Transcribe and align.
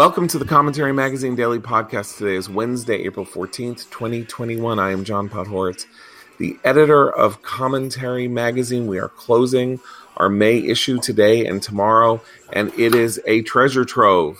Welcome 0.00 0.28
to 0.28 0.38
the 0.38 0.46
Commentary 0.46 0.94
Magazine 0.94 1.34
Daily 1.34 1.58
Podcast. 1.58 2.16
Today 2.16 2.34
is 2.34 2.48
Wednesday, 2.48 3.02
April 3.02 3.26
14th, 3.26 3.90
2021. 3.90 4.78
I 4.78 4.92
am 4.92 5.04
John 5.04 5.28
Podhoretz, 5.28 5.84
the 6.38 6.58
editor 6.64 7.14
of 7.14 7.42
Commentary 7.42 8.26
Magazine. 8.26 8.86
We 8.86 8.98
are 8.98 9.10
closing 9.10 9.78
our 10.16 10.30
May 10.30 10.56
issue 10.56 11.00
today 11.00 11.44
and 11.44 11.62
tomorrow, 11.62 12.22
and 12.50 12.72
it 12.78 12.94
is 12.94 13.20
a 13.26 13.42
treasure 13.42 13.84
trove. 13.84 14.38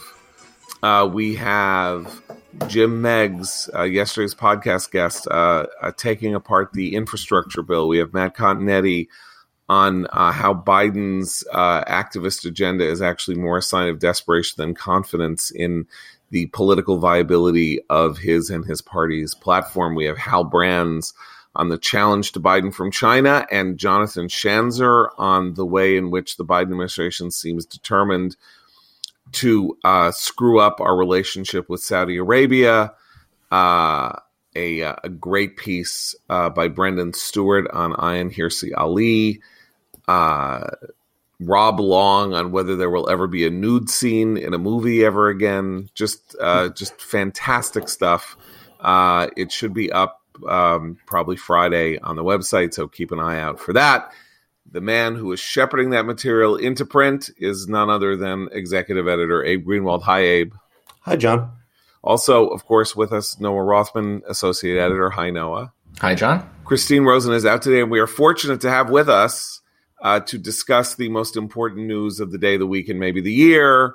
Uh, 0.82 1.06
we 1.12 1.34
have 1.34 2.22
Jim 2.66 3.02
Meigs, 3.02 3.68
uh, 3.74 3.82
yesterday's 3.82 4.34
podcast 4.34 4.90
guest, 4.90 5.28
uh, 5.30 5.66
uh 5.82 5.92
taking 5.94 6.34
apart 6.34 6.72
the 6.72 6.94
infrastructure 6.94 7.60
bill. 7.60 7.86
We 7.86 7.98
have 7.98 8.14
Matt 8.14 8.34
Continetti 8.34 9.08
on 9.70 10.08
uh, 10.08 10.32
how 10.32 10.52
Biden's 10.52 11.46
uh, 11.52 11.84
activist 11.84 12.44
agenda 12.44 12.84
is 12.84 13.00
actually 13.00 13.36
more 13.36 13.58
a 13.58 13.62
sign 13.62 13.88
of 13.88 14.00
desperation 14.00 14.56
than 14.56 14.74
confidence 14.74 15.52
in 15.52 15.86
the 16.30 16.46
political 16.46 16.98
viability 16.98 17.78
of 17.88 18.18
his 18.18 18.50
and 18.50 18.64
his 18.64 18.82
party's 18.82 19.32
platform. 19.32 19.94
We 19.94 20.06
have 20.06 20.18
Hal 20.18 20.42
Brands 20.42 21.14
on 21.54 21.68
the 21.68 21.78
challenge 21.78 22.32
to 22.32 22.40
Biden 22.40 22.74
from 22.74 22.90
China 22.90 23.46
and 23.52 23.78
Jonathan 23.78 24.26
Schanzer 24.26 25.10
on 25.18 25.54
the 25.54 25.66
way 25.66 25.96
in 25.96 26.10
which 26.10 26.36
the 26.36 26.44
Biden 26.44 26.72
administration 26.72 27.30
seems 27.30 27.64
determined 27.64 28.34
to 29.32 29.78
uh, 29.84 30.10
screw 30.10 30.58
up 30.58 30.80
our 30.80 30.96
relationship 30.96 31.68
with 31.68 31.80
Saudi 31.80 32.16
Arabia. 32.16 32.92
Uh, 33.52 34.16
a, 34.56 34.80
a, 34.80 35.08
great 35.08 35.56
piece 35.56 36.16
uh, 36.28 36.50
by 36.50 36.66
Brendan 36.66 37.12
Stewart 37.12 37.70
on 37.70 37.92
Ayaan 37.92 38.34
Hirsi 38.34 38.72
Ali 38.76 39.40
uh, 40.10 40.70
Rob 41.40 41.80
Long 41.80 42.34
on 42.34 42.52
whether 42.52 42.76
there 42.76 42.90
will 42.90 43.08
ever 43.08 43.26
be 43.26 43.46
a 43.46 43.50
nude 43.50 43.88
scene 43.88 44.36
in 44.36 44.52
a 44.52 44.58
movie 44.58 45.04
ever 45.04 45.28
again. 45.28 45.88
Just 45.94 46.36
uh, 46.40 46.70
just 46.70 47.00
fantastic 47.00 47.88
stuff. 47.88 48.36
Uh, 48.80 49.28
it 49.36 49.52
should 49.52 49.72
be 49.72 49.90
up 49.92 50.20
um, 50.48 50.98
probably 51.06 51.36
Friday 51.36 51.98
on 51.98 52.16
the 52.16 52.24
website, 52.24 52.74
so 52.74 52.88
keep 52.88 53.12
an 53.12 53.20
eye 53.20 53.40
out 53.40 53.60
for 53.60 53.72
that. 53.72 54.12
The 54.70 54.80
man 54.80 55.16
who 55.16 55.32
is 55.32 55.40
shepherding 55.40 55.90
that 55.90 56.06
material 56.06 56.56
into 56.56 56.84
print 56.84 57.30
is 57.38 57.68
none 57.68 57.90
other 57.90 58.16
than 58.16 58.48
executive 58.52 59.08
editor 59.08 59.44
Abe 59.44 59.66
Greenwald. 59.66 60.02
Hi, 60.02 60.20
Abe. 60.20 60.54
Hi, 61.02 61.16
John. 61.16 61.50
Also, 62.02 62.48
of 62.48 62.64
course, 62.66 62.94
with 62.94 63.12
us, 63.12 63.40
Noah 63.40 63.62
Rothman, 63.62 64.22
associate 64.28 64.78
editor. 64.78 65.10
Hi, 65.10 65.30
Noah. 65.30 65.72
Hi, 66.00 66.14
John. 66.14 66.48
Christine 66.64 67.04
Rosen 67.04 67.34
is 67.34 67.44
out 67.44 67.62
today, 67.62 67.80
and 67.80 67.90
we 67.90 67.98
are 67.98 68.06
fortunate 68.06 68.60
to 68.62 68.70
have 68.70 68.90
with 68.90 69.08
us 69.08 69.59
uh, 70.00 70.20
to 70.20 70.38
discuss 70.38 70.94
the 70.94 71.08
most 71.08 71.36
important 71.36 71.86
news 71.86 72.20
of 72.20 72.32
the 72.32 72.38
day, 72.38 72.56
the 72.56 72.66
week, 72.66 72.88
and 72.88 72.98
maybe 72.98 73.20
the 73.20 73.32
year. 73.32 73.94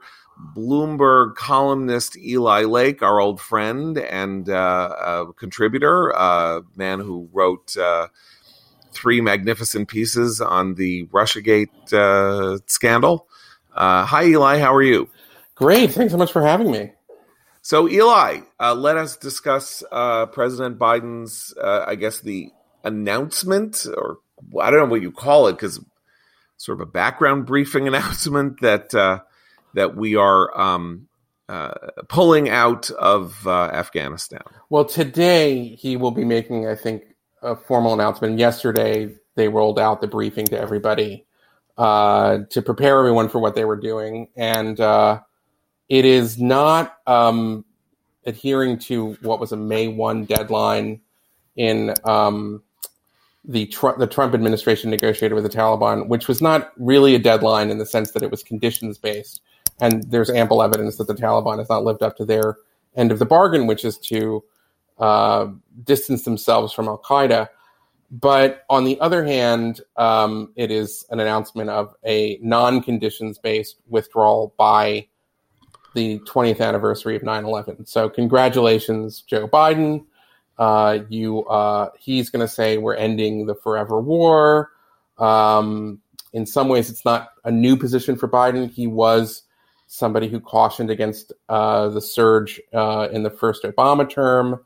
Bloomberg 0.56 1.36
columnist 1.36 2.18
Eli 2.18 2.66
Lake, 2.66 3.02
our 3.02 3.22
old 3.22 3.40
friend 3.40 3.98
and 3.98 4.50
uh, 4.50 5.28
contributor, 5.38 6.14
uh, 6.14 6.62
man 6.76 7.00
who 7.00 7.30
wrote 7.32 7.78
uh, 7.78 8.08
three 8.92 9.22
magnificent 9.22 9.88
pieces 9.88 10.42
on 10.42 10.76
the 10.76 11.06
Russiagate 11.06 11.94
uh, 11.94 12.60
scandal. 12.66 13.28
Uh, 13.74 14.06
hi, 14.06 14.26
Eli. 14.26 14.60
How 14.60 14.76
are 14.76 14.84
you? 14.84 15.10
Great. 15.56 15.92
Thanks 15.92 16.12
so 16.12 16.18
much 16.18 16.34
for 16.34 16.42
having 16.42 16.70
me. 16.70 16.92
So, 17.62 17.88
Eli, 17.88 18.42
uh, 18.60 18.76
let 18.76 18.98
us 18.98 19.16
discuss 19.16 19.84
President 19.90 20.78
Biden's, 20.78 21.54
I 21.58 21.96
guess, 21.96 22.20
the 22.20 22.52
announcement, 22.84 23.88
or 23.96 24.20
I 24.62 24.70
don't 24.70 24.80
know 24.80 24.86
what 24.92 25.02
you 25.02 25.12
call 25.12 25.48
it, 25.48 25.54
because 25.54 25.80
sort 26.58 26.82
of 26.82 26.88
a 26.88 26.92
background 26.92 27.46
briefing 27.46 27.88
announcement 27.90 28.62
that 28.62 28.94
uh, 28.94 29.20
that 29.74 29.96
we 29.96 30.16
are 30.16 30.58
um, 30.60 31.08
uh, 31.50 31.74
pulling 32.08 32.50
out 32.50 32.90
of 32.92 33.46
uh, 33.46 33.66
Afghanistan. 33.66 34.42
Well, 34.70 34.86
today 34.86 35.76
he 35.76 35.98
will 35.98 36.12
be 36.12 36.26
making, 36.26 36.68
I 36.68 36.76
think, 36.76 37.04
a 37.42 37.56
formal 37.56 37.94
announcement. 37.94 38.40
Yesterday 38.40 39.16
they 39.36 39.48
rolled 39.48 39.80
out 39.80 40.02
the 40.02 40.08
briefing 40.08 40.46
to 40.48 40.60
everybody 40.60 41.26
uh, 41.78 42.40
to 42.50 42.62
prepare 42.62 42.98
everyone 43.00 43.30
for 43.30 43.40
what 43.40 43.56
they 43.56 43.66
were 43.66 43.76
doing, 43.76 44.30
and 44.36 44.80
uh, 44.80 45.20
it 45.90 46.06
is 46.06 46.40
not 46.40 46.98
um, 47.06 47.66
adhering 48.26 48.80
to 48.80 49.18
what 49.22 49.40
was 49.40 49.52
a 49.52 49.58
May 49.58 49.88
one 49.88 50.26
deadline 50.26 51.02
in 51.56 51.94
um, 52.04 52.64
the 53.48 53.68
Trump, 53.68 54.00
the 54.00 54.08
Trump 54.08 54.34
administration 54.34 54.90
negotiated 54.90 55.36
with 55.36 55.44
the 55.44 55.58
Taliban, 55.58 56.08
which 56.08 56.28
was 56.28 56.42
not 56.42 56.72
really 56.78 57.16
a 57.16 57.20
deadline 57.20 57.70
in 57.70 57.78
the 57.78 57.86
sense 57.86 58.12
that 58.12 58.24
it 58.24 58.32
was 58.32 58.44
conditions 58.44 58.98
based. 58.98 59.42
And 59.80 60.04
there's 60.10 60.30
ample 60.30 60.64
evidence 60.64 60.98
that 60.98 61.08
the 61.08 61.16
Taliban 61.16 61.60
has 61.60 61.70
not 61.70 61.84
lived 61.84 62.02
up 62.02 62.18
to 62.18 62.26
their 62.26 62.58
end 62.96 63.12
of 63.12 63.20
the 63.20 63.26
bargain, 63.26 63.68
which 63.68 63.84
is 63.84 63.98
to 63.98 64.44
uh, 64.98 65.48
distance 65.84 66.24
themselves 66.24 66.74
from 66.74 66.88
Al 66.88 66.98
Qaeda. 67.00 67.50
But 68.12 68.64
on 68.70 68.86
the 68.86 69.00
other 69.02 69.26
hand, 69.26 69.82
um, 69.98 70.54
it 70.56 70.72
is 70.72 71.06
an 71.10 71.20
announcement 71.20 71.70
of 71.70 71.94
a 72.06 72.40
non 72.42 72.82
conditions 72.82 73.38
based 73.38 73.78
withdrawal 73.88 74.54
by 74.58 75.08
the 75.96 76.20
20th 76.20 76.62
anniversary 76.62 77.16
of 77.16 77.24
9 77.24 77.46
11. 77.46 77.86
So, 77.86 78.10
congratulations, 78.10 79.22
Joe 79.22 79.48
Biden. 79.48 80.06
Uh, 80.58 81.00
you, 81.10 81.46
uh, 81.46 81.90
he's 82.00 82.30
going 82.30 82.46
to 82.46 82.52
say 82.52 82.78
we're 82.78 82.96
ending 82.96 83.46
the 83.46 83.56
forever 83.56 84.00
war. 84.00 84.72
Um, 85.18 86.02
in 86.34 86.46
some 86.46 86.68
ways, 86.68 86.90
it's 86.90 87.06
not 87.06 87.30
a 87.44 87.52
new 87.52 87.78
position 87.78 88.16
for 88.16 88.28
Biden. 88.28 88.70
He 88.70 88.88
was 88.88 89.44
somebody 89.88 90.28
who 90.28 90.40
cautioned 90.40 90.90
against 90.90 91.32
uh, 91.50 91.90
the 91.90 92.02
surge 92.02 92.60
uh, 92.74 93.08
in 93.12 93.24
the 93.24 93.30
first 93.30 93.64
Obama 93.64 94.10
term. 94.10 94.64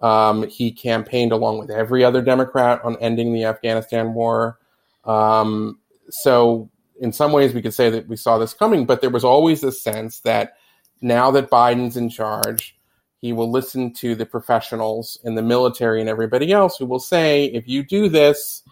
Um, 0.00 0.48
he 0.48 0.72
campaigned 0.72 1.32
along 1.32 1.58
with 1.58 1.70
every 1.70 2.04
other 2.04 2.22
Democrat 2.22 2.80
on 2.82 2.96
ending 3.00 3.32
the 3.32 3.44
Afghanistan 3.44 4.14
war. 4.14 4.58
Um, 5.04 5.78
so, 6.10 6.68
in 7.00 7.12
some 7.12 7.32
ways, 7.32 7.54
we 7.54 7.62
could 7.62 7.74
say 7.74 7.90
that 7.90 8.08
we 8.08 8.16
saw 8.16 8.38
this 8.38 8.52
coming, 8.52 8.84
but 8.84 9.00
there 9.00 9.10
was 9.10 9.24
always 9.24 9.60
this 9.60 9.80
sense 9.80 10.20
that 10.20 10.56
now 11.00 11.30
that 11.32 11.50
Biden's 11.50 11.96
in 11.96 12.08
charge, 12.08 12.76
he 13.22 13.32
will 13.32 13.50
listen 13.50 13.94
to 13.94 14.16
the 14.16 14.26
professionals 14.26 15.16
in 15.22 15.36
the 15.36 15.42
military 15.42 16.00
and 16.00 16.10
everybody 16.10 16.52
else 16.52 16.76
who 16.76 16.84
will 16.84 16.98
say, 16.98 17.44
if 17.46 17.68
you 17.68 17.84
do 17.84 18.08
this, 18.08 18.64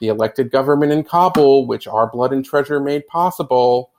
the 0.00 0.08
elected 0.08 0.50
government 0.50 0.90
in 0.90 1.04
Kabul, 1.04 1.68
which 1.68 1.86
our 1.86 2.10
blood 2.10 2.32
and 2.32 2.44
treasure 2.44 2.80
made 2.80 3.06
possible, 3.06 3.92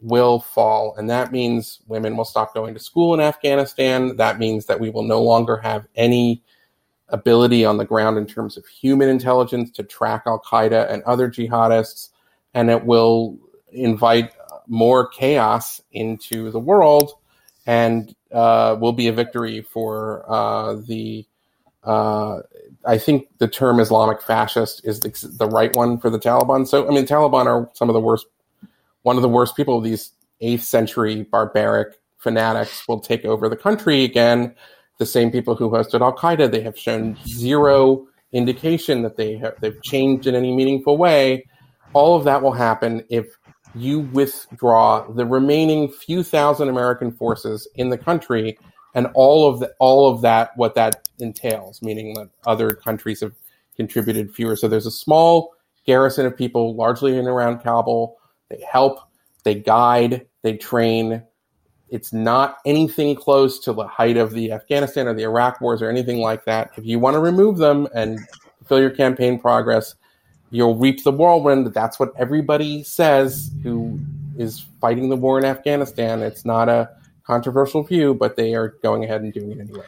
will 0.00 0.38
fall. 0.38 0.94
And 0.96 1.10
that 1.10 1.32
means 1.32 1.80
women 1.88 2.16
will 2.16 2.24
stop 2.24 2.54
going 2.54 2.72
to 2.74 2.80
school 2.80 3.14
in 3.14 3.20
Afghanistan. 3.20 4.16
That 4.16 4.38
means 4.38 4.66
that 4.66 4.78
we 4.78 4.90
will 4.90 5.02
no 5.02 5.20
longer 5.20 5.56
have 5.56 5.88
any 5.96 6.44
ability 7.08 7.64
on 7.64 7.78
the 7.78 7.84
ground 7.84 8.18
in 8.18 8.26
terms 8.26 8.56
of 8.56 8.64
human 8.64 9.08
intelligence 9.08 9.72
to 9.72 9.82
track 9.82 10.22
Al 10.26 10.40
Qaeda 10.40 10.88
and 10.88 11.02
other 11.02 11.28
jihadists. 11.28 12.10
And 12.54 12.70
it 12.70 12.84
will 12.84 13.36
invite 13.72 14.32
more 14.68 15.08
chaos 15.08 15.80
into 15.90 16.52
the 16.52 16.60
world 16.60 17.14
and 17.66 18.14
uh, 18.32 18.76
will 18.80 18.92
be 18.92 19.08
a 19.08 19.12
victory 19.12 19.62
for 19.62 20.24
uh, 20.28 20.74
the. 20.74 21.26
Uh, 21.84 22.40
I 22.84 22.96
think 22.96 23.26
the 23.38 23.48
term 23.48 23.80
Islamic 23.80 24.22
fascist 24.22 24.82
is 24.84 25.00
the, 25.00 25.28
the, 25.36 25.48
right 25.48 25.74
one 25.74 25.98
for 25.98 26.10
the 26.10 26.18
Taliban. 26.18 26.66
So, 26.66 26.86
I 26.86 26.92
mean, 26.92 27.06
Taliban 27.06 27.46
are 27.46 27.68
some 27.74 27.88
of 27.88 27.94
the 27.94 28.00
worst, 28.00 28.26
one 29.02 29.16
of 29.16 29.22
the 29.22 29.28
worst 29.28 29.56
people. 29.56 29.80
These 29.80 30.12
eighth 30.40 30.62
century 30.62 31.22
barbaric 31.24 31.98
fanatics 32.18 32.86
will 32.86 33.00
take 33.00 33.24
over 33.24 33.48
the 33.48 33.56
country 33.56 34.04
again. 34.04 34.54
The 34.98 35.06
same 35.06 35.32
people 35.32 35.56
who 35.56 35.70
hosted 35.70 36.02
Al 36.02 36.14
Qaeda, 36.14 36.52
they 36.52 36.60
have 36.60 36.78
shown 36.78 37.18
zero 37.26 38.06
indication 38.32 39.02
that 39.02 39.16
they 39.16 39.36
have 39.36 39.54
they've 39.60 39.82
changed 39.82 40.26
in 40.26 40.34
any 40.34 40.54
meaningful 40.54 40.96
way. 40.96 41.44
All 41.92 42.16
of 42.16 42.24
that 42.24 42.42
will 42.42 42.52
happen 42.52 43.04
if 43.10 43.26
you 43.74 44.00
withdraw 44.00 45.06
the 45.10 45.26
remaining 45.26 45.88
few 45.90 46.22
thousand 46.22 46.68
American 46.68 47.10
forces 47.10 47.66
in 47.74 47.88
the 47.88 47.98
country 47.98 48.58
and 48.94 49.06
all 49.14 49.48
of 49.48 49.60
the, 49.60 49.72
all 49.78 50.12
of 50.12 50.20
that 50.22 50.50
what 50.56 50.74
that 50.74 51.08
entails, 51.18 51.80
meaning 51.82 52.14
that 52.14 52.28
other 52.46 52.70
countries 52.70 53.20
have 53.20 53.32
contributed 53.76 54.34
fewer. 54.34 54.56
So 54.56 54.68
there's 54.68 54.86
a 54.86 54.90
small 54.90 55.54
garrison 55.86 56.26
of 56.26 56.36
people, 56.36 56.74
largely 56.74 57.12
in 57.12 57.20
and 57.20 57.28
around 57.28 57.60
Kabul. 57.60 58.18
They 58.50 58.62
help, 58.70 59.00
they 59.44 59.54
guide, 59.54 60.26
they 60.42 60.56
train. 60.56 61.22
It's 61.88 62.12
not 62.12 62.58
anything 62.64 63.14
close 63.14 63.58
to 63.60 63.72
the 63.72 63.86
height 63.86 64.16
of 64.16 64.32
the 64.32 64.52
Afghanistan 64.52 65.08
or 65.08 65.14
the 65.14 65.24
Iraq 65.24 65.60
wars 65.60 65.82
or 65.82 65.90
anything 65.90 66.18
like 66.18 66.44
that. 66.44 66.70
If 66.76 66.84
you 66.84 66.98
want 66.98 67.14
to 67.14 67.20
remove 67.20 67.58
them 67.58 67.88
and 67.94 68.18
fulfill 68.58 68.80
your 68.80 68.90
campaign 68.90 69.38
progress, 69.38 69.94
you'll 70.52 70.76
reap 70.76 71.02
the 71.02 71.10
whirlwind. 71.10 71.74
That's 71.74 71.98
what 71.98 72.12
everybody 72.16 72.84
says 72.84 73.50
who 73.64 73.98
is 74.36 74.64
fighting 74.80 75.08
the 75.08 75.16
war 75.16 75.38
in 75.38 75.44
Afghanistan. 75.44 76.22
It's 76.22 76.44
not 76.44 76.68
a 76.68 76.90
controversial 77.24 77.82
view, 77.82 78.14
but 78.14 78.36
they 78.36 78.54
are 78.54 78.68
going 78.82 79.02
ahead 79.02 79.22
and 79.22 79.32
doing 79.32 79.50
it 79.50 79.58
anyway. 79.58 79.86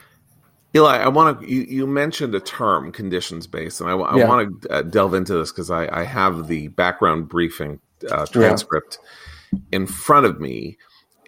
Eli, 0.74 0.96
I 0.98 1.08
want 1.08 1.40
to. 1.40 1.46
You, 1.48 1.60
you, 1.62 1.86
mentioned 1.86 2.34
a 2.34 2.40
term, 2.40 2.90
conditions 2.90 3.46
based, 3.46 3.80
and 3.80 3.88
I, 3.88 3.94
I 3.94 4.16
yeah. 4.16 4.28
want 4.28 4.62
to 4.62 4.70
uh, 4.70 4.82
delve 4.82 5.14
into 5.14 5.34
this 5.34 5.52
because 5.52 5.70
I, 5.70 5.86
I, 6.00 6.02
have 6.02 6.48
the 6.48 6.66
background 6.68 7.28
briefing 7.28 7.78
uh, 8.10 8.26
transcript 8.26 8.98
yeah. 9.52 9.60
in 9.70 9.86
front 9.86 10.26
of 10.26 10.40
me, 10.40 10.76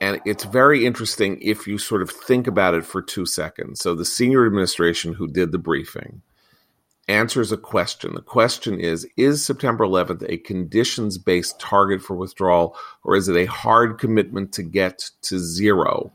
and 0.01 0.21
it's 0.27 0.43
very 0.43 0.85
interesting 0.85 1.39
if 1.41 1.69
you 1.69 1.79
sort 1.79 2.03
of 2.03 2.11
think 2.11 2.49
about 2.49 2.75
it 2.75 2.85
for 2.85 3.01
two 3.01 3.25
seconds. 3.25 3.79
So 3.81 3.95
the 3.95 4.05
senior 4.05 4.47
administration 4.47 5.13
who 5.13 5.29
did 5.29 5.53
the 5.53 5.59
briefing 5.59 6.23
answers 7.09 7.53
a 7.53 7.57
question. 7.57 8.15
The 8.15 8.23
question 8.23 8.81
is 8.81 9.07
Is 9.17 9.45
September 9.45 9.87
11th 9.87 10.25
a 10.29 10.39
conditions 10.39 11.19
based 11.19 11.59
target 11.61 12.03
for 12.03 12.17
withdrawal, 12.17 12.77
or 13.05 13.17
is 13.17 13.29
it 13.29 13.37
a 13.37 13.47
hard 13.47 13.99
commitment 13.99 14.53
to 14.53 14.63
get 14.63 15.11
to 15.23 15.39
zero? 15.39 16.13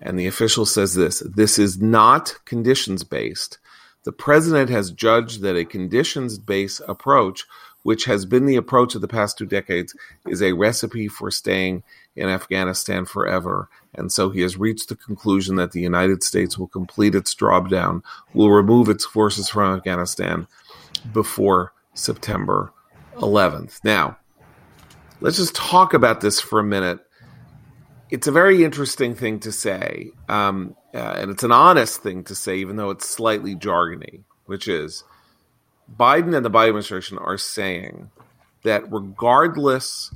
And 0.00 0.18
the 0.18 0.26
official 0.26 0.66
says 0.66 0.94
this 0.94 1.20
this 1.20 1.58
is 1.58 1.80
not 1.80 2.38
conditions 2.44 3.04
based. 3.04 3.58
The 4.04 4.12
president 4.12 4.70
has 4.70 4.92
judged 4.92 5.42
that 5.42 5.56
a 5.56 5.64
conditions 5.64 6.38
based 6.38 6.80
approach, 6.88 7.44
which 7.82 8.06
has 8.06 8.24
been 8.24 8.46
the 8.46 8.56
approach 8.56 8.94
of 8.94 9.02
the 9.02 9.08
past 9.08 9.36
two 9.36 9.46
decades, 9.46 9.94
is 10.26 10.42
a 10.42 10.52
recipe 10.52 11.06
for 11.06 11.30
staying 11.30 11.82
in 12.16 12.28
Afghanistan 12.28 13.04
forever. 13.04 13.68
And 13.94 14.12
so 14.12 14.30
he 14.30 14.40
has 14.42 14.56
reached 14.56 14.88
the 14.88 14.96
conclusion 14.96 15.56
that 15.56 15.72
the 15.72 15.80
United 15.80 16.22
States 16.22 16.58
will 16.58 16.68
complete 16.68 17.14
its 17.14 17.34
drawdown, 17.34 18.02
will 18.34 18.50
remove 18.50 18.88
its 18.88 19.04
forces 19.04 19.48
from 19.48 19.76
Afghanistan 19.76 20.46
before 21.12 21.72
September 21.94 22.72
11th. 23.16 23.82
Now, 23.84 24.18
let's 25.20 25.36
just 25.36 25.54
talk 25.54 25.94
about 25.94 26.20
this 26.20 26.40
for 26.40 26.60
a 26.60 26.64
minute. 26.64 27.00
It's 28.10 28.26
a 28.26 28.32
very 28.32 28.64
interesting 28.64 29.14
thing 29.14 29.40
to 29.40 29.52
say, 29.52 30.10
um, 30.28 30.76
uh, 30.92 30.98
and 30.98 31.30
it's 31.30 31.44
an 31.44 31.52
honest 31.52 32.02
thing 32.02 32.24
to 32.24 32.34
say, 32.34 32.56
even 32.56 32.76
though 32.76 32.90
it's 32.90 33.08
slightly 33.08 33.54
jargony, 33.54 34.22
which 34.46 34.66
is 34.66 35.04
Biden 35.96 36.34
and 36.34 36.44
the 36.44 36.50
Biden 36.50 36.68
administration 36.68 37.18
are 37.18 37.38
saying 37.38 38.10
that 38.62 38.90
regardless 38.92 40.12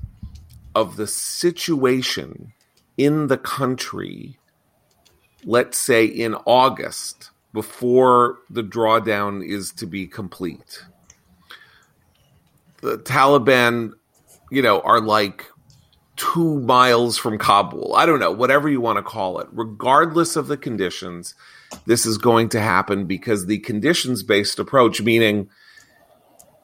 of 0.75 0.97
the 0.97 1.07
situation 1.07 2.53
in 2.97 3.29
the 3.29 3.39
country, 3.39 4.39
let's 5.45 5.79
say 5.79 6.05
in 6.05 6.35
August, 6.47 7.31
before 7.53 8.39
the 8.51 8.63
drawdown 8.63 9.47
is 9.47 9.73
to 9.73 9.87
be 9.87 10.07
complete. 10.07 10.85
The 12.83 12.99
Taliban, 12.99 13.93
you 14.51 14.61
know, 14.61 14.81
are 14.81 15.01
like 15.01 15.47
two 16.17 16.61
miles 16.61 17.17
from 17.17 17.39
Kabul. 17.39 17.95
I 17.97 18.07
don't 18.07 18.21
know, 18.21 18.33
whatever 18.33 18.69
you 18.69 18.81
want 18.81 18.99
to 18.99 19.03
call 19.03 19.39
it. 19.41 19.49
Regardless 19.53 20.37
of 20.37 20.49
the 20.49 20.57
conditions, 20.57 21.35
this 21.87 22.07
is 22.07 22.19
going 22.19 22.51
to 22.51 22.61
happen 22.61 23.07
because 23.07 23.47
the 23.47 23.59
conditions 23.59 24.23
based 24.23 24.59
approach, 24.59 25.01
meaning 25.01 25.49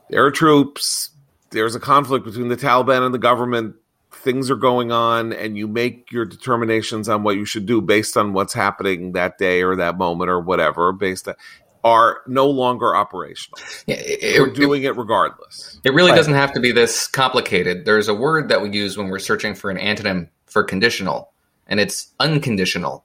there 0.08 0.24
are 0.24 0.30
troops, 0.30 1.10
there's 1.50 1.74
a 1.74 1.80
conflict 1.80 2.24
between 2.24 2.48
the 2.48 2.56
Taliban 2.56 3.04
and 3.04 3.14
the 3.14 3.18
government, 3.18 3.76
things 4.20 4.50
are 4.50 4.56
going 4.56 4.92
on 4.92 5.32
and 5.32 5.56
you 5.56 5.66
make 5.66 6.12
your 6.12 6.24
determinations 6.24 7.08
on 7.08 7.22
what 7.22 7.36
you 7.36 7.44
should 7.44 7.66
do 7.66 7.80
based 7.80 8.16
on 8.16 8.32
what's 8.32 8.52
happening 8.52 9.12
that 9.12 9.38
day 9.38 9.62
or 9.62 9.76
that 9.76 9.98
moment 9.98 10.30
or 10.30 10.40
whatever 10.40 10.92
based 10.92 11.28
on 11.28 11.34
are 11.82 12.20
no 12.26 12.46
longer 12.46 12.94
operational. 12.94 13.58
Yeah, 13.86 13.96
it, 13.98 14.40
we're 14.40 14.52
doing 14.52 14.82
it, 14.82 14.88
it, 14.88 14.96
regardless. 14.96 15.80
It 15.84 15.94
really 15.94 16.10
right. 16.10 16.16
doesn't 16.16 16.34
have 16.34 16.52
to 16.52 16.60
be 16.60 16.72
this 16.72 17.06
complicated. 17.06 17.84
There's 17.84 18.08
a 18.08 18.14
word 18.14 18.48
that 18.50 18.62
we 18.62 18.70
use 18.70 18.96
when 18.96 19.08
we're 19.08 19.18
searching 19.18 19.54
for 19.54 19.70
an 19.70 19.78
antonym 19.78 20.28
for 20.46 20.62
conditional, 20.62 21.32
and 21.66 21.80
it's 21.80 22.12
unconditional, 22.20 23.04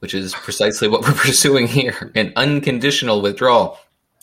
which 0.00 0.14
is 0.14 0.34
precisely 0.34 0.88
what 0.88 1.02
we're 1.06 1.14
pursuing 1.14 1.68
here 1.68 2.10
an 2.14 2.32
unconditional 2.36 3.22
withdrawal. 3.22 3.78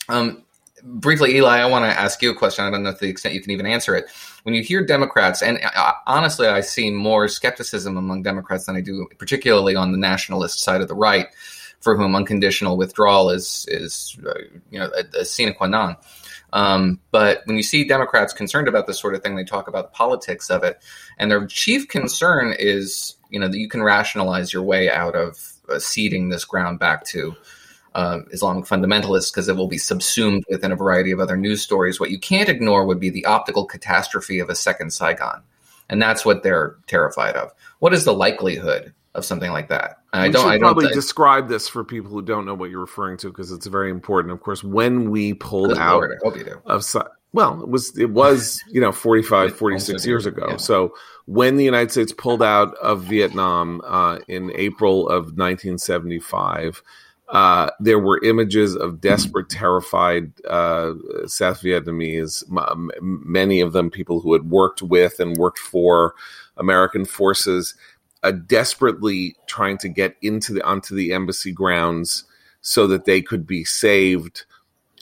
Um, 0.08 0.44
briefly, 0.86 1.36
Eli, 1.36 1.58
I 1.58 1.66
want 1.66 1.84
to 1.84 2.00
ask 2.00 2.22
you 2.22 2.30
a 2.30 2.34
question. 2.34 2.64
I 2.64 2.70
don't 2.70 2.82
know 2.82 2.92
to 2.92 2.98
the 2.98 3.08
extent 3.08 3.34
you 3.34 3.40
can 3.40 3.50
even 3.50 3.66
answer 3.66 3.94
it. 3.94 4.06
When 4.44 4.54
you 4.54 4.62
hear 4.62 4.84
Democrats, 4.84 5.42
and 5.42 5.58
uh, 5.62 5.92
honestly, 6.06 6.46
I 6.46 6.60
see 6.60 6.90
more 6.90 7.28
skepticism 7.28 7.96
among 7.96 8.22
Democrats 8.22 8.66
than 8.66 8.76
I 8.76 8.80
do, 8.80 9.08
particularly 9.18 9.74
on 9.74 9.92
the 9.92 9.98
nationalist 9.98 10.60
side 10.60 10.80
of 10.80 10.88
the 10.88 10.94
right, 10.94 11.26
for 11.80 11.96
whom 11.96 12.14
unconditional 12.14 12.76
withdrawal 12.76 13.30
is 13.30 13.66
is 13.68 14.16
uh, 14.26 14.34
you 14.70 14.78
know 14.78 14.90
a, 14.96 15.20
a 15.20 15.24
sine 15.24 15.52
qua 15.54 15.66
non. 15.66 15.96
Um, 16.52 17.00
but 17.10 17.42
when 17.44 17.56
you 17.56 17.62
see 17.62 17.84
Democrats 17.84 18.32
concerned 18.32 18.68
about 18.68 18.86
this 18.86 19.00
sort 19.00 19.14
of 19.14 19.22
thing, 19.22 19.34
they 19.34 19.44
talk 19.44 19.68
about 19.68 19.92
the 19.92 19.96
politics 19.96 20.48
of 20.48 20.62
it, 20.62 20.82
and 21.18 21.30
their 21.30 21.46
chief 21.46 21.88
concern 21.88 22.54
is 22.58 23.16
you 23.30 23.40
know 23.40 23.48
that 23.48 23.58
you 23.58 23.68
can 23.68 23.82
rationalize 23.82 24.52
your 24.52 24.62
way 24.62 24.88
out 24.88 25.16
of 25.16 25.52
uh, 25.68 25.78
ceding 25.78 26.28
this 26.28 26.44
ground 26.44 26.78
back 26.78 27.04
to 27.06 27.34
uh, 27.96 28.20
Islamic 28.30 28.66
fundamentalists 28.66 29.32
because 29.32 29.48
it 29.48 29.56
will 29.56 29.68
be 29.68 29.78
subsumed 29.78 30.44
within 30.50 30.70
a 30.70 30.76
variety 30.76 31.10
of 31.12 31.18
other 31.18 31.36
news 31.36 31.62
stories. 31.62 31.98
What 31.98 32.10
you 32.10 32.18
can't 32.18 32.48
ignore 32.48 32.84
would 32.84 33.00
be 33.00 33.08
the 33.08 33.24
optical 33.24 33.64
catastrophe 33.64 34.38
of 34.38 34.50
a 34.50 34.54
second 34.54 34.92
Saigon. 34.92 35.42
And 35.88 36.00
that's 36.00 36.24
what 36.24 36.42
they're 36.42 36.76
terrified 36.86 37.36
of. 37.36 37.52
What 37.78 37.94
is 37.94 38.04
the 38.04 38.12
likelihood 38.12 38.92
of 39.14 39.24
something 39.24 39.50
like 39.50 39.68
that? 39.68 40.02
I 40.12 40.28
don't. 40.28 40.46
I 40.46 40.58
don't 40.58 40.60
probably 40.60 40.88
describe 40.88 41.48
this 41.48 41.68
for 41.68 41.84
people 41.84 42.10
who 42.10 42.20
don't 42.20 42.44
know 42.44 42.54
what 42.54 42.70
you're 42.70 42.80
referring 42.80 43.16
to 43.18 43.28
because 43.28 43.50
it's 43.50 43.66
very 43.66 43.90
important. 43.90 44.32
Of 44.32 44.40
course, 44.40 44.62
when 44.62 45.10
we 45.10 45.32
pulled 45.34 45.78
out 45.78 46.00
Lord, 46.00 46.18
of 46.64 46.96
well, 47.32 47.62
it 47.62 47.68
was 47.68 47.96
it 47.98 48.10
was 48.10 48.62
you 48.70 48.80
know 48.80 48.92
45, 48.92 49.56
46 49.58 50.06
years 50.06 50.26
ago. 50.26 50.46
Yeah. 50.50 50.56
So 50.56 50.94
when 51.26 51.56
the 51.56 51.64
United 51.64 51.92
States 51.92 52.12
pulled 52.12 52.42
out 52.42 52.74
of 52.76 53.04
Vietnam 53.04 53.80
uh, 53.84 54.18
in 54.26 54.52
April 54.54 55.08
of 55.08 55.36
1975 55.36 56.82
uh, 57.28 57.70
there 57.80 57.98
were 57.98 58.22
images 58.22 58.76
of 58.76 59.00
desperate, 59.00 59.48
terrified 59.50 60.32
uh, 60.46 60.92
South 61.26 61.60
Vietnamese, 61.60 62.44
m- 62.50 62.90
many 63.00 63.60
of 63.60 63.72
them 63.72 63.90
people 63.90 64.20
who 64.20 64.32
had 64.32 64.50
worked 64.50 64.80
with 64.80 65.18
and 65.18 65.36
worked 65.36 65.58
for 65.58 66.14
American 66.56 67.04
forces, 67.04 67.74
uh, 68.22 68.30
desperately 68.30 69.36
trying 69.46 69.76
to 69.78 69.88
get 69.88 70.16
into 70.22 70.52
the 70.52 70.62
onto 70.62 70.94
the 70.94 71.12
embassy 71.12 71.52
grounds 71.52 72.24
so 72.60 72.86
that 72.86 73.04
they 73.04 73.20
could 73.22 73.46
be 73.46 73.64
saved 73.64 74.44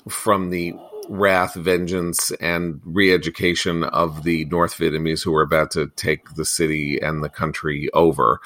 from 0.08 0.50
the 0.50 0.74
wrath, 1.08 1.54
vengeance, 1.54 2.30
and 2.40 2.80
re-education 2.84 3.84
of 3.84 4.22
the 4.24 4.44
North 4.46 4.78
Vietnamese 4.78 5.22
who 5.22 5.32
were 5.32 5.42
about 5.42 5.70
to 5.72 5.88
take 5.96 6.34
the 6.34 6.44
city 6.44 6.98
and 7.00 7.22
the 7.22 7.28
country 7.28 7.90
over. 7.92 8.40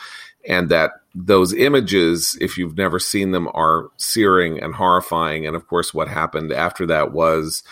And 0.49 0.69
that 0.69 0.93
those 1.25 1.53
images, 1.53 2.39
if 2.41 2.57
you've 2.57 2.77
never 2.77 2.99
seen 2.99 3.33
them, 3.33 3.49
are 3.53 3.91
searing 3.97 4.63
and 4.63 4.75
horrifying. 4.75 5.47
And 5.47 5.57
of 5.57 5.67
course, 5.67 5.93
what 5.93 6.09
happened 6.09 6.53
after 6.53 6.87
that 6.87 7.13
was 7.13 7.65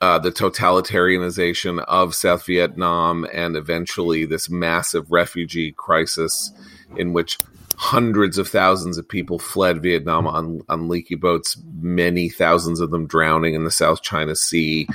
uh, 0.00 0.18
the 0.18 0.30
totalitarianization 0.30 1.82
of 1.88 2.14
South 2.14 2.44
Vietnam 2.44 3.26
and 3.32 3.56
eventually 3.56 4.26
this 4.26 4.50
massive 4.50 5.10
refugee 5.10 5.72
crisis 5.72 6.52
in 6.96 7.12
which 7.14 7.38
hundreds 7.76 8.38
of 8.38 8.48
thousands 8.48 8.98
of 8.98 9.08
people 9.08 9.38
fled 9.38 9.82
Vietnam 9.82 10.26
on, 10.26 10.60
on 10.68 10.88
leaky 10.88 11.14
boats, 11.14 11.56
many 11.80 12.28
thousands 12.28 12.80
of 12.80 12.90
them 12.90 13.06
drowning 13.06 13.54
in 13.54 13.64
the 13.64 13.70
South 13.70 14.02
China 14.02 14.36
Sea 14.36 14.86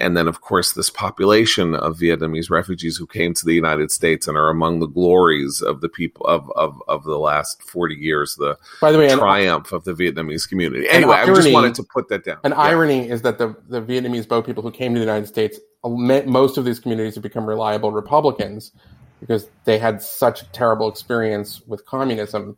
and 0.00 0.16
then 0.16 0.28
of 0.28 0.40
course 0.40 0.72
this 0.72 0.90
population 0.90 1.74
of 1.74 1.98
Vietnamese 1.98 2.50
refugees 2.50 2.96
who 2.96 3.06
came 3.06 3.34
to 3.34 3.44
the 3.44 3.54
United 3.54 3.90
States 3.90 4.28
and 4.28 4.36
are 4.36 4.48
among 4.48 4.80
the 4.80 4.86
glories 4.86 5.60
of 5.60 5.80
the 5.80 5.88
people 5.88 6.26
of 6.26 6.50
of, 6.56 6.82
of 6.88 7.04
the 7.04 7.18
last 7.18 7.62
40 7.62 7.94
years 7.94 8.36
the 8.36 8.56
by 8.80 8.92
the 8.92 8.98
way 8.98 9.08
triumph 9.14 9.72
an, 9.72 9.76
of 9.76 9.84
the 9.84 9.92
Vietnamese 9.92 10.48
community. 10.48 10.88
anyway 10.88 11.16
irony, 11.16 11.32
I 11.32 11.34
just 11.34 11.52
wanted 11.52 11.74
to 11.76 11.82
put 11.82 12.08
that 12.08 12.24
down. 12.24 12.38
an 12.44 12.52
yeah. 12.52 12.58
irony 12.58 13.08
is 13.08 13.22
that 13.22 13.38
the 13.38 13.56
the 13.68 13.80
Vietnamese 13.82 14.28
boat 14.28 14.46
people 14.46 14.62
who 14.62 14.70
came 14.70 14.94
to 14.94 15.00
the 15.00 15.06
United 15.06 15.26
States 15.26 15.58
most 15.84 16.58
of 16.58 16.64
these 16.64 16.80
communities 16.80 17.14
have 17.14 17.22
become 17.22 17.46
reliable 17.46 17.92
Republicans 17.92 18.72
because 19.20 19.48
they 19.64 19.78
had 19.78 20.02
such 20.02 20.42
a 20.42 20.46
terrible 20.46 20.88
experience 20.88 21.62
with 21.66 21.84
communism. 21.86 22.56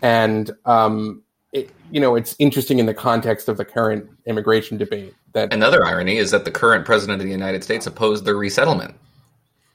And 0.00 0.50
um, 0.64 1.22
it, 1.52 1.70
you 1.90 2.00
know, 2.00 2.14
it's 2.14 2.36
interesting 2.38 2.78
in 2.78 2.86
the 2.86 2.94
context 2.94 3.48
of 3.48 3.56
the 3.56 3.64
current 3.64 4.08
immigration 4.26 4.76
debate. 4.76 5.14
That 5.32 5.52
another 5.52 5.84
irony 5.84 6.16
is 6.16 6.30
that 6.30 6.44
the 6.44 6.50
current 6.50 6.84
president 6.84 7.20
of 7.20 7.26
the 7.26 7.32
United 7.32 7.64
States 7.64 7.86
opposed 7.86 8.24
the 8.24 8.34
resettlement. 8.34 8.94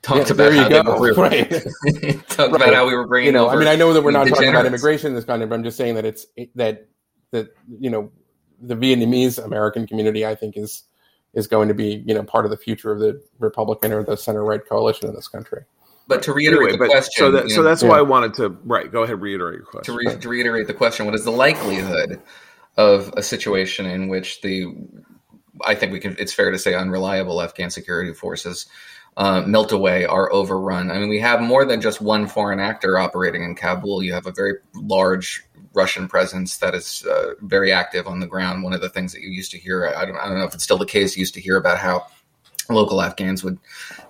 Talked 0.02 0.28
yeah, 0.28 0.34
about 0.34 0.54
how 0.54 0.84
go. 0.84 1.00
Were, 1.00 1.14
right. 1.18 1.50
talked 2.30 2.38
right. 2.38 2.56
about 2.56 2.74
how 2.74 2.86
we 2.86 2.94
were 2.94 3.08
bringing. 3.08 3.28
You 3.28 3.32
know, 3.32 3.50
I 3.50 3.56
mean, 3.56 3.68
I 3.68 3.76
know 3.76 3.94
that 3.94 4.04
we're 4.04 4.12
not 4.12 4.28
talking 4.28 4.50
about 4.50 4.66
immigration 4.66 5.08
in 5.08 5.14
this 5.14 5.26
country, 5.26 5.48
but 5.48 5.56
I'm 5.56 5.64
just 5.64 5.78
saying 5.78 5.96
that 5.96 6.06
it's 6.06 6.28
that 6.56 6.88
that 7.32 7.56
you 7.80 7.90
know 7.90 8.12
the 8.62 8.76
Vietnamese 8.76 9.44
American 9.44 9.88
community, 9.88 10.26
I 10.26 10.36
think, 10.36 10.58
is 10.58 10.84
is 11.34 11.48
going 11.48 11.70
to 11.70 11.74
be 11.74 12.04
you 12.06 12.14
know 12.14 12.24
part 12.24 12.46
of 12.46 12.52
the 12.52 12.58
future 12.58 12.92
of 12.92 13.00
the 13.00 13.22
Republican 13.40 13.94
or 13.94 14.04
the 14.04 14.18
center 14.18 14.44
right 14.44 14.62
coalition 14.68 15.08
in 15.08 15.16
this 15.16 15.28
country. 15.28 15.64
But 16.08 16.22
to 16.24 16.34
reiterate 16.34 16.74
anyway, 16.74 16.88
the 16.88 16.92
question, 16.92 17.12
so, 17.16 17.32
that, 17.32 17.50
so 17.50 17.58
know, 17.58 17.64
that's 17.64 17.82
yeah. 17.82 17.90
why 17.90 18.00
I 18.00 18.02
wanted 18.02 18.34
to 18.36 18.50
right. 18.66 18.92
Go 18.92 19.04
ahead, 19.04 19.22
reiterate 19.22 19.60
your 19.60 19.66
question. 19.66 19.94
To, 19.94 19.98
re, 19.98 20.18
to 20.18 20.30
reiterate 20.30 20.68
the 20.68 20.74
question, 20.74 21.06
what 21.06 21.16
is 21.16 21.24
the 21.24 21.32
likelihood 21.32 22.22
of 22.78 23.14
a 23.16 23.24
situation 23.24 23.86
in 23.86 24.10
which 24.10 24.42
the, 24.42 24.74
I 25.66 25.76
think 25.76 25.94
we 25.94 26.00
can, 26.00 26.16
it's 26.20 26.34
fair 26.34 26.52
to 26.52 26.60
say, 26.60 26.74
unreliable 26.74 27.42
Afghan 27.42 27.70
security 27.70 28.14
forces 28.14 28.66
uh, 29.16 29.42
melt 29.42 29.72
away, 29.72 30.06
are 30.06 30.32
overrun. 30.34 30.92
I 30.92 30.98
mean, 30.98 31.10
we 31.10 31.20
have 31.20 31.40
more 31.40 31.66
than 31.66 31.82
just 31.82 32.02
one 32.02 32.28
foreign 32.28 32.60
actor 32.60 32.98
operating 32.98 33.44
in 33.44 33.56
Kabul. 33.56 34.02
You 34.02 34.14
have 34.14 34.26
a 34.26 34.32
very 34.32 34.56
large 34.74 35.44
Russian 35.74 36.08
presence 36.08 36.58
that 36.58 36.74
is 36.76 37.06
uh, 37.06 37.34
very 37.42 37.72
active 37.72 38.08
on 38.08 38.20
the 38.20 38.28
ground. 38.28 38.64
One 38.64 38.74
of 38.74 38.82
the 38.82 38.90
things 38.90 39.14
that 39.14 39.22
you 39.22 39.30
used 39.30 39.52
to 39.52 39.60
hear, 39.60 39.94
I 39.96 40.06
don't, 40.06 40.18
I 40.18 40.28
don't 40.28 40.40
know 40.40 40.46
if 40.46 40.54
it's 40.54 40.64
still 40.64 40.78
the 40.78 40.86
case, 40.86 41.16
you 41.16 41.22
used 41.22 41.36
to 41.36 41.42
hear 41.42 41.58
about 41.58 41.78
how 41.78 42.08
local 42.70 43.02
Afghans 43.02 43.44
would 43.44 43.58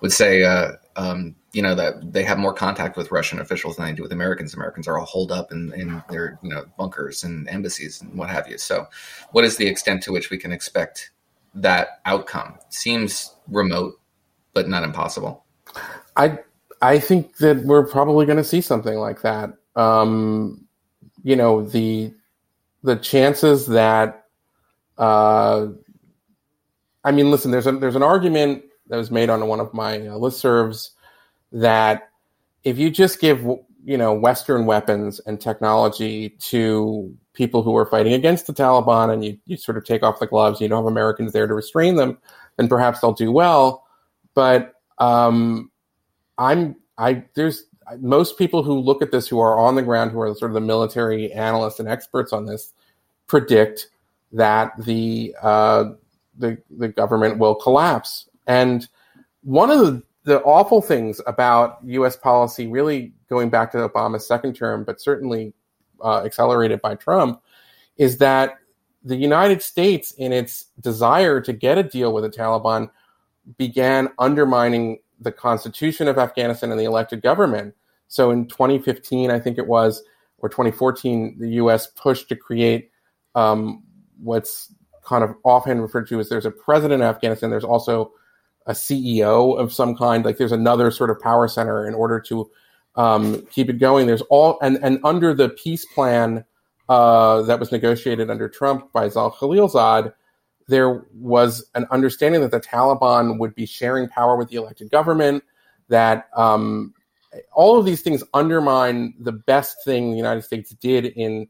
would 0.02 0.12
say, 0.12 0.44
uh, 0.44 0.74
um, 0.96 1.36
you 1.54 1.62
know, 1.62 1.76
that 1.76 2.14
they 2.14 2.24
have 2.24 2.38
more 2.38 2.54
contact 2.54 2.98
with 2.98 3.12
Russian 3.12 3.40
officials 3.40 3.76
than 3.76 3.86
they 3.86 3.94
do 3.94 4.04
with 4.04 4.12
Americans. 4.12 4.54
Americans 4.54 4.88
are 4.88 4.98
all 4.98 5.06
holed 5.06 5.32
up 5.32 5.52
in, 5.52 5.74
in 5.74 6.04
their 6.10 6.40
you 6.44 6.50
know 6.50 6.66
bunkers 6.78 7.24
and 7.24 7.48
embassies 7.50 8.02
and 8.02 8.14
what 8.16 8.30
have 8.30 8.48
you. 8.48 8.58
So, 8.58 8.88
what 9.32 9.46
is 9.46 9.58
the 9.58 9.68
extent 9.68 10.04
to 10.04 10.12
which 10.12 10.30
we 10.30 10.38
can 10.38 10.52
expect 10.52 11.12
that 11.56 12.02
outcome? 12.06 12.58
Seems 12.70 13.36
remote, 13.48 14.00
but 14.54 14.68
not 14.68 14.84
impossible. 14.84 15.46
I 16.16 16.40
I 16.82 17.00
think 17.00 17.38
that 17.38 17.64
we're 17.64 17.86
probably 17.86 18.26
going 18.26 18.38
to 18.38 18.44
see 18.44 18.62
something 18.62 18.98
like 18.98 19.22
that. 19.22 19.54
Um, 19.76 20.68
you 21.24 21.36
know 21.36 21.64
the 21.64 22.14
the 22.84 22.98
chances 22.98 23.68
that 23.68 24.26
uh, 24.98 25.68
I 27.04 27.12
mean, 27.12 27.32
listen, 27.32 27.52
there's 27.52 27.68
a 27.68 27.74
there's 27.74 27.96
an 27.96 28.04
argument 28.04 28.64
that 28.88 28.98
was 28.98 29.12
made 29.12 29.30
on 29.30 29.48
one 29.48 29.60
of 29.60 29.74
my 29.74 29.98
uh, 30.00 30.14
listservs 30.14 30.90
that 31.52 32.10
if 32.64 32.78
you 32.78 32.90
just 32.90 33.20
give 33.20 33.44
you 33.86 33.98
know 33.98 34.14
Western 34.14 34.66
weapons 34.66 35.20
and 35.26 35.40
technology 35.40 36.30
to 36.40 37.14
people 37.34 37.64
who 37.64 37.76
are 37.76 37.86
fighting 37.86 38.14
against 38.14 38.48
the 38.48 38.54
Taliban, 38.54 39.12
and 39.12 39.26
you, 39.26 39.38
you 39.46 39.58
sort 39.58 39.78
of 39.78 39.84
take 39.86 40.04
off 40.04 40.20
the 40.20 40.28
gloves, 40.28 40.62
you 40.62 40.68
don't 40.68 40.84
have 40.84 40.92
Americans 40.92 41.34
there 41.34 41.48
to 41.48 41.54
restrain 41.54 41.96
them, 41.96 42.18
then 42.58 42.68
perhaps 42.68 43.02
they'll 43.02 43.14
do 43.14 43.32
well. 43.32 43.86
But 44.34 44.74
um, 44.98 45.72
I'm 46.38 46.76
I 46.98 47.24
there's 47.36 47.66
most 48.00 48.38
people 48.38 48.64
who 48.64 48.80
look 48.80 49.02
at 49.02 49.12
this 49.12 49.28
who 49.28 49.40
are 49.40 49.60
on 49.60 49.76
the 49.76 49.82
ground, 49.82 50.12
who 50.12 50.22
are 50.22 50.34
sort 50.36 50.52
of 50.52 50.56
the 50.56 50.62
military 50.62 51.32
analysts 51.34 51.80
and 51.80 51.90
experts 51.90 52.32
on 52.32 52.46
this, 52.46 52.72
predict 53.28 53.90
that 54.32 54.72
the 54.80 55.36
uh, 55.42 55.86
the 56.38 56.58
the 56.70 56.88
government 56.88 57.38
will 57.38 57.56
collapse. 57.56 58.30
And 58.48 58.88
one 59.44 59.70
of 59.70 59.80
the, 59.80 60.04
the 60.24 60.42
awful 60.42 60.82
things 60.82 61.22
about 61.28 61.80
U.S. 61.86 62.16
policy, 62.16 62.68
really 62.68 63.14
going 63.30 63.50
back 63.50 63.72
to 63.72 63.88
Obama's 63.88 64.28
second 64.28 64.54
term, 64.54 64.84
but 64.84 65.02
certainly 65.02 65.54
uh, 66.04 66.24
accelerated 66.24 66.82
by 66.82 66.96
Trump, 66.96 67.42
is 67.98 68.18
that 68.18 68.58
the 69.04 69.16
United 69.16 69.62
States, 69.62 70.14
in 70.14 70.32
its 70.32 70.66
desire 70.80 71.42
to 71.42 71.54
get 71.54 71.78
a 71.78 71.84
deal 71.84 72.14
with 72.14 72.24
the 72.24 72.30
Taliban, 72.30 72.90
began 73.58 74.10
undermining 74.18 75.00
the 75.20 75.32
constitution 75.32 76.08
of 76.08 76.18
Afghanistan 76.18 76.72
and 76.72 76.80
the 76.80 76.86
elected 76.86 77.22
government. 77.22 77.76
So 78.08 78.32
in 78.32 78.48
2015, 78.48 79.30
I 79.30 79.40
think 79.40 79.58
it 79.58 79.68
was, 79.68 80.04
or 80.38 80.50
2014, 80.50 81.38
the 81.40 81.50
U.S. 81.50 81.88
pushed 81.88 82.30
to 82.30 82.36
create 82.36 82.92
um, 83.36 83.84
what's 84.22 84.74
kind 85.04 85.24
of 85.24 85.36
offhand 85.44 85.82
referred 85.82 86.08
to 86.10 86.20
as 86.20 86.30
there's 86.30 86.46
a 86.46 86.52
president 86.52 87.02
in 87.02 87.08
Afghanistan. 87.08 87.50
There's 87.50 87.64
also 87.64 88.12
a 88.66 88.74
CEO 88.74 89.58
of 89.58 89.74
some 89.74 89.96
kind. 89.96 90.24
Like 90.24 90.38
there's 90.38 90.52
another 90.52 90.92
sort 90.92 91.10
of 91.10 91.20
power 91.20 91.48
center 91.48 91.88
in 91.88 91.94
order 91.94 92.20
to 92.22 92.50
um, 92.96 93.46
keep 93.48 93.70
it 93.70 93.80
going. 93.80 94.08
There's 94.08 94.22
all 94.24 94.58
and 94.62 94.78
and 94.84 95.00
under 95.04 95.34
the 95.34 95.50
peace 95.50 95.86
plan 95.86 96.46
uh, 96.90 97.42
that 97.44 97.60
was 97.60 97.72
negotiated 97.72 98.30
under 98.30 98.50
Trump 98.50 98.92
by 98.92 99.10
Zal 99.10 99.32
Khalilzad, 99.32 100.14
there 100.68 101.06
was 101.14 101.66
an 101.76 101.88
understanding 101.92 102.42
that 102.42 102.52
the 102.52 102.60
Taliban 102.60 103.40
would 103.40 103.56
be 103.56 103.66
sharing 103.66 104.08
power 104.08 104.36
with 104.36 104.50
the 104.50 104.58
elected 104.58 104.92
government. 104.92 105.44
That 105.90 106.30
um, 106.36 106.94
all 107.54 107.78
of 107.80 107.86
these 107.86 108.02
things 108.02 108.24
undermine 108.34 109.16
the 109.20 109.32
best 109.32 109.84
thing 109.84 110.12
the 110.12 110.18
United 110.18 110.44
States 110.44 110.72
did 110.72 111.06
in 111.06 111.48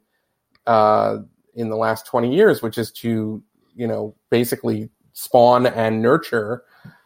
uh, 0.65 1.17
in 1.55 1.69
the 1.69 1.75
last 1.75 2.05
20 2.05 2.33
years, 2.33 2.62
which 2.62 2.77
is 2.77 2.91
to, 2.91 3.41
you 3.75 3.88
know, 3.88 4.15
basically 4.29 4.89
spawn 5.13 5.65
and 5.65 6.01
nurture 6.01 6.63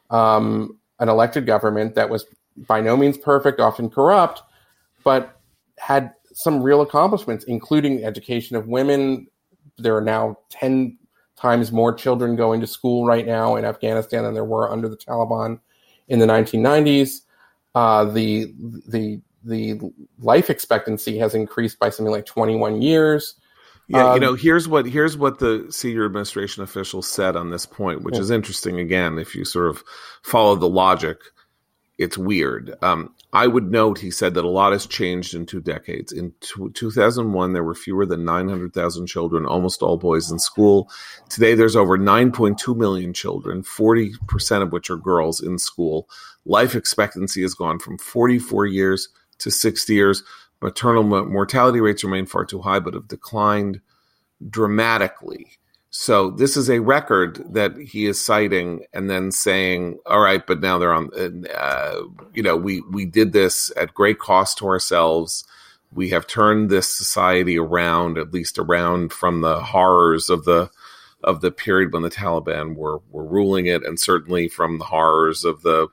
um, 0.10 0.80
an 1.00 1.10
elected 1.10 1.46
government 1.46 1.96
that 1.96 2.10
was 2.10 2.26
by 2.68 2.82
no 2.82 2.98
means 2.98 3.18
perfect, 3.18 3.60
often 3.60 3.90
corrupt, 3.90 4.42
but 5.04 5.40
had 5.78 6.14
some 6.34 6.62
real 6.62 6.82
accomplishments, 6.82 7.46
including 7.46 7.98
the 7.98 8.04
education 8.04 8.56
of 8.56 8.68
women. 8.68 9.28
There 9.78 9.96
are 9.96 10.02
now 10.02 10.38
10 10.50 10.98
times 11.36 11.72
more 11.72 11.94
children 11.94 12.36
going 12.36 12.60
to 12.62 12.68
school 12.68 13.06
right 13.06 13.26
now 13.26 13.56
in 13.56 13.66
Afghanistan 13.66 14.24
than 14.24 14.34
there 14.34 14.44
were 14.44 14.72
under 14.72 14.90
the 14.90 14.98
Taliban 14.98 15.60
in 16.08 16.20
the 16.20 16.26
1990s. 16.26 17.22
Uh, 17.76 18.06
the 18.06 18.52
the 18.88 19.22
the 19.44 19.80
life 20.20 20.50
expectancy 20.50 21.18
has 21.18 21.36
increased 21.36 21.80
by 21.80 21.90
something 21.90 22.12
like 22.12 22.26
21 22.26 22.82
years. 22.82 23.36
Yeah, 23.88 24.10
um, 24.10 24.14
you 24.16 24.20
know, 24.20 24.34
here's 24.36 24.68
what 24.68 24.86
here's 24.86 25.18
what 25.18 25.40
the 25.40 25.68
senior 25.70 26.06
administration 26.06 26.64
official 26.64 27.02
said 27.02 27.36
on 27.36 27.52
this 27.52 27.66
point, 27.66 28.04
which 28.04 28.16
yeah. 28.16 28.22
is 28.22 28.32
interesting. 28.32 28.80
Again, 28.80 29.18
if 29.18 29.34
you 29.34 29.46
sort 29.46 29.70
of 29.70 29.84
follow 30.24 30.56
the 30.56 30.68
logic, 30.68 31.18
it's 31.98 32.18
weird. 32.18 32.76
Um, 32.82 33.14
I 33.34 33.48
would 33.48 33.72
note, 33.72 34.00
he 34.00 34.12
said 34.12 34.36
that 34.36 34.46
a 34.46 34.50
lot 34.50 34.72
has 34.72 34.86
changed 34.86 35.34
in 35.34 35.46
two 35.46 35.62
decades. 35.62 36.12
In 36.12 36.34
t- 36.42 36.70
2001, 36.74 37.54
there 37.54 37.64
were 37.64 37.76
fewer 37.76 38.06
than 38.06 38.24
900,000 38.24 39.08
children, 39.08 39.46
almost 39.46 39.82
all 39.82 39.98
boys 39.98 40.32
in 40.32 40.40
school. 40.40 40.90
Today, 41.30 41.54
there's 41.54 41.76
over 41.76 41.98
9.2 41.98 42.76
million 42.76 43.14
children, 43.14 43.64
40% 43.64 44.62
of 44.62 44.72
which 44.72 44.90
are 44.90 44.98
girls 44.98 45.42
in 45.42 45.58
school. 45.58 46.08
Life 46.46 46.76
expectancy 46.76 47.42
has 47.42 47.54
gone 47.54 47.80
from 47.80 47.98
44 47.98 48.66
years 48.66 49.10
to 49.40 49.52
60 49.52 49.94
years. 49.94 50.24
Maternal 50.62 51.04
mortality 51.04 51.80
rates 51.80 52.04
remain 52.04 52.26
far 52.26 52.46
too 52.46 52.62
high, 52.62 52.80
but 52.80 52.94
have 52.94 53.08
declined 53.08 53.82
dramatically. 54.50 55.58
So 55.90 56.32
this 56.32 56.58
is 56.58 56.70
a 56.70 56.80
record 56.80 57.44
that 57.54 57.78
he 57.78 58.06
is 58.06 58.24
citing 58.24 58.86
and 58.94 59.10
then 59.10 59.32
saying, 59.32 60.00
"All 60.06 60.20
right, 60.20 60.46
but 60.46 60.60
now 60.60 60.78
they're 60.78 60.94
on. 60.94 61.10
Uh, 61.56 62.02
you 62.34 62.44
know, 62.44 62.56
we 62.56 62.82
we 62.92 63.06
did 63.06 63.34
this 63.34 63.72
at 63.78 63.94
great 63.94 64.20
cost 64.20 64.58
to 64.60 64.68
ourselves. 64.68 65.46
We 65.92 66.10
have 66.10 66.28
turned 66.28 66.70
this 66.70 66.90
society 66.90 67.58
around, 67.58 68.18
at 68.18 68.34
least 68.34 68.60
around 68.60 69.14
from 69.14 69.42
the 69.42 69.62
horrors 69.62 70.30
of 70.30 70.44
the 70.46 70.70
of 71.24 71.42
the 71.42 71.52
period 71.52 71.94
when 71.94 72.04
the 72.04 72.10
Taliban 72.10 72.76
were 72.76 73.00
were 73.10 73.26
ruling 73.26 73.66
it, 73.66 73.84
and 73.84 74.00
certainly 74.00 74.48
from 74.48 74.80
the 74.80 74.86
horrors 74.86 75.46
of 75.46 75.62
the 75.62 75.88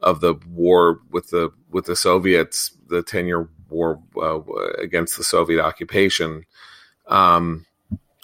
of 0.00 0.20
the 0.20 0.34
war 0.48 1.00
with 1.10 1.30
the 1.30 1.50
with 1.70 1.86
the 1.86 1.96
Soviets, 1.96 2.72
the 2.88 3.02
ten 3.02 3.26
year 3.26 3.48
war 3.68 4.00
uh, 4.16 4.40
against 4.80 5.16
the 5.16 5.24
Soviet 5.24 5.62
occupation. 5.62 6.44
Um, 7.06 7.66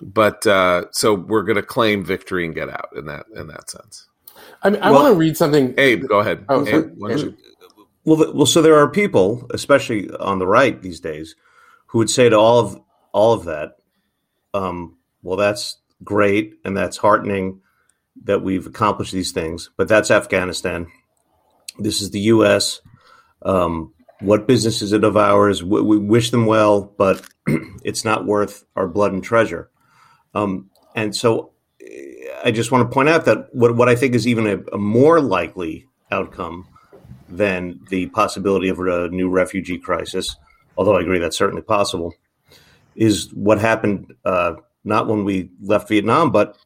but 0.01 0.47
uh, 0.47 0.87
so 0.91 1.15
we're 1.15 1.43
going 1.43 1.57
to 1.57 1.63
claim 1.63 2.05
victory 2.05 2.45
and 2.45 2.55
get 2.55 2.69
out 2.69 2.91
in 2.97 3.07
that 3.07 3.27
in 3.35 3.47
that 3.49 3.71
sense. 3.71 4.09
I 4.63 4.71
mean, 4.71 4.83
I 4.83 4.91
well, 4.91 5.05
want 5.05 5.15
to 5.15 5.19
read 5.19 5.37
something. 5.37 5.75
Abe, 5.79 6.07
go 6.07 6.21
ahead. 6.21 6.45
Oh, 6.49 6.67
Abe, 6.67 6.91
well, 8.05 8.33
well, 8.35 8.47
so 8.47 8.61
there 8.61 8.77
are 8.77 8.91
people, 8.91 9.47
especially 9.55 10.11
on 10.11 10.39
the 10.39 10.47
right 10.47 10.81
these 10.83 11.01
days, 11.01 11.37
who 11.87 11.99
would 11.99 12.11
say 12.11 12.29
to 12.29 12.37
all 12.37 12.59
of 12.59 12.81
all 13.13 13.33
of 13.33 13.45
that, 13.45 13.77
um, 14.53 14.99
"Well, 15.23 15.37
that's 15.37 15.79
great 16.03 16.55
and 16.65 16.77
that's 16.77 16.99
heartening 16.99 17.61
that 18.25 18.43
we've 18.43 18.67
accomplished 18.67 19.13
these 19.13 19.33
things, 19.33 19.71
but 19.77 19.89
that's 19.89 20.11
Afghanistan. 20.11 20.87
This 21.79 22.03
is 22.03 22.11
the 22.11 22.21
U.S. 22.21 22.81
Um, 23.43 23.94
what 24.25 24.47
business 24.47 24.83
is 24.83 24.93
it 24.93 25.05
of 25.05 25.17
ours? 25.17 25.63
We, 25.63 25.81
we 25.83 25.99
wish 25.99 26.31
them 26.31 26.47
well, 26.47 26.83
but 26.83 27.27
it's 27.85 28.05
not 28.05 28.27
worth 28.27 28.65
our 28.77 28.89
blood 28.89 29.13
and 29.13 29.23
treasure. 29.23 29.71
Um, 30.35 30.71
and 30.95 31.15
so 31.15 31.53
I 32.45 32.51
just 32.51 32.73
want 32.73 32.89
to 32.89 32.95
point 32.95 33.09
out 33.09 33.25
that 33.27 33.55
what, 33.55 33.77
what 33.77 33.89
I 33.89 33.97
think 33.97 34.15
is 34.15 34.27
even 34.27 34.47
a, 34.47 34.59
a 34.75 34.79
more 34.79 35.21
likely 35.21 35.87
outcome 36.11 36.69
than 37.29 37.81
the 37.89 38.07
possibility 38.07 38.69
of 38.69 38.79
a 38.81 39.09
new 39.09 39.29
refugee 39.29 39.79
crisis, 39.79 40.37
although 40.77 40.97
I 40.97 41.01
agree 41.01 41.19
that's 41.19 41.37
certainly 41.37 41.63
possible, 41.63 42.15
is 42.95 43.33
what 43.33 43.59
happened 43.59 44.15
uh, 44.25 44.55
not 44.85 45.09
when 45.09 45.25
we 45.25 45.51
left 45.61 45.89
Vietnam, 45.89 46.31
but 46.31 46.57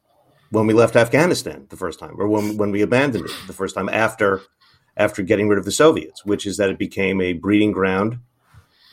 when 0.51 0.67
we 0.67 0.73
left 0.73 0.95
Afghanistan 0.95 1.67
the 1.69 1.77
first 1.77 1.99
time, 1.99 2.15
or 2.17 2.27
when, 2.27 2.57
when 2.57 2.71
we 2.71 2.81
abandoned 2.81 3.25
it 3.25 3.31
the 3.47 3.53
first 3.53 3.75
time 3.75 3.89
after 3.89 4.41
after 4.99 5.23
getting 5.23 5.47
rid 5.47 5.57
of 5.57 5.65
the 5.65 5.71
Soviets, 5.71 6.25
which 6.25 6.45
is 6.45 6.57
that 6.57 6.69
it 6.69 6.77
became 6.77 7.21
a 7.21 7.33
breeding 7.33 7.71
ground 7.71 8.19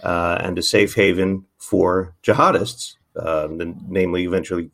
uh, 0.02 0.38
and 0.40 0.56
a 0.56 0.62
safe 0.62 0.94
haven 0.94 1.44
for 1.58 2.14
jihadists, 2.22 2.94
uh, 3.16 3.48
namely 3.50 4.24
eventually 4.24 4.70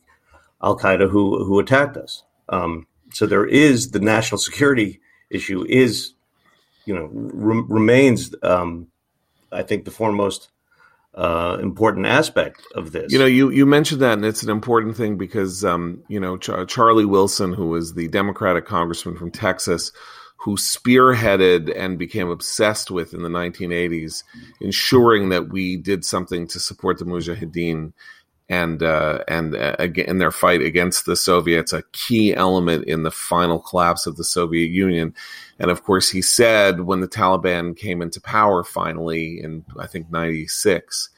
Al 0.63 0.79
Qaeda, 0.79 1.11
who 1.11 1.45
who 1.45 1.59
attacked 1.59 1.97
us. 1.97 2.23
Um, 2.51 2.87
so 3.13 3.27
there 3.27 3.47
is 3.47 3.91
the 3.91 4.01
national 4.01 4.39
security 4.39 5.01
issue 5.31 5.65
is, 5.69 6.13
you 6.85 6.95
know, 6.95 7.09
re- 7.13 7.65
remains. 7.67 8.35
Um, 8.43 8.89
I 9.51 9.63
think 9.63 9.85
the 9.85 9.91
foremost 9.91 10.51
uh, 11.15 11.59
important 11.61 12.07
aspect 12.07 12.63
of 12.75 12.93
this. 12.93 13.13
You 13.13 13.19
know, 13.19 13.27
you 13.27 13.51
you 13.51 13.67
mentioned 13.67 14.03
that, 14.03 14.15
and 14.15 14.25
it's 14.25 14.43
an 14.43 14.51
important 14.51 14.97
thing 14.97 15.17
because 15.17 15.65
um, 15.65 16.03
you 16.09 16.21
know 16.21 16.37
Ch- 16.37 16.69
Charlie 16.69 17.05
Wilson, 17.05 17.53
who 17.53 17.69
was 17.69 17.95
the 17.95 18.09
Democratic 18.09 18.67
congressman 18.67 19.17
from 19.17 19.31
Texas, 19.31 19.93
who 20.43 20.57
spearheaded 20.57 21.73
and 21.77 22.01
became 22.01 22.29
obsessed 22.29 22.91
with 22.91 23.15
in 23.15 23.23
the 23.23 23.29
1980s, 23.29 24.25
ensuring 24.61 25.29
that 25.29 25.51
we 25.51 25.77
did 25.77 26.05
something 26.05 26.49
to 26.49 26.59
support 26.59 26.99
the 26.99 27.05
Mujahideen. 27.05 27.93
and 28.49 28.83
uh, 28.83 29.21
and 29.29 29.55
uh, 29.55 29.77
in 29.79 30.19
their 30.19 30.33
fight 30.33 30.61
against 30.61 31.07
the 31.07 31.15
Soviets, 31.15 31.73
a 31.73 31.85
key 31.93 32.35
element 32.35 32.87
in 32.87 33.05
the 33.05 33.11
final 33.13 33.61
collapse 33.61 34.05
of 34.05 34.17
the 34.17 34.25
Soviet 34.25 34.67
Union. 34.67 35.15
And 35.61 35.71
of 35.71 35.85
course, 35.85 36.11
he 36.11 36.21
said 36.21 36.81
when 36.81 37.01
the 37.01 37.09
Taliban 37.09 37.77
came 37.77 38.03
into 38.03 38.21
power 38.21 38.65
finally 38.65 39.41
in 39.41 39.65
I 39.79 39.87
think 39.87 40.11
'96, 40.11 41.09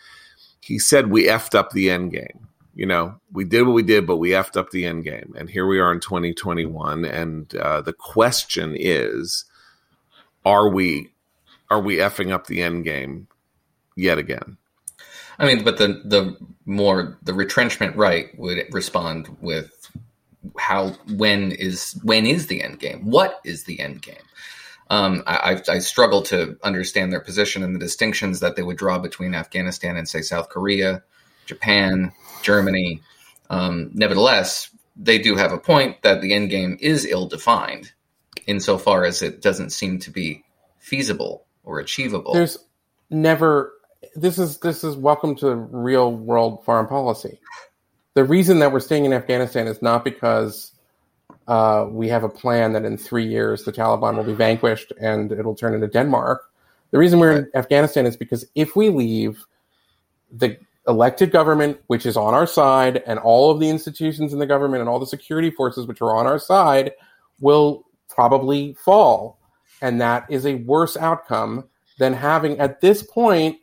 he 0.60 0.78
said 0.78 1.10
we 1.10 1.28
effed 1.28 1.54
up 1.54 1.70
the 1.70 1.90
end 1.90 2.12
game. 2.12 2.46
You 2.74 2.86
know, 2.86 3.20
we 3.32 3.44
did 3.44 3.62
what 3.62 3.72
we 3.72 3.82
did, 3.82 4.06
but 4.06 4.16
we 4.16 4.30
effed 4.30 4.56
up 4.56 4.70
the 4.70 4.84
end 4.84 5.04
game. 5.04 5.34
And 5.38 5.48
here 5.48 5.66
we 5.66 5.78
are 5.78 5.92
in 5.92 6.00
2021, 6.00 7.04
and 7.04 7.54
uh, 7.54 7.80
the 7.80 7.92
question 7.92 8.74
is, 8.76 9.44
are 10.44 10.68
we 10.68 11.10
are 11.70 11.80
we 11.80 11.96
effing 11.96 12.32
up 12.32 12.46
the 12.46 12.62
end 12.62 12.84
game 12.84 13.28
yet 13.96 14.18
again? 14.18 14.58
I 15.38 15.46
mean, 15.46 15.64
but 15.64 15.78
the 15.78 16.02
the 16.04 16.36
more 16.66 17.18
the 17.22 17.34
retrenchment 17.34 17.96
right 17.96 18.28
would 18.38 18.66
respond 18.72 19.36
with 19.40 19.70
how 20.58 20.90
when 21.16 21.52
is 21.52 21.98
when 22.02 22.26
is 22.26 22.46
the 22.46 22.62
end 22.62 22.80
game? 22.80 23.10
What 23.10 23.40
is 23.44 23.64
the 23.64 23.80
end 23.80 24.02
game? 24.02 24.16
Um, 24.90 25.22
I, 25.26 25.62
I, 25.66 25.78
struggle 25.78 26.20
to 26.24 26.58
understand 26.62 27.10
their 27.10 27.20
position 27.20 27.62
and 27.62 27.74
the 27.74 27.78
distinctions 27.78 28.40
that 28.40 28.54
they 28.54 28.62
would 28.62 28.76
draw 28.76 28.98
between 28.98 29.34
Afghanistan 29.34 29.96
and 29.96 30.06
say 30.06 30.20
South 30.20 30.50
Korea, 30.50 31.02
Japan, 31.46 32.12
Germany. 32.44 33.02
Um, 33.50 33.90
nevertheless, 33.94 34.70
they 34.96 35.18
do 35.18 35.36
have 35.36 35.52
a 35.52 35.58
point 35.58 36.02
that 36.02 36.20
the 36.20 36.34
end 36.34 36.50
game 36.50 36.78
is 36.80 37.04
ill 37.04 37.26
defined, 37.26 37.92
insofar 38.46 39.04
as 39.04 39.22
it 39.22 39.42
doesn't 39.42 39.70
seem 39.70 39.98
to 40.00 40.10
be 40.10 40.44
feasible 40.78 41.46
or 41.64 41.80
achievable. 41.80 42.34
There's 42.34 42.58
never 43.10 43.72
this 44.14 44.38
is 44.38 44.58
this 44.58 44.84
is 44.84 44.96
welcome 44.96 45.34
to 45.36 45.54
real 45.54 46.12
world 46.12 46.64
foreign 46.64 46.86
policy. 46.86 47.40
The 48.14 48.24
reason 48.24 48.60
that 48.60 48.72
we're 48.72 48.80
staying 48.80 49.04
in 49.04 49.12
Afghanistan 49.12 49.66
is 49.66 49.82
not 49.82 50.04
because 50.04 50.72
uh, 51.48 51.86
we 51.90 52.08
have 52.08 52.22
a 52.22 52.28
plan 52.28 52.72
that 52.74 52.84
in 52.84 52.96
three 52.96 53.26
years 53.26 53.64
the 53.64 53.72
Taliban 53.72 54.16
will 54.16 54.24
be 54.24 54.34
vanquished 54.34 54.92
and 55.00 55.32
it'll 55.32 55.54
turn 55.54 55.74
into 55.74 55.88
Denmark. 55.88 56.42
The 56.90 56.98
reason 56.98 57.18
we're 57.18 57.38
in 57.38 57.50
Afghanistan 57.54 58.06
is 58.06 58.16
because 58.16 58.46
if 58.54 58.76
we 58.76 58.88
leave, 58.88 59.44
the 60.30 60.58
elected 60.86 61.30
government, 61.30 61.80
which 61.86 62.06
is 62.06 62.16
on 62.16 62.34
our 62.34 62.46
side, 62.46 63.02
and 63.06 63.18
all 63.18 63.50
of 63.50 63.60
the 63.60 63.68
institutions 63.68 64.32
in 64.32 64.38
the 64.38 64.46
government 64.46 64.80
and 64.80 64.88
all 64.88 64.98
the 64.98 65.06
security 65.06 65.50
forces 65.50 65.86
which 65.86 66.00
are 66.00 66.14
on 66.14 66.26
our 66.26 66.38
side 66.38 66.92
will 67.40 67.84
probably 68.08 68.74
fall. 68.74 69.38
And 69.80 70.00
that 70.00 70.26
is 70.30 70.46
a 70.46 70.56
worse 70.56 70.96
outcome 70.96 71.64
than 71.98 72.12
having, 72.12 72.58
at 72.58 72.80
this 72.80 73.02
point, 73.02 73.58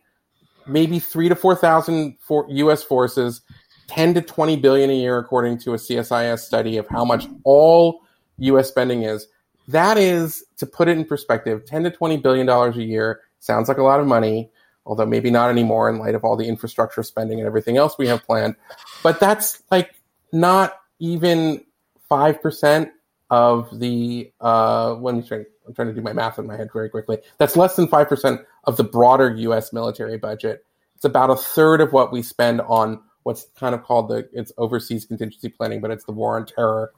maybe 0.68 1.00
three 1.00 1.30
to 1.30 1.36
four 1.36 1.56
thousand 1.56 2.18
for 2.20 2.46
U.S. 2.50 2.84
forces, 2.84 3.42
ten 3.88 4.14
to 4.14 4.22
twenty 4.22 4.56
billion 4.56 4.90
a 4.90 4.96
year, 4.96 5.18
according 5.18 5.58
to 5.60 5.74
a 5.74 5.78
CSIS 5.78 6.40
study 6.40 6.78
of 6.78 6.88
how 6.88 7.04
much 7.04 7.28
all 7.44 8.02
U.S. 8.38 8.68
spending 8.68 9.04
is. 9.04 9.28
That 9.68 9.98
is, 9.98 10.44
to 10.58 10.66
put 10.66 10.88
it 10.88 10.98
in 10.98 11.06
perspective, 11.06 11.66
ten 11.66 11.84
to 11.84 11.92
twenty 11.92 12.18
billion 12.18 12.46
dollars 12.46 12.78
a 12.78 12.84
year 12.84 13.22
sounds 13.40 13.68
like 13.68 13.78
a 13.78 13.84
lot 13.84 14.00
of 14.00 14.08
money, 14.08 14.52
although 14.86 15.06
maybe 15.06 15.30
not 15.30 15.50
anymore 15.50 15.90
in 15.90 16.00
light 16.00 16.16
of 16.16 16.24
all 16.24 16.36
the 16.36 16.48
infrastructure 16.48 17.04
spending 17.04 17.40
and 17.40 17.48
everything 17.48 17.78
else 17.78 17.98
we 17.98 18.08
have 18.08 18.24
planned. 18.24 18.56
But 19.04 19.20
that's 19.20 19.62
like 19.72 19.96
not 20.32 20.74
even 21.00 21.64
five 22.10 22.42
percent 22.42 22.92
of 23.30 23.80
the 23.80 24.32
uh, 24.42 24.96
when 24.96 25.18
you 25.18 25.24
trying, 25.24 25.46
I'm 25.68 25.74
trying 25.74 25.88
to 25.88 25.94
do 25.94 26.02
my 26.02 26.14
math 26.14 26.38
in 26.38 26.46
my 26.46 26.58
head 26.58 26.70
very 26.72 26.90
quickly. 26.90 27.18
That's 27.38 27.56
less 27.56 27.76
than 27.76 27.88
five 27.88 28.10
percent 28.10 28.42
of 28.66 28.78
the 28.78 28.84
broader 28.84 29.34
U.S. 29.36 29.72
military 29.74 30.18
budget. 30.18 30.66
It's 30.96 31.06
about 31.06 31.30
a 31.30 31.36
third 31.36 31.82
of 31.82 31.94
what 31.94 32.12
we 32.12 32.22
spend 32.22 32.62
on 32.62 33.02
what's 33.24 33.48
kind 33.58 33.74
of 33.74 33.84
called 33.84 34.10
the 34.10 34.30
it's 34.34 34.52
overseas 34.58 35.06
contingency 35.06 35.50
planning, 35.50 35.82
but 35.82 35.92
it's 35.92 36.06
the 36.06 36.12
war 36.12 36.36
on 36.36 36.46
terror. 36.46 36.92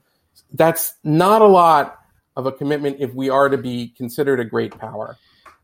That's 0.54 0.96
not 1.04 1.42
a 1.42 1.48
lot 1.48 2.00
of 2.36 2.46
a 2.48 2.52
commitment 2.52 2.98
if 3.00 3.14
we 3.14 3.30
are 3.30 3.50
to 3.50 3.58
be 3.58 3.94
considered 3.96 4.40
a 4.40 4.46
great 4.46 4.78
power, 4.78 5.18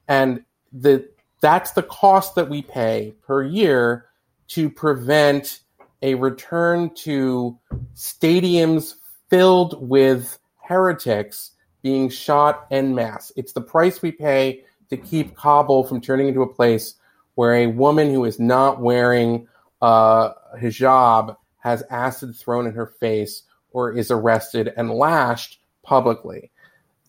and 0.08 0.44
the 0.72 1.10
that's 1.42 1.72
the 1.72 1.84
cost 1.84 2.36
that 2.36 2.50
we 2.50 2.62
pay 2.62 3.16
per 3.26 3.44
year 3.44 4.06
to 4.50 4.70
prevent 4.70 5.62
a 6.02 6.16
return 6.16 6.94
to 6.96 7.58
stadiums 7.96 8.96
filled 9.30 9.88
with 9.88 10.38
heretics 10.64 11.52
being 11.82 12.10
shot 12.10 12.68
en 12.72 12.94
masse. 12.96 13.32
It's 13.36 13.54
the 13.54 13.62
price 13.62 14.02
we 14.02 14.12
pay 14.12 14.64
to 14.90 14.98
keep 14.98 15.36
Kabul 15.36 15.84
from 15.84 16.02
turning 16.02 16.28
into 16.28 16.42
a 16.42 16.54
place 16.54 16.96
where 17.36 17.56
a 17.56 17.68
woman 17.68 18.12
who 18.14 18.26
is 18.26 18.40
not 18.40 18.82
wearing 18.82 19.48
uh, 19.82 20.34
hijab 20.58 21.38
has 21.60 21.84
acid 21.90 22.36
thrown 22.36 22.68
in 22.68 22.74
her 22.74 22.88
face 22.88 23.44
or 23.72 23.92
is 23.92 24.12
arrested 24.12 24.74
and 24.76 24.92
lashed 24.92 25.60
publicly. 25.84 26.52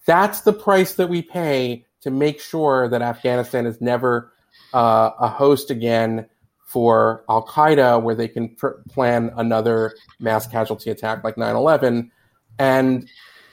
That's 0.04 0.42
the 0.42 0.52
price 0.52 0.94
that 0.94 1.08
we 1.08 1.22
pay 1.22 1.84
to 2.02 2.10
make 2.10 2.40
sure 2.40 2.88
that 2.88 3.02
Afghanistan 3.02 3.66
is 3.66 3.80
never 3.80 4.32
uh, 4.72 5.10
a 5.18 5.28
host 5.28 5.70
again 5.70 6.26
for 6.64 7.24
Al 7.28 7.44
Qaeda, 7.44 8.00
where 8.02 8.14
they 8.14 8.28
can 8.28 8.54
pr- 8.54 8.78
plan 8.88 9.32
another 9.36 9.94
mass 10.20 10.46
casualty 10.46 10.90
attack 10.90 11.24
like 11.24 11.36
9 11.36 11.56
11. 11.56 12.10
And 12.58 13.08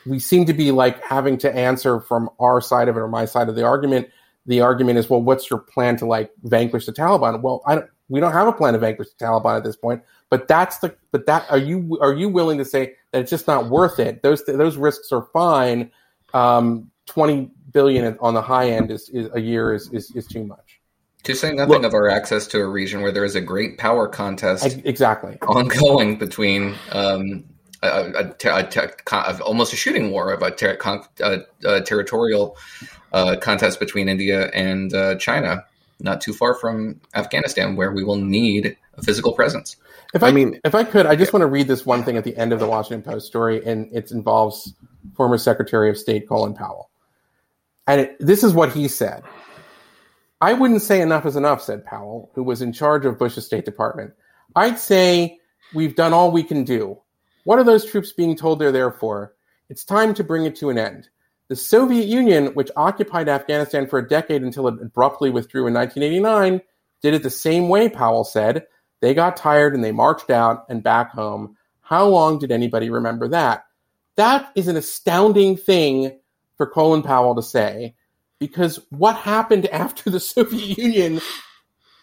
we 0.06 0.20
seem 0.20 0.46
to 0.46 0.54
be 0.54 0.72
like 0.72 1.04
having 1.04 1.38
to 1.40 1.54
answer 1.54 2.00
from 2.00 2.30
our 2.40 2.62
side 2.62 2.88
of 2.88 2.96
it 2.96 3.00
or 3.00 3.08
my 3.08 3.26
side 3.26 3.50
of 3.50 3.56
the 3.56 3.64
argument. 3.64 4.10
The 4.46 4.62
argument 4.62 5.00
is, 5.00 5.10
well, 5.10 5.22
what's 5.22 5.50
your 5.50 5.60
plan 5.60 5.98
to 5.98 6.06
like 6.06 6.32
vanquish 6.44 6.86
the 6.86 6.94
Taliban? 6.94 7.42
Well, 7.42 7.62
I 7.66 7.76
don't, 7.76 7.90
we 8.08 8.20
don't 8.20 8.34
have 8.34 8.48
a 8.48 8.54
plan 8.54 8.74
to 8.74 8.80
vanquish 8.80 9.08
the 9.10 9.26
Taliban 9.26 9.58
at 9.58 9.64
this 9.64 9.76
point. 9.76 10.04
But 10.30 10.48
that's 10.48 10.80
the 10.80 10.96
but 11.12 11.26
that 11.26 11.50
are 11.50 11.58
you 11.58 11.98
are 12.02 12.14
you 12.14 12.30
willing 12.30 12.58
to 12.58 12.66
say 12.66 12.94
that 13.12 13.22
it's 13.22 13.30
just 13.30 13.48
not 13.48 13.70
worth 13.70 14.00
it? 14.00 14.24
Those 14.24 14.44
those 14.46 14.78
risks 14.78 15.12
are 15.12 15.24
fine. 15.34 15.92
Um, 16.34 16.92
Twenty 17.08 17.50
billion 17.72 18.18
on 18.20 18.34
the 18.34 18.42
high 18.42 18.70
end 18.70 18.92
is, 18.92 19.10
is 19.10 19.30
a 19.34 19.40
year 19.40 19.74
is, 19.74 19.90
is, 19.92 20.12
is 20.16 20.28
too 20.28 20.44
much. 20.44 20.82
To 21.24 21.36
say 21.36 21.52
nothing 21.52 21.82
Look, 21.82 21.84
of 21.84 21.94
our 21.94 22.10
access 22.10 22.48
to 22.48 22.60
a 22.60 22.68
region 22.68 23.02
where 23.02 23.12
there 23.12 23.26
is 23.26 23.36
a 23.36 23.42
great 23.42 23.78
power 23.78 24.08
contest 24.08 24.80
exactly 24.86 25.38
ongoing 25.42 26.18
between 26.18 26.76
um, 26.92 27.44
a, 27.84 28.34
a, 28.46 28.90
a, 29.12 29.44
almost 29.44 29.74
a 29.74 29.76
shooting 29.76 30.12
war 30.12 30.32
of 30.32 30.42
a, 30.42 30.52
ter- 30.52 30.78
a 31.66 31.82
territorial 31.82 32.58
uh, 33.14 33.36
contest 33.42 33.80
between 33.80 34.10
India 34.10 34.50
and 34.54 34.94
uh, 34.94 35.16
China, 35.16 35.66
not 36.00 36.22
too 36.22 36.34
far 36.34 36.54
from 36.54 37.02
Afghanistan, 37.16 37.76
where 37.76 37.92
we 37.92 38.04
will 38.04 38.16
need 38.16 38.78
a 38.96 39.02
physical 39.02 39.34
presence. 39.34 39.76
If 40.14 40.24
I, 40.24 40.30
I 40.30 40.32
mean, 40.32 40.60
if 40.64 40.74
I 40.76 40.84
could, 40.84 41.06
I 41.06 41.16
just 41.16 41.34
want 41.34 41.42
to 41.42 41.48
read 41.48 41.68
this 41.68 41.86
one 41.86 42.04
thing 42.04 42.18
at 42.18 42.24
the 42.24 42.36
end 42.38 42.54
of 42.54 42.60
the 42.60 42.68
Washington 42.68 43.04
Post 43.04 43.28
story, 43.28 43.64
and 43.66 43.90
it 43.94 44.12
involves 44.12 44.74
former 45.16 45.38
Secretary 45.38 45.90
of 45.90 45.98
State 45.98 46.28
Colin 46.28 46.54
Powell. 46.54 46.87
And 47.88 48.02
it, 48.02 48.18
this 48.20 48.44
is 48.44 48.54
what 48.54 48.74
he 48.74 48.88
said. 48.88 49.24
I 50.40 50.54
wouldn't 50.54 50.84
say 50.84 51.02
enough 51.02 51.26
is 51.26 51.36
enough, 51.36 51.64
said 51.64 51.86
Powell, 51.86 52.30
who 52.36 52.44
was 52.44 52.62
in 52.62 52.72
charge 52.72 53.06
of 53.06 53.18
Bush's 53.18 53.46
State 53.46 53.66
Department. 53.66 54.14
I'd 54.56 54.78
say 54.78 55.40
we've 55.74 55.96
done 55.96 56.14
all 56.14 56.32
we 56.32 56.44
can 56.44 56.64
do. 56.64 57.00
What 57.46 57.58
are 57.58 57.64
those 57.64 57.90
troops 57.90 58.12
being 58.12 58.36
told 58.36 58.60
they're 58.60 58.72
there 58.72 58.92
for? 58.92 59.34
It's 59.70 59.84
time 59.84 60.14
to 60.14 60.24
bring 60.24 60.46
it 60.46 60.56
to 60.58 60.70
an 60.70 60.78
end. 60.78 61.10
The 61.48 61.56
Soviet 61.56 62.08
Union, 62.08 62.48
which 62.48 62.70
occupied 62.76 63.30
Afghanistan 63.30 63.88
for 63.88 64.00
a 64.00 64.08
decade 64.08 64.44
until 64.44 64.68
it 64.68 64.82
abruptly 64.82 65.30
withdrew 65.30 65.66
in 65.66 65.74
1989, 65.74 66.62
did 67.02 67.14
it 67.14 67.24
the 67.24 67.30
same 67.30 67.70
way, 67.70 67.90
Powell 67.90 68.26
said. 68.26 68.66
They 69.00 69.14
got 69.14 69.38
tired 69.38 69.74
and 69.74 69.84
they 69.84 69.92
marched 69.92 70.30
out 70.30 70.66
and 70.70 70.84
back 70.84 71.12
home. 71.12 71.56
How 71.82 72.06
long 72.06 72.38
did 72.38 72.52
anybody 72.52 72.90
remember 72.90 73.28
that? 73.30 73.64
That 74.18 74.52
is 74.56 74.68
an 74.68 74.76
astounding 74.76 75.56
thing 75.56 76.20
for 76.58 76.68
Colin 76.68 77.04
Powell 77.04 77.36
to 77.36 77.44
say 77.44 77.96
because 78.40 78.80
what 78.90 79.16
happened 79.16 79.68
after 79.72 80.10
the 80.10 80.20
Soviet 80.20 80.78
Union, 80.78 81.22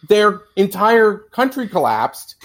their 0.09 0.43
entire 0.57 1.19
country 1.33 1.69
collapsed 1.69 2.37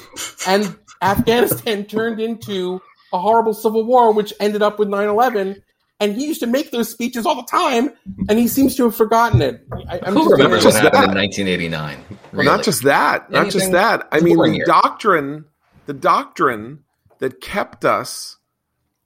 and 0.47 0.75
Afghanistan 1.01 1.85
turned 1.85 2.19
into 2.19 2.81
a 3.13 3.19
horrible 3.19 3.53
civil 3.53 3.83
war, 3.85 4.13
which 4.13 4.33
ended 4.39 4.61
up 4.61 4.79
with 4.79 4.89
9 4.89 5.07
11. 5.07 5.63
And 6.01 6.15
he 6.15 6.27
used 6.27 6.39
to 6.39 6.47
make 6.47 6.71
those 6.71 6.89
speeches 6.89 7.25
all 7.25 7.35
the 7.35 7.43
time, 7.43 7.91
and 8.29 8.39
he 8.39 8.47
seems 8.47 8.73
to 8.77 8.85
have 8.85 8.95
forgotten 8.95 9.41
it. 9.41 9.65
I, 9.89 9.99
am 10.05 10.13
Who 10.13 10.31
remembers 10.31 10.63
what 10.63 10.75
happened 10.75 10.93
that. 10.93 11.09
in 11.09 11.17
1989? 11.17 11.97
Really? 12.31 12.45
Well, 12.47 12.55
not 12.55 12.63
just 12.63 12.83
that. 12.85 13.23
Anything 13.23 13.43
not 13.43 13.51
just 13.51 13.71
that. 13.73 14.07
I 14.13 14.21
mean, 14.21 14.37
the 14.37 14.63
doctrine, 14.65 15.43
the 15.87 15.93
doctrine 15.93 16.85
that 17.17 17.41
kept 17.41 17.83
us 17.83 18.37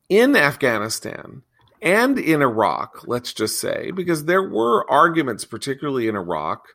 in 0.08 0.36
Afghanistan 0.36 1.42
and 1.84 2.18
in 2.18 2.42
Iraq, 2.42 3.04
let's 3.08 3.34
just 3.34 3.60
say, 3.60 3.92
because 3.92 4.26
there 4.26 4.42
were 4.50 4.90
arguments, 4.90 5.46
particularly 5.46 6.08
in 6.08 6.16
Iraq, 6.16 6.70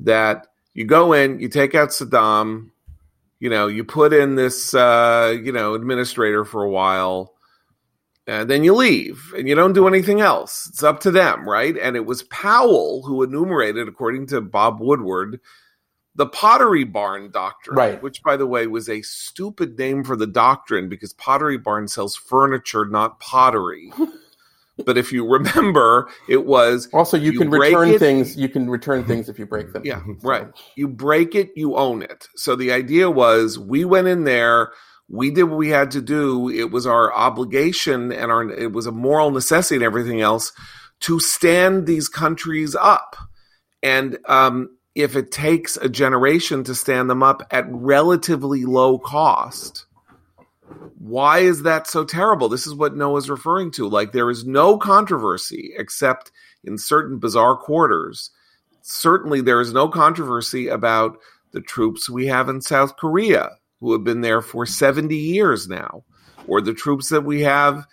that 0.00 0.48
you 0.74 0.84
go 0.84 1.12
in, 1.12 1.38
you 1.40 1.48
take 1.48 1.74
out 1.74 1.90
Saddam, 1.90 2.70
you 3.38 3.48
know, 3.48 3.68
you 3.68 3.84
put 3.84 4.12
in 4.12 4.34
this, 4.34 4.74
uh, 4.74 5.34
you 5.42 5.52
know, 5.52 5.74
administrator 5.74 6.44
for 6.44 6.62
a 6.64 6.70
while, 6.70 7.34
and 8.26 8.50
then 8.50 8.62
you 8.64 8.74
leave 8.74 9.32
and 9.36 9.48
you 9.48 9.54
don't 9.54 9.72
do 9.72 9.88
anything 9.88 10.20
else. 10.20 10.66
It's 10.68 10.82
up 10.82 11.00
to 11.00 11.10
them, 11.10 11.48
right? 11.48 11.76
And 11.76 11.96
it 11.96 12.04
was 12.04 12.22
Powell 12.24 13.02
who 13.04 13.22
enumerated, 13.22 13.88
according 13.88 14.26
to 14.28 14.40
Bob 14.40 14.80
Woodward, 14.80 15.40
the 16.16 16.26
Pottery 16.26 16.84
Barn 16.84 17.30
Doctrine, 17.30 17.76
Right. 17.76 18.02
which, 18.02 18.22
by 18.22 18.36
the 18.36 18.46
way, 18.46 18.66
was 18.66 18.88
a 18.88 19.00
stupid 19.02 19.78
name 19.78 20.04
for 20.04 20.16
the 20.16 20.26
doctrine 20.26 20.88
because 20.88 21.12
Pottery 21.14 21.56
Barn 21.56 21.88
sells 21.88 22.16
furniture, 22.16 22.84
not 22.84 23.20
pottery. 23.20 23.92
but 24.86 24.98
if 24.98 25.12
you 25.12 25.26
remember, 25.26 26.08
it 26.28 26.44
was 26.46 26.88
Also, 26.92 27.16
you, 27.16 27.32
You 27.32 27.38
can 27.38 27.50
return 27.50 27.88
it- 27.90 27.98
things. 27.98 28.36
You 28.36 28.48
can 28.48 28.68
return 28.70 29.04
things 29.04 29.28
if 29.28 29.38
you 29.38 29.46
break 29.46 29.72
them. 29.72 29.82
Yeah, 29.84 30.00
So- 30.04 30.28
right. 30.28 30.48
You 30.76 30.88
break 30.88 31.34
it, 31.34 31.50
you 31.56 31.76
own 31.76 32.02
it. 32.02 32.28
So 32.36 32.56
the 32.56 32.72
idea 32.72 33.10
was 33.10 33.58
we 33.58 33.84
went 33.84 34.08
in 34.08 34.24
there, 34.24 34.72
we 35.08 35.30
did 35.30 35.44
what 35.44 35.58
we 35.58 35.68
had 35.70 35.90
to 35.92 36.00
do. 36.00 36.48
It 36.48 36.70
was 36.70 36.86
our 36.86 37.12
obligation 37.12 38.12
and 38.12 38.30
our 38.30 38.48
it 38.50 38.72
was 38.72 38.86
a 38.86 38.92
moral 38.92 39.30
necessity 39.30 39.76
and 39.76 39.84
everything 39.84 40.20
else 40.20 40.52
to 41.00 41.18
stand 41.18 41.86
these 41.86 42.08
countries 42.08 42.76
up. 42.80 43.16
And 43.82 44.18
um, 44.28 44.76
if 44.94 45.16
it 45.16 45.30
takes 45.32 45.76
a 45.78 45.88
generation 45.88 46.62
to 46.64 46.74
stand 46.74 47.08
them 47.08 47.22
up 47.22 47.42
at 47.50 47.64
relatively 47.70 48.64
low 48.66 48.98
cost, 48.98 49.86
why 50.98 51.40
is 51.40 51.62
that 51.62 51.86
so 51.86 52.04
terrible? 52.04 52.48
This 52.48 52.66
is 52.66 52.74
what 52.74 52.96
Noah's 52.96 53.30
referring 53.30 53.70
to. 53.72 53.88
Like 53.88 54.12
there 54.12 54.30
is 54.30 54.46
no 54.46 54.78
controversy 54.78 55.72
except 55.76 56.30
in 56.64 56.78
certain 56.78 57.18
bizarre 57.18 57.56
quarters 57.56 58.30
certainly 58.82 59.40
there 59.40 59.60
is 59.60 59.72
no 59.72 59.88
controversy 59.88 60.68
about 60.68 61.18
the 61.52 61.60
troops 61.60 62.08
we 62.08 62.26
have 62.26 62.48
in 62.48 62.60
South 62.60 62.96
Korea 62.96 63.50
who 63.80 63.92
have 63.92 64.04
been 64.04 64.20
there 64.20 64.42
for 64.42 64.66
70 64.66 65.16
years 65.16 65.68
now, 65.68 66.04
or 66.46 66.60
the 66.60 66.74
troops 66.74 67.08
that 67.08 67.24
we 67.24 67.42
have 67.42 67.86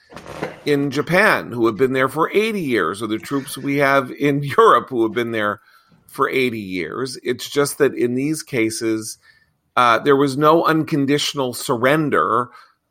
in 0.65 0.91
Japan 0.91 1.52
who 1.52 1.65
have 1.65 1.78
been 1.78 1.93
there 1.93 2.10
for 2.10 2.30
80 2.30 2.60
years, 2.60 3.02
or 3.02 3.08
the 3.08 3.17
troops 3.17 3.58
we 3.58 3.78
have 3.78 4.12
in 4.12 4.43
Europe 4.58 4.89
who 4.89 5.04
have 5.04 5.13
been 5.13 5.32
there 5.32 5.62
for 6.08 6.30
80 6.30 6.60
years. 6.60 7.17
It's 7.23 7.50
just 7.50 7.78
that 7.78 7.93
in 7.93 8.15
these 8.15 8.43
cases, 8.43 9.17
uh, 9.76 10.00
there 10.00 10.15
was 10.15 10.38
no 10.38 10.65
unconditional 10.65 11.54
surrender 11.54 12.50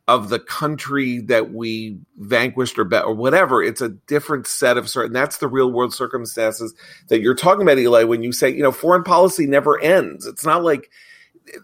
of 0.08 0.28
the 0.28 0.38
country 0.38 1.20
that 1.20 1.52
we 1.52 1.98
vanquished 2.18 2.78
or 2.78 2.84
bet 2.84 3.04
or 3.04 3.14
whatever. 3.14 3.62
It's 3.62 3.80
a 3.80 3.88
different 3.88 4.46
set 4.46 4.76
of 4.76 4.88
certain. 4.88 5.12
That's 5.12 5.38
the 5.38 5.48
real 5.48 5.72
world 5.72 5.92
circumstances 5.92 6.74
that 7.08 7.20
you're 7.20 7.34
talking 7.34 7.62
about, 7.62 7.78
Eli. 7.78 8.04
When 8.04 8.22
you 8.22 8.32
say 8.32 8.50
you 8.50 8.62
know 8.62 8.72
foreign 8.72 9.02
policy 9.02 9.46
never 9.46 9.80
ends, 9.80 10.26
it's 10.26 10.44
not 10.44 10.62
like 10.62 10.90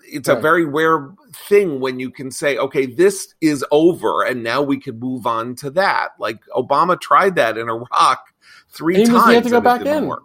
it's 0.08 0.28
a 0.28 0.36
very 0.36 0.64
rare 0.64 1.12
thing 1.48 1.80
when 1.80 1.98
you 1.98 2.10
can 2.10 2.30
say, 2.30 2.56
okay, 2.56 2.86
this 2.86 3.34
is 3.40 3.64
over, 3.70 4.24
and 4.24 4.42
now 4.42 4.62
we 4.62 4.78
can 4.78 4.98
move 4.98 5.26
on 5.26 5.54
to 5.56 5.70
that. 5.70 6.10
Like 6.18 6.40
Obama 6.54 7.00
tried 7.00 7.36
that 7.36 7.56
in 7.58 7.68
Iraq 7.68 8.24
three 8.70 8.96
And 8.96 9.06
he 9.06 9.12
times. 9.12 9.28
he 9.28 9.34
had 9.34 9.44
to 9.44 9.50
go 9.50 9.60
back 9.60 9.84
in. 9.86 10.06
Work. 10.06 10.22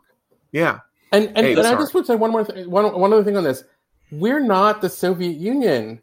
Yeah, 0.51 0.79
And 1.11 1.25
and, 1.35 1.37
Hey, 1.37 1.53
and 1.53 1.67
I 1.67 1.75
just 1.75 1.93
would 1.93 2.05
say 2.07 2.15
one 2.15 2.31
more 2.31 2.45
th- 2.45 2.67
one 2.67 2.99
one 2.99 3.13
other 3.13 3.23
thing 3.23 3.37
on 3.37 3.43
this. 3.43 3.63
We're 4.11 4.39
not 4.39 4.81
the 4.81 4.89
Soviet 4.89 5.37
Union. 5.37 6.01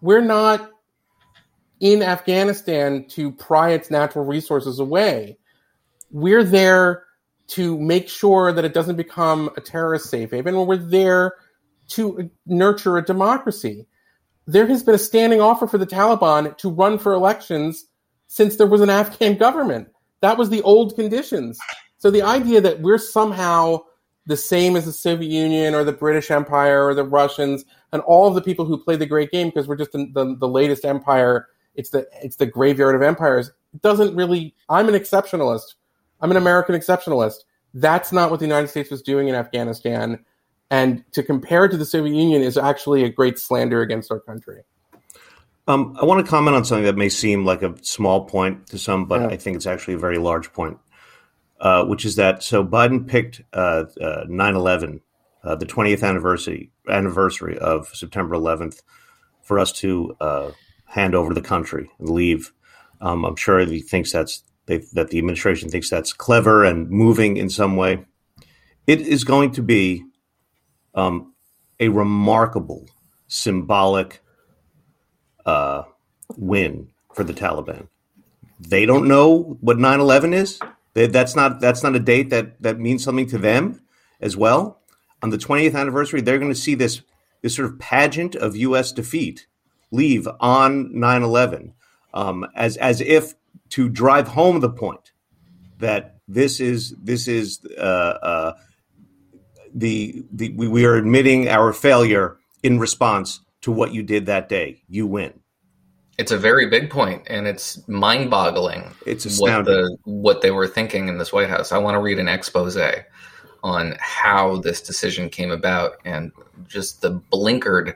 We're 0.00 0.20
not 0.20 0.70
in 1.80 2.02
Afghanistan 2.02 3.06
to 3.08 3.32
pry 3.32 3.70
its 3.70 3.90
natural 3.90 4.24
resources 4.24 4.78
away. 4.78 5.38
We're 6.10 6.44
there 6.44 7.04
to 7.48 7.78
make 7.78 8.08
sure 8.08 8.52
that 8.52 8.64
it 8.64 8.74
doesn't 8.74 8.96
become 8.96 9.50
a 9.56 9.60
terrorist 9.60 10.10
safe 10.10 10.30
haven, 10.30 10.66
we're 10.66 10.76
there 10.76 11.34
to 11.88 12.30
nurture 12.46 12.98
a 12.98 13.04
democracy. 13.04 13.86
There 14.46 14.66
has 14.66 14.82
been 14.82 14.94
a 14.94 14.98
standing 14.98 15.40
offer 15.40 15.66
for 15.66 15.78
the 15.78 15.86
Taliban 15.86 16.56
to 16.58 16.70
run 16.70 16.98
for 16.98 17.12
elections 17.12 17.86
since 18.28 18.56
there 18.56 18.66
was 18.66 18.80
an 18.80 18.90
Afghan 18.90 19.36
government. 19.36 19.88
That 20.20 20.36
was 20.38 20.50
the 20.50 20.62
old 20.62 20.94
conditions. 20.96 21.58
So 21.98 22.10
the 22.10 22.22
idea 22.22 22.60
that 22.60 22.80
we're 22.80 22.98
somehow 22.98 23.80
the 24.26 24.36
same 24.36 24.76
as 24.76 24.84
the 24.84 24.92
Soviet 24.92 25.30
Union 25.30 25.74
or 25.74 25.84
the 25.84 25.92
British 25.92 26.30
Empire 26.30 26.86
or 26.86 26.94
the 26.94 27.04
Russians 27.04 27.64
and 27.92 28.02
all 28.02 28.28
of 28.28 28.34
the 28.34 28.42
people 28.42 28.66
who 28.66 28.82
play 28.82 28.94
the 28.94 29.06
great 29.06 29.30
game 29.30 29.48
because 29.48 29.66
we're 29.66 29.76
just 29.76 29.92
the, 29.92 30.06
the, 30.12 30.36
the 30.38 30.48
latest 30.48 30.84
empire. 30.84 31.48
It's 31.78 31.90
the 31.90 32.08
it's 32.22 32.36
the 32.36 32.46
graveyard 32.46 32.96
of 32.96 33.02
empires. 33.02 33.52
It 33.72 33.80
doesn't 33.82 34.14
really. 34.16 34.54
I'm 34.68 34.88
an 34.88 34.94
exceptionalist. 34.94 35.74
I'm 36.20 36.32
an 36.32 36.36
American 36.36 36.74
exceptionalist. 36.74 37.44
That's 37.72 38.10
not 38.12 38.32
what 38.32 38.40
the 38.40 38.46
United 38.46 38.66
States 38.66 38.90
was 38.90 39.00
doing 39.00 39.28
in 39.28 39.36
Afghanistan. 39.36 40.24
And 40.70 41.04
to 41.12 41.22
compare 41.22 41.64
it 41.64 41.70
to 41.70 41.76
the 41.76 41.84
Soviet 41.86 42.14
Union 42.14 42.42
is 42.42 42.58
actually 42.58 43.04
a 43.04 43.08
great 43.08 43.38
slander 43.38 43.80
against 43.80 44.10
our 44.10 44.18
country. 44.18 44.62
Um, 45.68 45.96
I 46.00 46.04
want 46.04 46.24
to 46.24 46.28
comment 46.28 46.56
on 46.56 46.64
something 46.64 46.84
that 46.84 46.96
may 46.96 47.08
seem 47.08 47.44
like 47.46 47.62
a 47.62 47.74
small 47.82 48.24
point 48.24 48.66
to 48.68 48.78
some, 48.78 49.04
but 49.04 49.20
Yeah. 49.20 49.28
I 49.28 49.36
think 49.36 49.56
it's 49.56 49.66
actually 49.66 49.94
a 49.94 49.98
very 49.98 50.18
large 50.18 50.52
point, 50.52 50.78
uh, 51.60 51.84
which 51.84 52.04
is 52.04 52.16
that 52.16 52.42
so 52.42 52.64
Biden 52.64 53.06
picked 53.06 53.42
uh, 53.52 53.84
uh, 54.00 54.24
9/11, 54.28 55.00
uh, 55.44 55.54
the 55.54 55.66
20th 55.66 56.02
anniversary 56.02 56.72
anniversary 56.88 57.56
of 57.56 57.88
September 57.94 58.34
11th, 58.34 58.82
for 59.42 59.60
us 59.60 59.70
to 59.72 60.16
uh, 60.20 60.50
hand 60.88 61.14
over 61.14 61.34
the 61.34 61.40
country 61.40 61.90
and 61.98 62.10
leave. 62.10 62.52
Um, 63.00 63.24
I'm 63.24 63.36
sure 63.36 63.60
he 63.60 63.80
thinks 63.80 64.12
that's 64.12 64.42
that 64.66 65.08
the 65.10 65.18
administration 65.18 65.70
thinks 65.70 65.88
that's 65.88 66.12
clever 66.12 66.62
and 66.64 66.90
moving 66.90 67.38
in 67.38 67.48
some 67.48 67.76
way. 67.76 68.04
It 68.86 69.00
is 69.00 69.24
going 69.24 69.52
to 69.52 69.62
be 69.62 70.04
um, 70.94 71.32
a 71.80 71.88
remarkable 71.88 72.86
symbolic 73.26 74.20
uh, 75.46 75.84
win 76.36 76.88
for 77.14 77.24
the 77.24 77.32
Taliban. 77.32 77.88
They 78.60 78.84
don't 78.84 79.08
know 79.08 79.56
what 79.60 79.78
9/11 79.78 80.34
is. 80.34 80.60
They, 80.94 81.06
that's 81.06 81.36
not 81.36 81.60
that's 81.60 81.82
not 81.82 81.94
a 81.94 82.00
date 82.00 82.30
that 82.30 82.60
that 82.62 82.78
means 82.78 83.04
something 83.04 83.28
to 83.28 83.38
them 83.38 83.80
as 84.20 84.36
well. 84.36 84.80
On 85.22 85.30
the 85.30 85.38
20th 85.38 85.74
anniversary, 85.74 86.20
they're 86.20 86.38
going 86.38 86.52
to 86.52 86.58
see 86.58 86.74
this 86.74 87.02
this 87.40 87.54
sort 87.54 87.70
of 87.70 87.78
pageant 87.78 88.34
of 88.34 88.56
U.S. 88.56 88.92
defeat 88.92 89.46
leave 89.90 90.28
on 90.40 90.92
9/11 90.92 91.72
um, 92.14 92.46
as 92.54 92.76
as 92.76 93.00
if 93.00 93.34
to 93.70 93.88
drive 93.88 94.28
home 94.28 94.60
the 94.60 94.70
point 94.70 95.12
that 95.78 96.16
this 96.26 96.60
is 96.60 96.94
this 97.02 97.28
is 97.28 97.60
uh, 97.78 97.80
uh, 97.80 98.52
the 99.74 100.22
the 100.32 100.50
we, 100.50 100.68
we 100.68 100.84
are 100.84 100.94
admitting 100.94 101.48
our 101.48 101.72
failure 101.72 102.36
in 102.62 102.78
response 102.78 103.40
to 103.62 103.72
what 103.72 103.92
you 103.92 104.02
did 104.02 104.26
that 104.26 104.48
day. 104.48 104.82
You 104.88 105.06
win. 105.06 105.40
It's 106.18 106.32
a 106.32 106.38
very 106.38 106.66
big 106.66 106.90
point, 106.90 107.22
and 107.28 107.46
it's 107.46 107.86
mind-boggling. 107.86 108.92
It's 109.06 109.24
what 109.38 109.50
astounding. 109.50 109.74
the 109.74 109.98
what 110.04 110.42
they 110.42 110.50
were 110.50 110.66
thinking 110.66 111.08
in 111.08 111.18
this 111.18 111.32
White 111.32 111.48
House. 111.48 111.70
I 111.70 111.78
want 111.78 111.94
to 111.94 112.00
read 112.00 112.18
an 112.18 112.28
expose 112.28 112.76
on 113.62 113.96
how 114.00 114.56
this 114.56 114.80
decision 114.80 115.28
came 115.28 115.50
about 115.50 115.96
and 116.04 116.32
just 116.66 117.02
the 117.02 117.20
blinkered, 117.32 117.94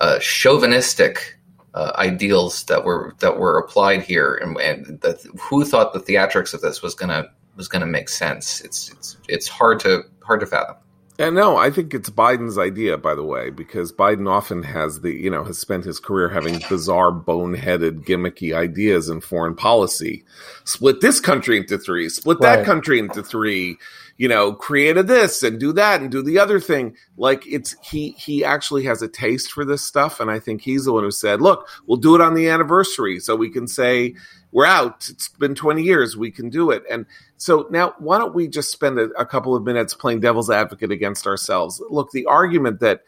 uh, 0.00 0.18
chauvinistic 0.20 1.38
uh, 1.74 1.92
ideals 1.96 2.64
that 2.64 2.84
were 2.84 3.14
that 3.18 3.38
were 3.38 3.58
applied 3.58 4.02
here, 4.02 4.34
and, 4.34 4.56
and 4.58 5.00
that 5.02 5.22
who 5.38 5.64
thought 5.64 5.92
the 5.92 6.00
theatrics 6.00 6.54
of 6.54 6.60
this 6.60 6.82
was 6.82 6.94
gonna 6.94 7.28
was 7.56 7.68
gonna 7.68 7.86
make 7.86 8.08
sense. 8.08 8.60
It's 8.62 8.90
it's 8.90 9.16
it's 9.28 9.48
hard 9.48 9.80
to 9.80 10.02
hard 10.22 10.40
to 10.40 10.46
fathom. 10.46 10.76
And 11.18 11.34
no, 11.34 11.56
I 11.56 11.70
think 11.70 11.94
it's 11.94 12.10
Biden's 12.10 12.58
idea, 12.58 12.98
by 12.98 13.14
the 13.14 13.24
way, 13.24 13.48
because 13.48 13.90
Biden 13.90 14.28
often 14.28 14.62
has 14.62 15.00
the, 15.00 15.12
you 15.12 15.30
know, 15.30 15.44
has 15.44 15.56
spent 15.56 15.84
his 15.84 15.98
career 15.98 16.28
having 16.28 16.60
bizarre, 16.68 17.10
boneheaded, 17.10 18.04
gimmicky 18.04 18.54
ideas 18.54 19.08
in 19.08 19.22
foreign 19.22 19.54
policy. 19.54 20.24
Split 20.64 21.00
this 21.00 21.18
country 21.18 21.56
into 21.56 21.78
three, 21.78 22.10
split 22.10 22.40
that 22.40 22.66
country 22.66 22.98
into 22.98 23.22
three, 23.22 23.78
you 24.18 24.28
know, 24.28 24.52
create 24.52 24.96
a 24.96 25.02
this 25.02 25.42
and 25.42 25.60
do 25.60 25.72
that 25.74 26.00
and 26.00 26.10
do 26.10 26.22
the 26.22 26.38
other 26.38 26.58
thing. 26.58 26.96
Like 27.16 27.46
it's, 27.46 27.76
he, 27.82 28.10
he 28.12 28.44
actually 28.44 28.84
has 28.84 29.02
a 29.02 29.08
taste 29.08 29.52
for 29.52 29.64
this 29.64 29.82
stuff. 29.82 30.20
And 30.20 30.30
I 30.30 30.38
think 30.38 30.62
he's 30.62 30.86
the 30.86 30.92
one 30.92 31.04
who 31.04 31.10
said, 31.10 31.42
look, 31.42 31.68
we'll 31.86 31.98
do 31.98 32.14
it 32.14 32.20
on 32.20 32.34
the 32.34 32.48
anniversary 32.48 33.20
so 33.20 33.36
we 33.36 33.50
can 33.50 33.66
say, 33.66 34.14
we're 34.52 34.64
out. 34.64 35.08
It's 35.10 35.28
been 35.28 35.54
20 35.54 35.82
years. 35.82 36.16
We 36.16 36.30
can 36.30 36.48
do 36.48 36.70
it. 36.70 36.82
And 36.90 37.04
so 37.36 37.66
now, 37.70 37.94
why 37.98 38.16
don't 38.16 38.34
we 38.34 38.48
just 38.48 38.70
spend 38.70 38.98
a, 38.98 39.10
a 39.18 39.26
couple 39.26 39.54
of 39.54 39.64
minutes 39.64 39.92
playing 39.92 40.20
devil's 40.20 40.50
advocate 40.50 40.90
against 40.90 41.26
ourselves? 41.26 41.82
Look, 41.90 42.10
the 42.12 42.24
argument 42.24 42.80
that 42.80 43.02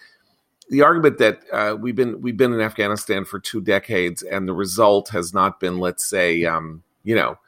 the 0.69 0.83
argument 0.83 1.17
that 1.19 1.41
uh, 1.51 1.77
we've 1.81 1.97
been 1.97 2.21
we've 2.21 2.37
been 2.37 2.53
in 2.53 2.61
Afghanistan 2.61 3.25
for 3.25 3.41
two 3.41 3.63
decades, 3.63 4.23
and 4.23 4.47
the 4.47 4.53
result 4.53 5.09
has 5.09 5.33
not 5.33 5.61
been, 5.61 5.79
let's 5.79 6.07
say, 6.07 6.45
um, 6.45 6.83
you 7.05 7.15
know, 7.15 7.39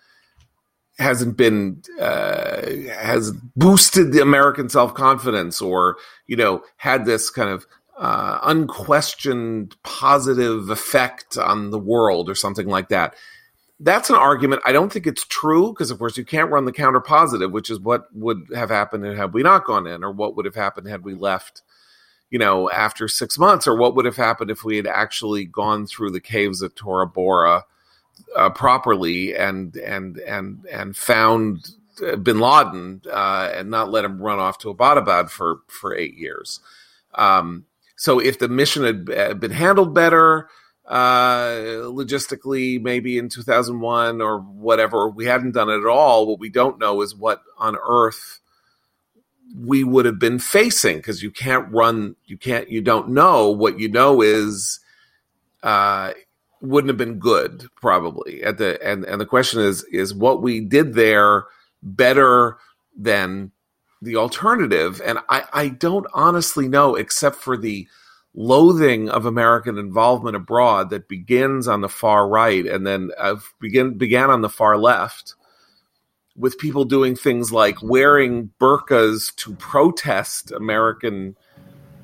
hasn't 1.01 1.37
been 1.37 1.83
uh, 2.01 2.63
has 2.93 3.33
boosted 3.57 4.13
the 4.13 4.23
American 4.23 4.69
self 4.69 4.95
confidence, 4.95 5.61
or 5.61 5.97
you 6.27 6.37
know, 6.37 6.63
had 6.77 7.05
this 7.05 7.31
kind 7.31 7.51
of 7.51 7.67
uh, 7.99 8.39
unquestioned 8.43 9.77
positive 9.83 10.71
effect 10.71 11.37
on 11.37 11.71
the 11.71 11.79
world, 11.79 12.29
or 12.29 12.35
something 12.35 12.69
like 12.69 12.89
that 12.91 13.15
that's 13.81 14.11
an 14.11 14.17
argument. 14.17 14.61
I 14.67 14.73
don't 14.73 14.93
think 14.93 15.07
it's 15.07 15.25
true 15.25 15.71
because, 15.71 15.91
of 15.91 15.99
course, 15.99 16.19
you 16.19 16.25
can't 16.25 16.51
run 16.51 16.67
the 16.67 16.73
counter 16.73 17.01
positive, 17.01 17.51
which 17.51 17.71
is 17.71 17.81
what 17.81 18.15
would 18.15 18.47
have 18.55 18.69
happened 18.69 19.05
had 19.17 19.33
we 19.33 19.43
not 19.43 19.65
gone 19.65 19.87
in, 19.87 20.05
or 20.05 20.13
what 20.13 20.37
would 20.37 20.45
have 20.45 20.55
happened 20.55 20.87
had 20.87 21.03
we 21.03 21.15
left, 21.15 21.63
you 22.29 22.39
know, 22.39 22.71
after 22.71 23.09
six 23.09 23.39
months, 23.39 23.67
or 23.67 23.75
what 23.75 23.97
would 23.97 24.05
have 24.05 24.17
happened 24.17 24.51
if 24.51 24.65
we 24.65 24.77
had 24.77 24.87
actually 24.87 25.47
gone 25.47 25.87
through 25.87 26.11
the 26.11 26.21
caves 26.21 26.61
of 26.61 26.75
Tora 26.75 27.07
Bora 27.07 27.65
uh, 28.37 28.51
properly 28.51 29.35
and 29.37 29.77
and 29.77 30.19
and 30.19 30.65
and 30.71 30.97
found 30.97 31.71
uh, 32.07 32.17
Bin 32.17 32.41
Laden 32.41 33.03
uh, 33.11 33.51
and 33.55 33.71
not 33.71 33.91
let 33.91 34.05
him 34.05 34.21
run 34.21 34.39
off 34.39 34.59
to 34.59 34.75
Abbottabad 34.75 35.31
for 35.31 35.61
for 35.69 35.95
eight 35.95 36.15
years. 36.15 36.61
Um, 37.15 37.67
so 37.97 38.19
if 38.19 38.39
the 38.39 38.49
mission 38.49 38.85
had 38.85 39.41
been 39.41 39.51
handled 39.51 39.95
better, 39.95 40.49
uh, 40.87 41.85
logistically, 41.85 42.83
maybe 42.83 43.19
in 43.19 43.29
2001 43.29 44.21
or 44.21 44.39
whatever, 44.41 45.09
we 45.09 45.27
hadn't 45.27 45.53
done 45.53 45.71
it 45.71 45.79
at 45.81 45.87
all. 45.87 46.27
What 46.27 46.41
we 46.41 46.49
don't 46.49 46.79
know 46.79 47.03
is 47.03 47.15
what 47.15 47.43
on 47.59 47.77
earth 47.77 48.41
we 49.57 49.85
would 49.85 50.05
have 50.05 50.19
been 50.19 50.39
facing 50.39 50.97
because 50.97 51.23
you 51.23 51.31
can't 51.31 51.71
run, 51.73 52.17
you 52.25 52.37
can't, 52.37 52.71
you 52.71 52.81
don't 52.81 53.11
know. 53.11 53.51
What 53.51 53.79
you 53.79 53.89
know 53.89 54.21
is, 54.21 54.81
uh, 55.63 56.13
wouldn't 56.61 56.89
have 56.89 56.99
been 56.99 57.19
good 57.19 57.69
probably. 57.81 58.43
At 58.43 58.59
the 58.59 58.83
and 58.87 59.05
and 59.05 59.21
the 59.21 59.27
question 59.27 59.61
is 59.61 59.85
is 59.85 60.15
what 60.15 60.43
we 60.43 60.61
did 60.61 60.95
there 60.95 61.45
better 61.83 62.59
than 62.97 63.53
the 64.03 64.17
alternative? 64.17 65.01
And 65.05 65.19
i 65.29 65.45
i 65.53 65.69
don't 65.69 66.07
honestly 66.13 66.69
know 66.69 66.95
except 66.95 67.37
for 67.37 67.57
the 67.57 67.87
loathing 68.35 69.09
of 69.11 69.27
american 69.27 69.77
involvement 69.77 70.37
abroad 70.37 70.91
that 70.91 71.09
begins 71.09 71.67
on 71.67 71.81
the 71.81 71.89
far 71.89 72.29
right 72.29 72.65
and 72.65 72.87
then 72.87 73.11
uh, 73.19 73.35
begin 73.61 73.99
began 73.99 74.31
on 74.31 74.41
the 74.41 74.49
far 74.49 74.79
left 74.79 75.35
with 76.37 76.59
people 76.59 76.85
doing 76.85 77.17
things 77.17 77.51
like 77.51 77.83
wearing 77.83 78.51
burqas 78.61 79.35
to 79.35 79.53
protest 79.57 80.53
american 80.53 81.35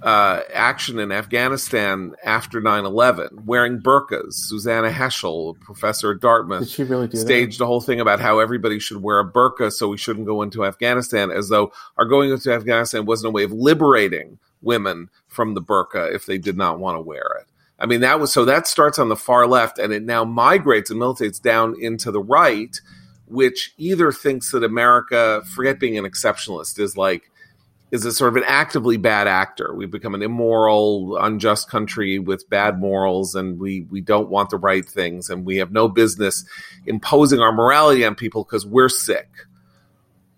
uh, 0.06 0.40
action 0.54 1.00
in 1.00 1.10
Afghanistan 1.10 2.14
after 2.22 2.60
9-11, 2.60 3.44
wearing 3.44 3.80
burqas. 3.80 4.34
Susannah 4.34 4.92
Heschel, 4.92 5.58
professor 5.58 6.12
at 6.12 6.20
Dartmouth, 6.20 6.60
Did 6.60 6.68
she 6.68 6.84
really 6.84 7.08
do 7.08 7.18
staged 7.18 7.58
that? 7.58 7.64
a 7.64 7.66
whole 7.66 7.80
thing 7.80 7.98
about 7.98 8.20
how 8.20 8.38
everybody 8.38 8.78
should 8.78 9.02
wear 9.02 9.18
a 9.18 9.28
burqa 9.28 9.72
so 9.72 9.88
we 9.88 9.96
shouldn't 9.96 10.26
go 10.26 10.42
into 10.42 10.64
Afghanistan, 10.64 11.32
as 11.32 11.48
though 11.48 11.72
our 11.98 12.04
going 12.04 12.30
into 12.30 12.52
Afghanistan 12.52 13.04
wasn't 13.04 13.30
a 13.30 13.32
way 13.32 13.42
of 13.42 13.50
liberating 13.50 14.38
women 14.62 15.10
from 15.26 15.54
the 15.54 15.60
burqa 15.60 16.14
if 16.14 16.24
they 16.24 16.38
did 16.38 16.56
not 16.56 16.78
want 16.78 16.96
to 16.96 17.02
wear 17.02 17.26
it. 17.40 17.48
I 17.76 17.86
mean, 17.86 18.02
that 18.02 18.20
was 18.20 18.32
so 18.32 18.44
that 18.44 18.68
starts 18.68 19.00
on 19.00 19.08
the 19.08 19.16
far 19.16 19.48
left 19.48 19.76
and 19.80 19.92
it 19.92 20.04
now 20.04 20.24
migrates 20.24 20.88
and 20.88 21.00
militates 21.00 21.40
down 21.40 21.74
into 21.80 22.12
the 22.12 22.22
right, 22.22 22.80
which 23.26 23.74
either 23.76 24.12
thinks 24.12 24.52
that 24.52 24.62
America, 24.62 25.42
forget 25.52 25.80
being 25.80 25.98
an 25.98 26.04
exceptionalist, 26.04 26.78
is 26.78 26.96
like 26.96 27.28
is 27.90 28.04
a 28.04 28.12
sort 28.12 28.30
of 28.30 28.36
an 28.36 28.44
actively 28.46 28.96
bad 28.96 29.28
actor. 29.28 29.74
We've 29.74 29.90
become 29.90 30.14
an 30.14 30.22
immoral, 30.22 31.16
unjust 31.18 31.70
country 31.70 32.18
with 32.18 32.48
bad 32.50 32.80
morals, 32.80 33.34
and 33.34 33.58
we 33.58 33.86
we 33.90 34.00
don't 34.00 34.28
want 34.28 34.50
the 34.50 34.58
right 34.58 34.84
things, 34.84 35.30
and 35.30 35.44
we 35.44 35.56
have 35.58 35.70
no 35.70 35.88
business 35.88 36.44
imposing 36.86 37.40
our 37.40 37.52
morality 37.52 38.04
on 38.04 38.14
people 38.14 38.44
because 38.44 38.66
we're 38.66 38.88
sick. 38.88 39.28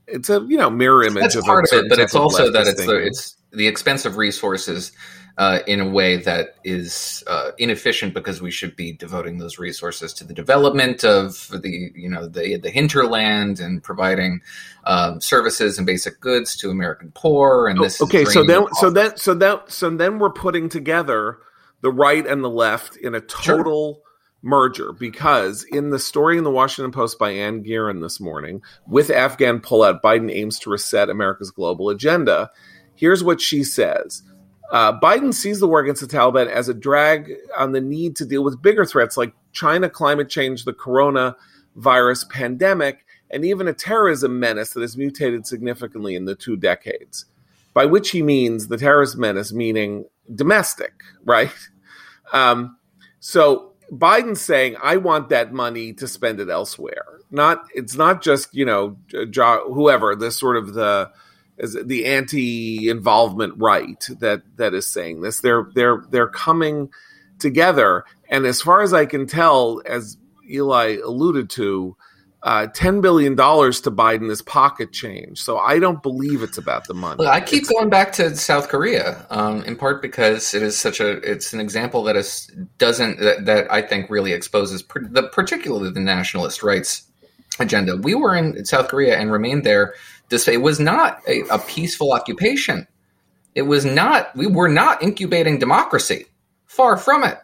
It's 0.06 0.30
a 0.30 0.44
you 0.48 0.58
know 0.58 0.70
mirror 0.70 1.04
image. 1.04 1.22
That's 1.22 1.34
of 1.36 1.44
part 1.44 1.64
of 1.70 1.78
it, 1.78 1.88
but 1.88 1.98
it's 1.98 2.14
also 2.14 2.50
that 2.50 2.66
it's 2.66 2.84
the, 2.84 2.96
it's 2.98 3.36
the 3.52 3.66
expense 3.66 4.04
of 4.04 4.16
resources 4.16 4.92
uh, 5.38 5.60
in 5.68 5.80
a 5.80 5.88
way 5.88 6.16
that 6.16 6.56
is 6.64 7.22
uh, 7.28 7.52
inefficient 7.58 8.12
because 8.12 8.42
we 8.42 8.50
should 8.50 8.74
be 8.74 8.92
devoting 8.92 9.38
those 9.38 9.58
resources 9.58 10.12
to 10.12 10.24
the 10.24 10.34
development 10.34 11.04
of 11.04 11.48
the 11.62 11.92
you 11.94 12.10
know 12.10 12.26
the 12.26 12.56
the 12.56 12.70
hinterland 12.70 13.60
and 13.60 13.82
providing 13.82 14.40
um, 14.84 15.20
services 15.20 15.78
and 15.78 15.86
basic 15.86 16.20
goods 16.20 16.56
to 16.56 16.70
American 16.70 17.12
poor. 17.14 17.68
And 17.68 17.80
this 17.80 17.94
is 17.94 18.02
Oh, 18.02 18.04
okay 18.06 18.24
so 18.24 18.44
then 18.44 18.66
so 18.74 18.90
then 18.90 19.16
so 19.16 19.34
that 19.34 19.70
so 19.70 19.90
then 19.90 20.18
we're 20.18 20.30
putting 20.30 20.68
together 20.68 21.38
the 21.80 21.90
right 21.90 22.26
and 22.26 22.42
the 22.42 22.50
left 22.50 22.96
in 22.96 23.14
a 23.14 23.20
total 23.20 24.02
merger 24.42 24.92
because 24.92 25.64
in 25.64 25.90
the 25.90 25.98
story 25.98 26.38
in 26.38 26.44
the 26.44 26.50
washington 26.50 26.92
post 26.92 27.18
by 27.18 27.30
Anne 27.30 27.64
Gearan 27.64 28.00
this 28.00 28.20
morning 28.20 28.62
with 28.86 29.10
afghan 29.10 29.58
pullout 29.60 30.00
biden 30.00 30.32
aims 30.32 30.60
to 30.60 30.70
reset 30.70 31.10
america's 31.10 31.50
global 31.50 31.90
agenda 31.90 32.48
here's 32.94 33.24
what 33.24 33.40
she 33.40 33.64
says 33.64 34.22
uh, 34.70 34.98
Biden 35.00 35.32
sees 35.32 35.60
the 35.60 35.68
war 35.68 35.80
against 35.80 36.00
the 36.06 36.16
Taliban 36.16 36.48
as 36.48 36.68
a 36.68 36.74
drag 36.74 37.32
on 37.56 37.72
the 37.72 37.80
need 37.80 38.16
to 38.16 38.26
deal 38.26 38.44
with 38.44 38.60
bigger 38.60 38.84
threats 38.84 39.16
like 39.16 39.32
China, 39.52 39.88
climate 39.88 40.28
change, 40.28 40.64
the 40.64 40.74
coronavirus 40.74 42.28
pandemic, 42.28 43.06
and 43.30 43.44
even 43.44 43.66
a 43.68 43.72
terrorism 43.72 44.38
menace 44.38 44.70
that 44.74 44.82
has 44.82 44.96
mutated 44.96 45.46
significantly 45.46 46.14
in 46.14 46.26
the 46.26 46.34
two 46.34 46.56
decades. 46.56 47.24
By 47.72 47.86
which 47.86 48.10
he 48.10 48.22
means 48.22 48.68
the 48.68 48.76
terrorist 48.76 49.16
menace, 49.16 49.52
meaning 49.52 50.04
domestic, 50.34 50.92
right? 51.24 51.52
Um, 52.32 52.76
so 53.20 53.72
Biden's 53.92 54.40
saying, 54.40 54.76
"I 54.82 54.96
want 54.96 55.28
that 55.30 55.52
money 55.52 55.92
to 55.94 56.08
spend 56.08 56.40
it 56.40 56.48
elsewhere." 56.50 57.04
Not, 57.30 57.64
it's 57.74 57.94
not 57.94 58.22
just 58.22 58.54
you 58.54 58.64
know, 58.64 58.96
whoever 59.12 60.16
the 60.16 60.30
sort 60.30 60.56
of 60.56 60.74
the 60.74 61.10
is 61.58 61.76
the 61.84 62.06
anti-involvement 62.06 63.54
right 63.56 64.06
that 64.20 64.42
that 64.56 64.74
is 64.74 64.86
saying 64.86 65.20
this. 65.20 65.40
They're 65.40 65.66
they're 65.74 66.04
they're 66.10 66.28
coming 66.28 66.90
together, 67.38 68.04
and 68.28 68.46
as 68.46 68.60
far 68.60 68.82
as 68.82 68.92
I 68.92 69.06
can 69.06 69.26
tell, 69.26 69.82
as 69.86 70.16
Eli 70.48 70.98
alluded 71.04 71.50
to, 71.50 71.96
uh, 72.42 72.66
ten 72.68 73.00
billion 73.00 73.34
dollars 73.34 73.80
to 73.82 73.90
Biden 73.90 74.30
is 74.30 74.40
pocket 74.42 74.92
change. 74.92 75.42
So 75.42 75.58
I 75.58 75.78
don't 75.78 76.02
believe 76.02 76.42
it's 76.42 76.58
about 76.58 76.86
the 76.86 76.94
money. 76.94 77.18
Look, 77.24 77.32
I 77.32 77.40
keep 77.40 77.62
It's- 77.64 77.72
going 77.72 77.90
back 77.90 78.12
to 78.12 78.34
South 78.36 78.68
Korea, 78.68 79.26
um, 79.30 79.62
in 79.64 79.76
part 79.76 80.00
because 80.00 80.54
it 80.54 80.62
is 80.62 80.78
such 80.78 81.00
a 81.00 81.10
it's 81.28 81.52
an 81.52 81.60
example 81.60 82.02
that 82.04 82.16
is 82.16 82.50
doesn't 82.78 83.20
that, 83.20 83.46
that 83.46 83.72
I 83.72 83.82
think 83.82 84.08
really 84.10 84.32
exposes 84.32 84.82
per, 84.82 85.00
the 85.02 85.24
particularly 85.24 85.90
the 85.90 86.00
nationalist 86.00 86.62
rights 86.62 87.02
agenda. 87.60 87.96
We 87.96 88.14
were 88.14 88.36
in 88.36 88.64
South 88.64 88.86
Korea 88.88 89.18
and 89.18 89.32
remained 89.32 89.64
there. 89.64 89.94
This 90.28 90.48
it 90.48 90.62
was 90.62 90.78
not 90.78 91.20
a, 91.26 91.42
a 91.50 91.58
peaceful 91.58 92.12
occupation. 92.12 92.86
It 93.54 93.62
was 93.62 93.84
not. 93.84 94.34
We 94.36 94.46
were 94.46 94.68
not 94.68 95.02
incubating 95.02 95.58
democracy. 95.58 96.26
Far 96.66 96.96
from 96.96 97.24
it. 97.24 97.38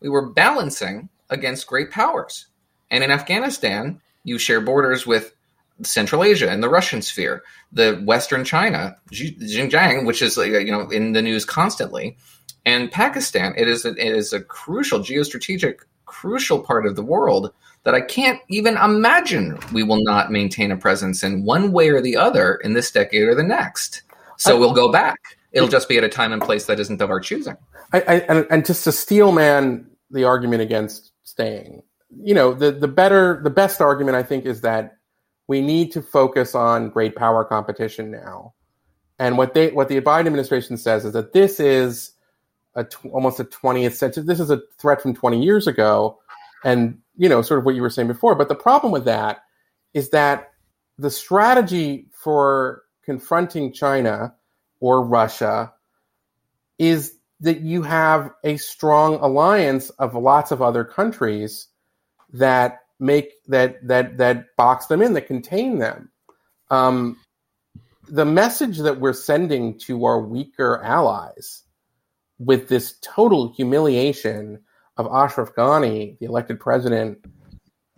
We 0.00 0.08
were 0.08 0.30
balancing 0.30 1.08
against 1.30 1.66
great 1.66 1.90
powers. 1.90 2.46
And 2.90 3.04
in 3.04 3.10
Afghanistan, 3.10 4.00
you 4.24 4.38
share 4.38 4.60
borders 4.60 5.06
with 5.06 5.34
Central 5.82 6.24
Asia 6.24 6.50
and 6.50 6.62
the 6.62 6.68
Russian 6.68 7.02
sphere, 7.02 7.42
the 7.72 8.02
Western 8.04 8.44
China, 8.44 8.96
Xinjiang, 9.12 10.06
which 10.06 10.22
is 10.22 10.36
you 10.36 10.70
know 10.70 10.88
in 10.90 11.12
the 11.12 11.22
news 11.22 11.44
constantly, 11.44 12.16
and 12.64 12.90
Pakistan. 12.90 13.54
It 13.56 13.68
is 13.68 13.84
a, 13.84 13.90
it 13.90 14.14
is 14.14 14.32
a 14.32 14.40
crucial 14.40 15.00
geostrategic, 15.00 15.80
crucial 16.06 16.60
part 16.60 16.86
of 16.86 16.96
the 16.96 17.02
world 17.02 17.52
that 17.84 17.94
I 17.94 18.00
can't 18.00 18.40
even 18.48 18.76
imagine 18.76 19.58
we 19.72 19.82
will 19.82 20.02
not 20.02 20.32
maintain 20.32 20.72
a 20.72 20.76
presence 20.76 21.22
in 21.22 21.44
one 21.44 21.70
way 21.72 21.90
or 21.90 22.00
the 22.00 22.16
other 22.16 22.56
in 22.56 22.72
this 22.72 22.90
decade 22.90 23.22
or 23.22 23.34
the 23.34 23.42
next. 23.42 24.02
So 24.38 24.56
I- 24.56 24.58
we'll 24.58 24.74
go 24.74 24.90
back. 24.90 25.18
It'll 25.52 25.68
just 25.68 25.88
be 25.88 25.96
at 25.98 26.02
a 26.02 26.08
time 26.08 26.32
and 26.32 26.42
place 26.42 26.66
that 26.66 26.80
isn't 26.80 27.00
of 27.00 27.10
our 27.10 27.20
choosing. 27.20 27.56
I, 27.92 28.00
I, 28.00 28.14
and, 28.28 28.46
and 28.50 28.66
just 28.66 28.82
to 28.84 28.92
steel 28.92 29.30
man 29.30 29.86
the 30.10 30.24
argument 30.24 30.62
against 30.62 31.12
staying, 31.22 31.84
you 32.10 32.34
know, 32.34 32.52
the, 32.54 32.72
the 32.72 32.88
better, 32.88 33.40
the 33.44 33.50
best 33.50 33.80
argument 33.80 34.16
I 34.16 34.24
think 34.24 34.46
is 34.46 34.62
that 34.62 34.96
we 35.46 35.60
need 35.60 35.92
to 35.92 36.02
focus 36.02 36.56
on 36.56 36.90
great 36.90 37.14
power 37.14 37.44
competition 37.44 38.10
now. 38.10 38.54
And 39.18 39.38
what 39.38 39.54
they, 39.54 39.70
what 39.70 39.88
the 39.88 40.00
Biden 40.00 40.26
administration 40.26 40.76
says 40.76 41.04
is 41.04 41.12
that 41.12 41.32
this 41.32 41.60
is 41.60 42.12
a 42.74 42.82
tw- 42.82 43.06
almost 43.12 43.38
a 43.38 43.44
20th 43.44 43.92
century. 43.92 44.24
This 44.24 44.40
is 44.40 44.50
a 44.50 44.60
threat 44.78 45.00
from 45.00 45.14
20 45.14 45.40
years 45.40 45.68
ago, 45.68 46.18
and 46.64 46.98
you 47.16 47.28
know, 47.28 47.42
sort 47.42 47.58
of 47.58 47.64
what 47.64 47.76
you 47.76 47.82
were 47.82 47.90
saying 47.90 48.08
before. 48.08 48.34
But 48.34 48.48
the 48.48 48.54
problem 48.54 48.92
with 48.92 49.04
that 49.04 49.42
is 49.92 50.10
that 50.10 50.50
the 50.98 51.10
strategy 51.10 52.08
for 52.12 52.82
confronting 53.04 53.72
China 53.72 54.34
or 54.80 55.04
Russia 55.04 55.72
is 56.78 57.16
that 57.40 57.60
you 57.60 57.82
have 57.82 58.30
a 58.42 58.56
strong 58.56 59.16
alliance 59.16 59.90
of 59.90 60.14
lots 60.14 60.50
of 60.50 60.62
other 60.62 60.84
countries 60.84 61.68
that 62.32 62.80
make 62.98 63.32
that 63.48 63.86
that 63.86 64.16
that 64.18 64.56
box 64.56 64.86
them 64.86 65.02
in 65.02 65.12
that 65.12 65.26
contain 65.26 65.78
them 65.78 66.10
um, 66.70 67.18
the 68.08 68.24
message 68.24 68.78
that 68.78 69.00
we're 69.00 69.12
sending 69.12 69.78
to 69.78 70.04
our 70.04 70.20
weaker 70.20 70.82
allies 70.82 71.62
with 72.38 72.68
this 72.68 72.98
total 73.02 73.52
humiliation 73.52 74.60
of 74.96 75.06
Ashraf 75.06 75.54
Ghani, 75.54 76.18
the 76.18 76.26
elected 76.26 76.60
president, 76.60 77.18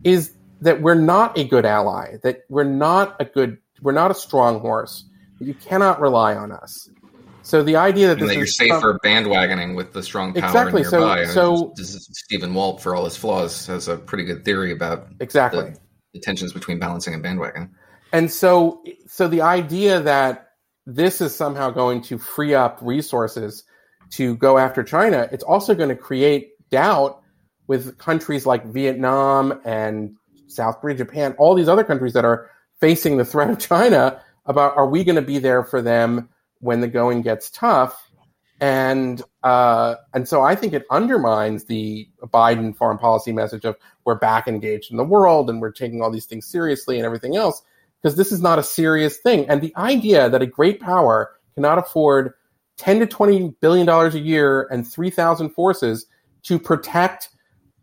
is 0.04 0.36
that 0.60 0.80
we're 0.80 0.94
not 0.94 1.36
a 1.38 1.44
good 1.44 1.66
ally, 1.66 2.16
that 2.22 2.44
we're 2.48 2.64
not 2.64 3.16
a 3.20 3.24
good, 3.24 3.58
we're 3.82 3.92
not 3.92 4.10
a 4.10 4.14
strong 4.14 4.60
horse, 4.60 5.04
that 5.38 5.46
you 5.46 5.54
cannot 5.54 6.00
rely 6.00 6.34
on 6.34 6.52
us. 6.52 6.88
So 7.42 7.62
the 7.62 7.76
idea 7.76 8.08
that 8.08 8.18
this 8.18 8.28
that 8.28 8.34
you're 8.34 8.44
is 8.44 8.56
safer 8.56 8.98
bandwagoning 9.04 9.76
with 9.76 9.92
the 9.92 10.02
strong 10.02 10.32
power 10.32 10.46
Exactly. 10.46 10.82
So- 10.82 10.98
nearby. 10.98 11.24
So- 11.26 11.72
this 11.76 11.94
is- 11.94 12.08
Stephen 12.12 12.52
Walt, 12.54 12.82
for 12.82 12.96
all 12.96 13.04
his 13.04 13.16
flaws, 13.16 13.66
has 13.66 13.86
a 13.88 13.96
pretty 13.96 14.24
good 14.24 14.44
theory 14.44 14.72
about 14.72 15.06
exactly. 15.20 15.70
the, 15.70 15.78
the 16.14 16.20
tensions 16.20 16.52
between 16.52 16.78
balancing 16.78 17.14
and 17.14 17.22
bandwagon. 17.22 17.70
And 18.12 18.30
so, 18.30 18.82
so 19.06 19.28
the 19.28 19.42
idea 19.42 20.00
that 20.00 20.48
this 20.86 21.20
is 21.20 21.34
somehow 21.34 21.70
going 21.70 22.00
to 22.02 22.18
free 22.18 22.54
up 22.54 22.78
resources 22.80 23.64
to 24.12 24.36
go 24.36 24.58
after 24.58 24.82
China, 24.82 25.28
it's 25.30 25.44
also 25.44 25.74
going 25.74 25.88
to 25.88 25.96
create 25.96 26.50
doubt 26.70 27.20
with 27.66 27.98
countries 27.98 28.46
like 28.46 28.64
Vietnam 28.66 29.60
and 29.64 30.16
South 30.48 30.80
Korea, 30.80 30.96
Japan, 30.96 31.34
all 31.38 31.54
these 31.54 31.68
other 31.68 31.84
countries 31.84 32.12
that 32.12 32.24
are 32.24 32.50
facing 32.80 33.16
the 33.16 33.24
threat 33.24 33.50
of 33.50 33.58
China 33.58 34.20
about 34.44 34.76
are 34.76 34.86
we 34.86 35.04
going 35.04 35.16
to 35.16 35.22
be 35.22 35.38
there 35.38 35.64
for 35.64 35.82
them 35.82 36.28
when 36.60 36.80
the 36.80 36.88
going 36.88 37.22
gets 37.22 37.50
tough? 37.50 38.06
and 38.60 39.22
uh, 39.42 39.96
and 40.14 40.28
so 40.28 40.42
I 40.42 40.54
think 40.54 40.72
it 40.72 40.86
undermines 40.90 41.64
the 41.64 42.08
Biden 42.22 42.74
foreign 42.76 42.98
policy 42.98 43.32
message 43.32 43.64
of 43.64 43.76
we're 44.04 44.14
back 44.14 44.48
engaged 44.48 44.90
in 44.90 44.96
the 44.96 45.04
world 45.04 45.50
and 45.50 45.60
we're 45.60 45.72
taking 45.72 46.00
all 46.00 46.10
these 46.10 46.26
things 46.26 46.46
seriously 46.46 46.96
and 46.96 47.04
everything 47.04 47.36
else 47.36 47.62
because 48.00 48.16
this 48.16 48.32
is 48.32 48.40
not 48.40 48.58
a 48.58 48.62
serious 48.62 49.18
thing. 49.18 49.48
And 49.48 49.60
the 49.60 49.76
idea 49.76 50.30
that 50.30 50.42
a 50.42 50.46
great 50.46 50.80
power 50.80 51.32
cannot 51.54 51.78
afford 51.78 52.32
ten 52.76 52.98
to 53.00 53.06
twenty 53.06 53.54
billion 53.60 53.86
dollars 53.86 54.14
a 54.14 54.20
year 54.20 54.66
and 54.70 54.86
three 54.86 55.10
thousand 55.10 55.50
forces 55.50 56.06
to 56.46 56.58
protect 56.58 57.28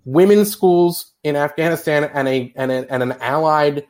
women's 0.05 0.51
schools 0.51 1.13
in 1.23 1.35
Afghanistan 1.35 2.05
and 2.13 2.27
a 2.27 2.53
and, 2.55 2.71
a, 2.71 2.91
and 2.91 3.03
an 3.03 3.13
allied 3.13 3.85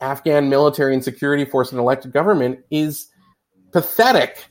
Afghan 0.00 0.48
military 0.48 0.94
and 0.94 1.02
security 1.02 1.44
force 1.44 1.70
and 1.70 1.80
elected 1.80 2.12
government 2.12 2.60
is 2.70 3.08
pathetic 3.72 4.46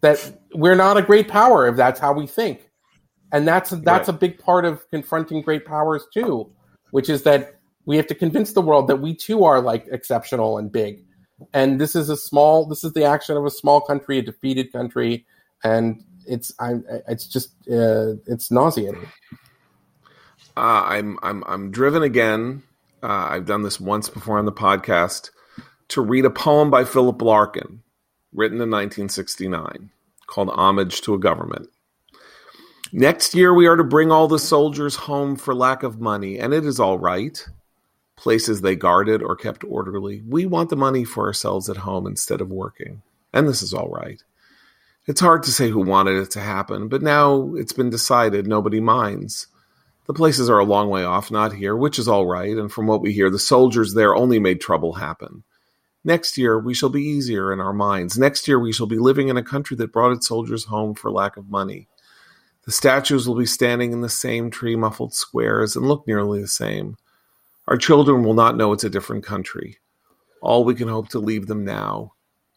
that 0.00 0.40
we're 0.54 0.74
not 0.74 0.96
a 0.96 1.02
great 1.02 1.28
power 1.28 1.66
if 1.66 1.76
that's 1.76 1.98
how 1.98 2.12
we 2.12 2.26
think. 2.26 2.70
And 3.32 3.46
that's 3.46 3.70
that's 3.70 4.08
right. 4.08 4.14
a 4.14 4.18
big 4.18 4.38
part 4.38 4.64
of 4.64 4.88
confronting 4.90 5.42
great 5.42 5.64
powers 5.64 6.04
too, 6.12 6.50
which 6.90 7.08
is 7.08 7.22
that 7.24 7.56
we 7.86 7.96
have 7.96 8.06
to 8.08 8.14
convince 8.14 8.52
the 8.52 8.60
world 8.60 8.88
that 8.88 8.96
we 8.96 9.14
too 9.14 9.44
are 9.44 9.60
like 9.60 9.86
exceptional 9.90 10.58
and 10.58 10.70
big. 10.70 11.04
And 11.52 11.80
this 11.80 11.96
is 11.96 12.08
a 12.08 12.16
small 12.16 12.66
this 12.66 12.84
is 12.84 12.92
the 12.92 13.04
action 13.04 13.36
of 13.36 13.44
a 13.44 13.50
small 13.50 13.80
country, 13.80 14.18
a 14.18 14.22
defeated 14.22 14.72
country, 14.72 15.26
and 15.64 16.02
it's 16.26 16.52
I 16.58 16.74
it's 17.08 17.26
just 17.26 17.50
uh, 17.70 18.14
it's 18.26 18.50
nauseating. 18.50 19.06
Uh, 20.56 20.82
I'm 20.86 21.18
I'm 21.22 21.44
I'm 21.46 21.70
driven 21.70 22.02
again. 22.02 22.62
Uh, 23.02 23.28
I've 23.30 23.46
done 23.46 23.62
this 23.62 23.78
once 23.80 24.08
before 24.08 24.38
on 24.38 24.46
the 24.46 24.52
podcast 24.52 25.30
to 25.88 26.00
read 26.00 26.24
a 26.24 26.30
poem 26.30 26.70
by 26.70 26.84
Philip 26.84 27.20
Larkin, 27.22 27.82
written 28.32 28.56
in 28.56 28.70
1969 28.70 29.90
called 30.26 30.50
Homage 30.50 31.00
to 31.02 31.14
a 31.14 31.18
Government. 31.18 31.68
Next 32.92 33.34
year, 33.34 33.52
we 33.52 33.66
are 33.66 33.76
to 33.76 33.84
bring 33.84 34.12
all 34.12 34.28
the 34.28 34.38
soldiers 34.38 34.94
home 34.94 35.36
for 35.36 35.54
lack 35.54 35.82
of 35.82 36.00
money, 36.00 36.38
and 36.38 36.54
it 36.54 36.64
is 36.64 36.78
all 36.78 36.98
right. 36.98 37.44
Places 38.16 38.60
they 38.60 38.76
guarded 38.76 39.22
or 39.22 39.36
kept 39.36 39.64
orderly. 39.64 40.22
We 40.26 40.46
want 40.46 40.70
the 40.70 40.76
money 40.76 41.04
for 41.04 41.26
ourselves 41.26 41.68
at 41.68 41.78
home 41.78 42.06
instead 42.06 42.40
of 42.40 42.50
working, 42.50 43.02
and 43.32 43.48
this 43.48 43.62
is 43.62 43.74
all 43.74 43.88
right. 43.88 44.22
It's 45.06 45.20
hard 45.20 45.44
to 45.44 45.52
say 45.52 45.70
who 45.70 45.82
wanted 45.82 46.16
it 46.16 46.32
to 46.32 46.40
happen, 46.40 46.88
but 46.88 47.00
now 47.00 47.54
it's 47.54 47.72
been 47.72 47.90
decided 47.90 48.46
nobody 48.46 48.80
minds. 48.80 49.46
The 50.06 50.14
places 50.14 50.50
are 50.50 50.58
a 50.58 50.64
long 50.64 50.88
way 50.88 51.04
off, 51.04 51.30
not 51.30 51.52
here, 51.52 51.76
which 51.76 51.98
is 51.98 52.08
all 52.08 52.26
right, 52.26 52.56
and 52.56 52.72
from 52.72 52.88
what 52.88 53.00
we 53.00 53.12
hear, 53.12 53.30
the 53.30 53.38
soldiers 53.38 53.94
there 53.94 54.16
only 54.16 54.40
made 54.40 54.60
trouble 54.60 54.94
happen. 54.94 55.44
Next 56.04 56.36
year, 56.36 56.58
we 56.58 56.74
shall 56.74 56.88
be 56.88 57.02
easier 57.02 57.52
in 57.52 57.60
our 57.60 57.72
minds. 57.72 58.18
Next 58.18 58.48
year, 58.48 58.58
we 58.58 58.72
shall 58.72 58.86
be 58.86 58.98
living 58.98 59.28
in 59.28 59.36
a 59.36 59.44
country 59.44 59.76
that 59.76 59.92
brought 59.92 60.12
its 60.12 60.26
soldiers 60.26 60.64
home 60.64 60.94
for 60.94 61.10
lack 61.10 61.36
of 61.36 61.50
money. 61.50 61.88
The 62.64 62.72
statues 62.72 63.28
will 63.28 63.36
be 63.36 63.46
standing 63.46 63.92
in 63.92 64.00
the 64.00 64.08
same 64.08 64.50
tree 64.50 64.74
muffled 64.74 65.14
squares 65.14 65.76
and 65.76 65.86
look 65.86 66.04
nearly 66.06 66.40
the 66.40 66.48
same. 66.48 66.96
Our 67.68 67.76
children 67.76 68.24
will 68.24 68.34
not 68.34 68.56
know 68.56 68.72
it's 68.72 68.84
a 68.84 68.90
different 68.90 69.24
country. 69.24 69.78
All 70.40 70.64
we 70.64 70.74
can 70.74 70.88
hope 70.88 71.08
to 71.10 71.20
leave 71.20 71.46
them 71.46 71.64
now 71.64 72.14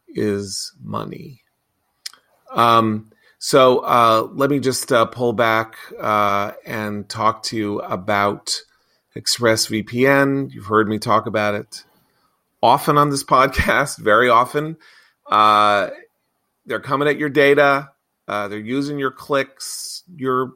is 0.07 0.73
money. 0.83 1.43
Um, 2.51 3.11
so 3.37 3.79
uh, 3.79 4.27
let 4.33 4.49
me 4.49 4.59
just 4.59 4.91
uh, 4.91 5.05
pull 5.05 5.33
back 5.33 5.75
uh, 5.99 6.51
and 6.65 7.07
talk 7.07 7.43
to 7.43 7.57
you 7.57 7.79
about 7.79 8.61
ExpressVPN. 9.15 10.53
You've 10.53 10.65
heard 10.65 10.89
me 10.89 10.99
talk 10.99 11.25
about 11.25 11.55
it 11.55 11.83
often 12.61 12.97
on 12.97 13.09
this 13.09 13.23
podcast, 13.25 13.97
very 13.97 14.29
often. 14.29 14.77
Uh, 15.29 15.89
they're 16.65 16.79
coming 16.79 17.07
at 17.07 17.17
your 17.17 17.29
data. 17.29 17.89
Uh, 18.27 18.47
they're 18.47 18.59
using 18.59 18.99
your 18.99 19.11
clicks, 19.11 20.03
your 20.15 20.51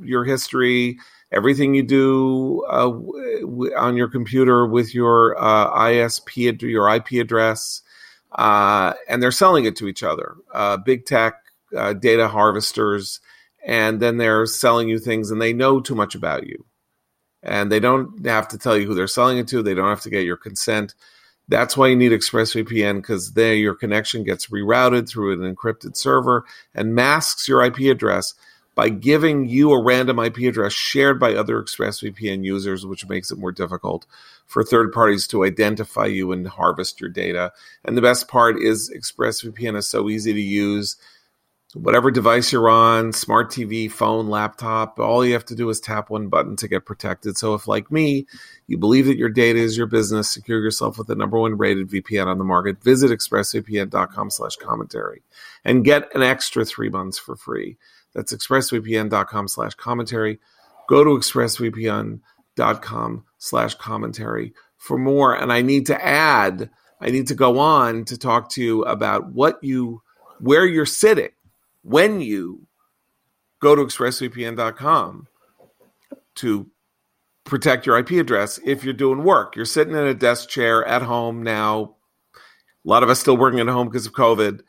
your 0.00 0.24
history, 0.24 0.98
everything 1.32 1.74
you 1.74 1.82
do 1.82 2.64
uh, 2.70 2.84
w- 2.84 3.74
on 3.76 3.96
your 3.96 4.08
computer 4.08 4.66
with 4.66 4.94
your 4.94 5.36
uh, 5.38 5.70
ISP, 5.76 6.62
your 6.62 6.88
IP 6.88 7.12
address, 7.12 7.82
uh, 8.32 8.94
and 9.08 9.22
they're 9.22 9.30
selling 9.30 9.64
it 9.64 9.76
to 9.76 9.88
each 9.88 10.02
other. 10.02 10.36
Uh, 10.52 10.76
big 10.76 11.06
tech 11.06 11.34
uh, 11.76 11.92
data 11.92 12.28
harvesters, 12.28 13.20
and 13.64 14.00
then 14.00 14.16
they're 14.16 14.46
selling 14.46 14.88
you 14.88 14.98
things, 14.98 15.30
and 15.30 15.40
they 15.40 15.52
know 15.52 15.80
too 15.80 15.94
much 15.94 16.14
about 16.14 16.46
you, 16.46 16.64
and 17.42 17.70
they 17.70 17.80
don't 17.80 18.24
have 18.26 18.48
to 18.48 18.58
tell 18.58 18.76
you 18.76 18.86
who 18.86 18.94
they're 18.94 19.06
selling 19.06 19.38
it 19.38 19.48
to. 19.48 19.62
They 19.62 19.74
don't 19.74 19.88
have 19.88 20.02
to 20.02 20.10
get 20.10 20.24
your 20.24 20.36
consent 20.36 20.94
that's 21.48 21.76
why 21.76 21.88
you 21.88 21.96
need 21.96 22.12
ExpressVPN 22.12 22.96
because 22.96 23.32
there 23.32 23.54
your 23.54 23.74
connection 23.74 24.22
gets 24.22 24.48
rerouted 24.48 25.08
through 25.08 25.32
an 25.32 25.54
encrypted 25.54 25.96
server 25.96 26.44
and 26.74 26.94
masks 26.94 27.48
your 27.48 27.64
IP 27.64 27.78
address 27.80 28.34
by 28.78 28.88
giving 28.88 29.48
you 29.48 29.72
a 29.72 29.82
random 29.82 30.20
IP 30.20 30.36
address 30.38 30.72
shared 30.72 31.18
by 31.18 31.34
other 31.34 31.60
ExpressVPN 31.60 32.44
users, 32.44 32.86
which 32.86 33.08
makes 33.08 33.32
it 33.32 33.36
more 33.36 33.50
difficult 33.50 34.06
for 34.46 34.62
third 34.62 34.92
parties 34.92 35.26
to 35.26 35.44
identify 35.44 36.06
you 36.06 36.30
and 36.30 36.46
harvest 36.46 37.00
your 37.00 37.10
data. 37.10 37.50
And 37.84 37.96
the 37.96 38.02
best 38.02 38.28
part 38.28 38.62
is 38.62 38.88
ExpressVPN 38.96 39.76
is 39.76 39.88
so 39.88 40.08
easy 40.08 40.32
to 40.32 40.40
use 40.40 40.96
whatever 41.74 42.12
device 42.12 42.52
you're 42.52 42.70
on, 42.70 43.12
smart 43.12 43.50
TV, 43.50 43.90
phone, 43.90 44.28
laptop, 44.28 45.00
all 45.00 45.26
you 45.26 45.32
have 45.32 45.44
to 45.46 45.56
do 45.56 45.68
is 45.70 45.80
tap 45.80 46.08
one 46.08 46.28
button 46.28 46.54
to 46.54 46.68
get 46.68 46.86
protected. 46.86 47.36
So 47.36 47.54
if 47.54 47.66
like 47.66 47.90
me, 47.90 48.28
you 48.68 48.78
believe 48.78 49.06
that 49.06 49.18
your 49.18 49.28
data 49.28 49.58
is 49.58 49.76
your 49.76 49.88
business, 49.88 50.30
secure 50.30 50.60
yourself 50.60 50.98
with 50.98 51.08
the 51.08 51.16
number 51.16 51.36
one 51.36 51.58
rated 51.58 51.90
VPN 51.90 52.28
on 52.28 52.38
the 52.38 52.44
market, 52.44 52.80
visit 52.80 53.10
expressvpn.com 53.10 54.30
slash 54.30 54.54
commentary 54.54 55.22
and 55.64 55.84
get 55.84 56.14
an 56.14 56.22
extra 56.22 56.64
three 56.64 56.90
months 56.90 57.18
for 57.18 57.34
free. 57.34 57.76
That's 58.14 58.32
expressvpn.com 58.32 59.48
slash 59.48 59.74
commentary. 59.74 60.38
Go 60.88 61.04
to 61.04 61.10
expressvpn.com 61.10 63.24
slash 63.38 63.74
commentary 63.74 64.54
for 64.76 64.98
more. 64.98 65.34
And 65.34 65.52
I 65.52 65.62
need 65.62 65.86
to 65.86 66.04
add, 66.04 66.70
I 67.00 67.10
need 67.10 67.28
to 67.28 67.34
go 67.34 67.58
on 67.58 68.04
to 68.06 68.18
talk 68.18 68.50
to 68.50 68.62
you 68.62 68.82
about 68.82 69.32
what 69.32 69.62
you, 69.62 70.02
where 70.40 70.66
you're 70.66 70.86
sitting 70.86 71.30
when 71.82 72.20
you 72.20 72.66
go 73.60 73.74
to 73.74 73.82
expressvpn.com 73.82 75.26
to 76.36 76.70
protect 77.44 77.86
your 77.86 77.98
IP 77.98 78.12
address 78.12 78.60
if 78.64 78.84
you're 78.84 78.94
doing 78.94 79.24
work. 79.24 79.56
You're 79.56 79.64
sitting 79.64 79.94
in 79.94 80.06
a 80.06 80.14
desk 80.14 80.48
chair 80.48 80.84
at 80.84 81.02
home 81.02 81.42
now. 81.42 81.96
A 82.84 82.88
lot 82.88 83.02
of 83.02 83.10
us 83.10 83.20
still 83.20 83.36
working 83.36 83.60
at 83.60 83.68
home 83.68 83.88
because 83.88 84.06
of 84.06 84.12
COVID. 84.12 84.60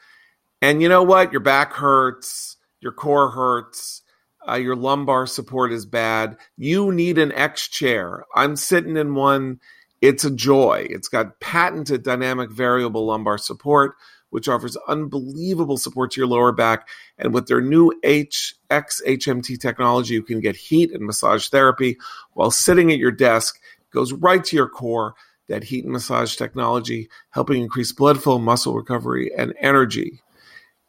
And 0.62 0.82
you 0.82 0.90
know 0.90 1.04
what? 1.04 1.32
Your 1.32 1.42
back 1.42 1.74
hurts, 1.74 2.58
your 2.82 2.92
core 2.92 3.32
hurts, 3.32 4.02
uh, 4.48 4.56
your 4.56 4.76
lumbar 4.76 5.28
support 5.28 5.72
is 5.72 5.86
bad. 5.86 6.38
You 6.58 6.92
need 6.92 7.18
an 7.18 7.32
X 7.34 7.68
chair. 7.68 8.24
I'm 8.36 8.56
sitting 8.56 8.98
in 8.98 9.16
one. 9.16 9.60
It's 10.02 10.24
a 10.24 10.32
joy. 10.32 10.88
It's 10.90 11.10
got 11.10 11.40
patented 11.42 12.04
dynamic 12.04 12.52
variable 12.52 13.06
lumbar 13.06 13.38
support 13.38 13.96
which 14.30 14.48
offers 14.48 14.78
unbelievable 14.88 15.78
support 15.78 16.12
to 16.12 16.22
your 16.22 16.28
lower 16.28 16.52
back. 16.52 16.88
And 17.18 17.34
with 17.34 17.48
their 17.48 17.62
new 17.62 17.92
HXHMT 18.04 19.60
technology, 19.60 20.14
you 20.14 20.24
can 20.24 20.40
get 20.40 20.56
heat 20.56 20.92
and 20.92 21.06
massage 21.06 21.50
therapy 21.50 21.98
while 22.34 22.52
sitting 22.52 22.92
at 22.92 23.00
your 23.00 23.12
desk. 23.12 23.60
It 23.80 23.94
goes 23.94 24.14
right 24.14 24.44
to 24.44 24.56
your 24.56 24.70
core. 24.70 25.16
That 25.48 25.64
heat 25.64 25.84
and 25.84 25.94
massage 25.94 26.36
technology 26.36 27.10
helping 27.32 27.64
increase 27.64 27.92
blood 27.92 28.22
flow, 28.22 28.38
muscle 28.38 28.76
recovery, 28.76 29.32
and 29.36 29.56
energy. 29.60 30.22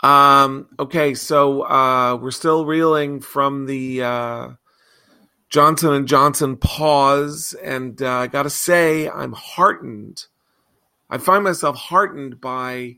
Um, 0.00 0.66
okay, 0.78 1.14
so 1.14 1.62
uh, 1.62 2.16
we're 2.16 2.30
still 2.30 2.64
reeling 2.64 3.20
from 3.20 3.66
the. 3.66 4.02
Uh, 4.02 4.48
Johnson 5.54 5.92
and 5.92 6.08
Johnson 6.08 6.56
pause, 6.56 7.54
and 7.62 8.02
uh, 8.02 8.10
I 8.10 8.26
got 8.26 8.42
to 8.42 8.50
say, 8.50 9.08
I'm 9.08 9.32
heartened. 9.32 10.26
I 11.08 11.18
find 11.18 11.44
myself 11.44 11.76
heartened 11.76 12.40
by 12.40 12.96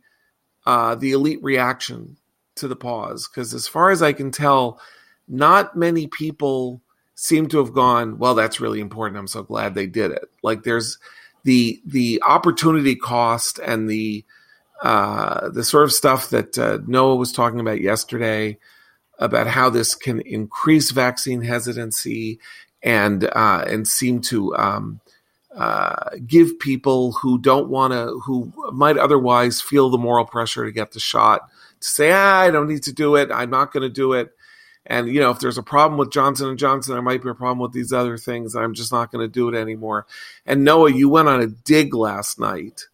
uh, 0.64 0.94
the 0.94 1.12
elite 1.12 1.42
reaction 1.42 2.16
to 2.54 2.66
the 2.66 2.74
pause 2.74 3.28
because, 3.28 3.52
as 3.52 3.68
far 3.68 3.90
as 3.90 4.00
I 4.00 4.14
can 4.14 4.30
tell, 4.30 4.80
not 5.28 5.76
many 5.76 6.06
people 6.06 6.80
seem 7.14 7.46
to 7.48 7.58
have 7.58 7.74
gone. 7.74 8.16
Well, 8.16 8.34
that's 8.34 8.58
really 8.58 8.80
important. 8.80 9.18
I'm 9.18 9.26
so 9.26 9.42
glad 9.42 9.74
they 9.74 9.86
did 9.86 10.12
it. 10.12 10.30
Like 10.42 10.62
there's 10.62 10.96
the 11.44 11.78
the 11.84 12.22
opportunity 12.26 12.96
cost 12.96 13.58
and 13.58 13.86
the 13.86 14.24
uh, 14.82 15.50
the 15.50 15.62
sort 15.62 15.84
of 15.84 15.92
stuff 15.92 16.30
that 16.30 16.56
uh, 16.56 16.78
Noah 16.86 17.16
was 17.16 17.32
talking 17.32 17.60
about 17.60 17.82
yesterday 17.82 18.56
about 19.18 19.46
how 19.46 19.70
this 19.70 19.94
can 19.94 20.20
increase 20.20 20.90
vaccine 20.90 21.42
hesitancy 21.42 22.38
and 22.82 23.24
uh, 23.24 23.64
and 23.66 23.88
seem 23.88 24.20
to 24.20 24.54
um, 24.56 25.00
uh, 25.56 26.10
give 26.26 26.58
people 26.58 27.12
who 27.12 27.38
don't 27.38 27.68
want 27.68 27.92
to, 27.92 28.20
who 28.20 28.52
might 28.72 28.98
otherwise 28.98 29.60
feel 29.60 29.88
the 29.88 29.98
moral 29.98 30.26
pressure 30.26 30.64
to 30.66 30.70
get 30.72 30.92
the 30.92 31.00
shot, 31.00 31.48
to 31.80 31.88
say, 31.88 32.12
ah, 32.12 32.40
I 32.40 32.50
don't 32.50 32.68
need 32.68 32.82
to 32.82 32.92
do 32.92 33.16
it. 33.16 33.30
I'm 33.32 33.50
not 33.50 33.72
going 33.72 33.82
to 33.82 33.88
do 33.88 34.12
it. 34.12 34.32
And 34.84 35.08
you 35.08 35.18
know, 35.18 35.30
if 35.30 35.40
there's 35.40 35.58
a 35.58 35.62
problem 35.62 35.98
with 35.98 36.12
Johnson 36.12 36.48
and 36.48 36.58
Johnson, 36.58 36.92
there 36.92 37.02
might 37.02 37.22
be 37.22 37.30
a 37.30 37.34
problem 37.34 37.58
with 37.58 37.72
these 37.72 37.92
other 37.92 38.18
things. 38.18 38.54
I'm 38.54 38.74
just 38.74 38.92
not 38.92 39.10
going 39.10 39.26
to 39.26 39.32
do 39.32 39.48
it 39.48 39.58
anymore. 39.58 40.06
And 40.44 40.62
Noah, 40.62 40.92
you 40.92 41.08
went 41.08 41.28
on 41.28 41.40
a 41.40 41.46
dig 41.46 41.94
last 41.94 42.38
night 42.38 42.86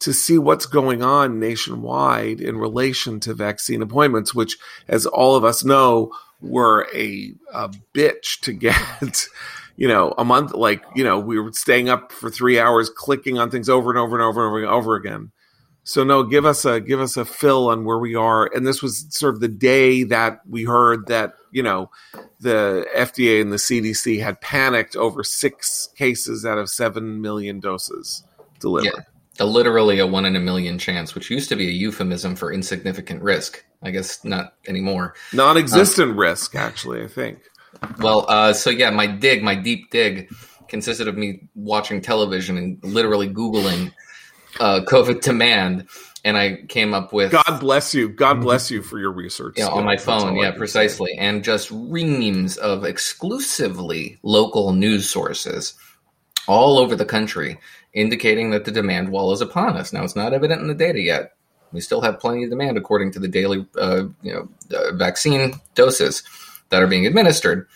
to 0.00 0.12
see 0.12 0.38
what's 0.38 0.66
going 0.66 1.02
on 1.02 1.40
nationwide 1.40 2.40
in 2.40 2.56
relation 2.58 3.20
to 3.20 3.34
vaccine 3.34 3.82
appointments, 3.82 4.34
which, 4.34 4.56
as 4.88 5.06
all 5.06 5.36
of 5.36 5.44
us 5.44 5.64
know, 5.64 6.12
were 6.40 6.86
a, 6.94 7.32
a 7.54 7.70
bitch 7.94 8.40
to 8.40 8.52
get. 8.52 9.26
you 9.76 9.88
know, 9.88 10.14
a 10.16 10.24
month, 10.24 10.52
like, 10.52 10.82
you 10.94 11.04
know, 11.04 11.18
we 11.18 11.38
were 11.38 11.52
staying 11.52 11.88
up 11.88 12.10
for 12.12 12.30
three 12.30 12.58
hours 12.58 12.90
clicking 12.90 13.38
on 13.38 13.50
things 13.50 13.68
over 13.68 13.90
and 13.90 13.98
over 13.98 14.16
and 14.16 14.22
over 14.22 14.46
and 14.46 14.48
over, 14.48 14.58
and 14.58 14.68
over 14.68 14.94
again. 14.96 15.32
So 15.86 16.02
no, 16.02 16.24
give 16.24 16.44
us 16.44 16.64
a 16.64 16.80
give 16.80 17.00
us 17.00 17.16
a 17.16 17.24
fill 17.24 17.68
on 17.68 17.84
where 17.84 17.98
we 17.98 18.16
are. 18.16 18.50
And 18.52 18.66
this 18.66 18.82
was 18.82 19.06
sort 19.10 19.34
of 19.34 19.40
the 19.40 19.46
day 19.46 20.02
that 20.02 20.40
we 20.44 20.64
heard 20.64 21.06
that 21.06 21.34
you 21.52 21.62
know 21.62 21.92
the 22.40 22.88
FDA 22.96 23.40
and 23.40 23.52
the 23.52 23.56
CDC 23.56 24.20
had 24.20 24.40
panicked 24.40 24.96
over 24.96 25.22
six 25.22 25.88
cases 25.96 26.44
out 26.44 26.58
of 26.58 26.68
seven 26.68 27.20
million 27.20 27.60
doses 27.60 28.24
delivered. 28.58 28.94
Yeah, 28.96 29.04
a, 29.38 29.44
literally 29.44 29.98
a 29.98 30.06
one 30.06 30.24
in 30.24 30.36
a 30.36 30.40
million 30.40 30.78
chance, 30.78 31.14
which 31.14 31.30
used 31.30 31.48
to 31.48 31.56
be 31.56 31.68
a 31.68 31.72
euphemism 31.72 32.36
for 32.36 32.52
insignificant 32.52 33.22
risk. 33.22 33.64
I 33.82 33.90
guess 33.90 34.24
not 34.24 34.54
anymore. 34.66 35.14
Non-existent 35.32 36.12
um, 36.12 36.18
risk, 36.18 36.54
actually. 36.54 37.02
I 37.02 37.08
think. 37.08 37.40
Well, 37.98 38.24
uh, 38.28 38.52
so 38.52 38.70
yeah, 38.70 38.90
my 38.90 39.06
dig, 39.06 39.42
my 39.42 39.54
deep 39.54 39.90
dig, 39.90 40.32
consisted 40.68 41.08
of 41.08 41.16
me 41.16 41.48
watching 41.54 42.00
television 42.00 42.56
and 42.56 42.82
literally 42.82 43.28
googling 43.28 43.92
uh, 44.60 44.80
COVID 44.86 45.20
demand, 45.20 45.88
and 46.24 46.36
I 46.36 46.64
came 46.68 46.94
up 46.94 47.12
with. 47.12 47.32
God 47.32 47.60
bless 47.60 47.94
you. 47.94 48.08
God 48.08 48.40
bless 48.40 48.70
you 48.70 48.82
for 48.82 48.98
your 48.98 49.12
research. 49.12 49.54
Yeah, 49.58 49.68
on 49.68 49.84
my 49.84 49.96
phone. 49.96 50.36
Yeah, 50.36 50.52
precisely, 50.52 51.12
and 51.18 51.44
just 51.44 51.70
reams 51.70 52.56
of 52.56 52.84
exclusively 52.84 54.18
local 54.22 54.72
news 54.72 55.08
sources 55.08 55.74
all 56.48 56.78
over 56.78 56.94
the 56.94 57.04
country 57.04 57.58
indicating 57.96 58.50
that 58.50 58.66
the 58.66 58.70
demand 58.70 59.08
wall 59.08 59.32
is 59.32 59.40
upon 59.40 59.76
us. 59.76 59.92
Now, 59.92 60.04
it's 60.04 60.14
not 60.14 60.34
evident 60.34 60.60
in 60.60 60.68
the 60.68 60.74
data 60.74 61.00
yet. 61.00 61.32
We 61.72 61.80
still 61.80 62.02
have 62.02 62.20
plenty 62.20 62.44
of 62.44 62.50
demand 62.50 62.76
according 62.76 63.12
to 63.12 63.18
the 63.18 63.26
daily, 63.26 63.66
uh, 63.76 64.04
you 64.22 64.32
know, 64.32 64.48
uh, 64.76 64.94
vaccine 64.94 65.54
doses 65.74 66.22
that 66.68 66.82
are 66.82 66.86
being 66.86 67.06
administered. 67.06 67.66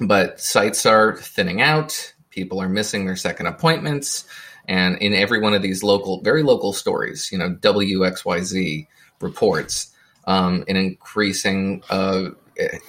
But 0.00 0.38
sites 0.38 0.84
are 0.84 1.16
thinning 1.16 1.62
out. 1.62 2.14
People 2.30 2.60
are 2.60 2.68
missing 2.68 3.06
their 3.06 3.16
second 3.16 3.46
appointments. 3.46 4.26
And 4.68 4.98
in 4.98 5.14
every 5.14 5.40
one 5.40 5.54
of 5.54 5.62
these 5.62 5.82
local, 5.82 6.20
very 6.20 6.42
local 6.42 6.72
stories, 6.72 7.32
you 7.32 7.38
know, 7.38 7.54
WXYZ 7.54 8.86
reports 9.20 9.92
um, 10.26 10.64
an 10.68 10.76
increasing 10.76 11.82
uh, 11.88 12.30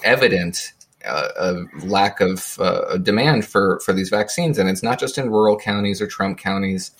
evident 0.04 0.72
uh, 1.06 1.28
a 1.36 1.86
lack 1.86 2.20
of 2.20 2.58
uh, 2.58 2.96
demand 2.98 3.46
for 3.46 3.80
for 3.80 3.92
these 3.92 4.08
vaccines, 4.08 4.58
and 4.58 4.68
it's 4.68 4.82
not 4.82 4.98
just 4.98 5.18
in 5.18 5.30
rural 5.30 5.58
counties 5.58 6.00
or 6.00 6.06
Trump 6.06 6.38
counties; 6.38 6.90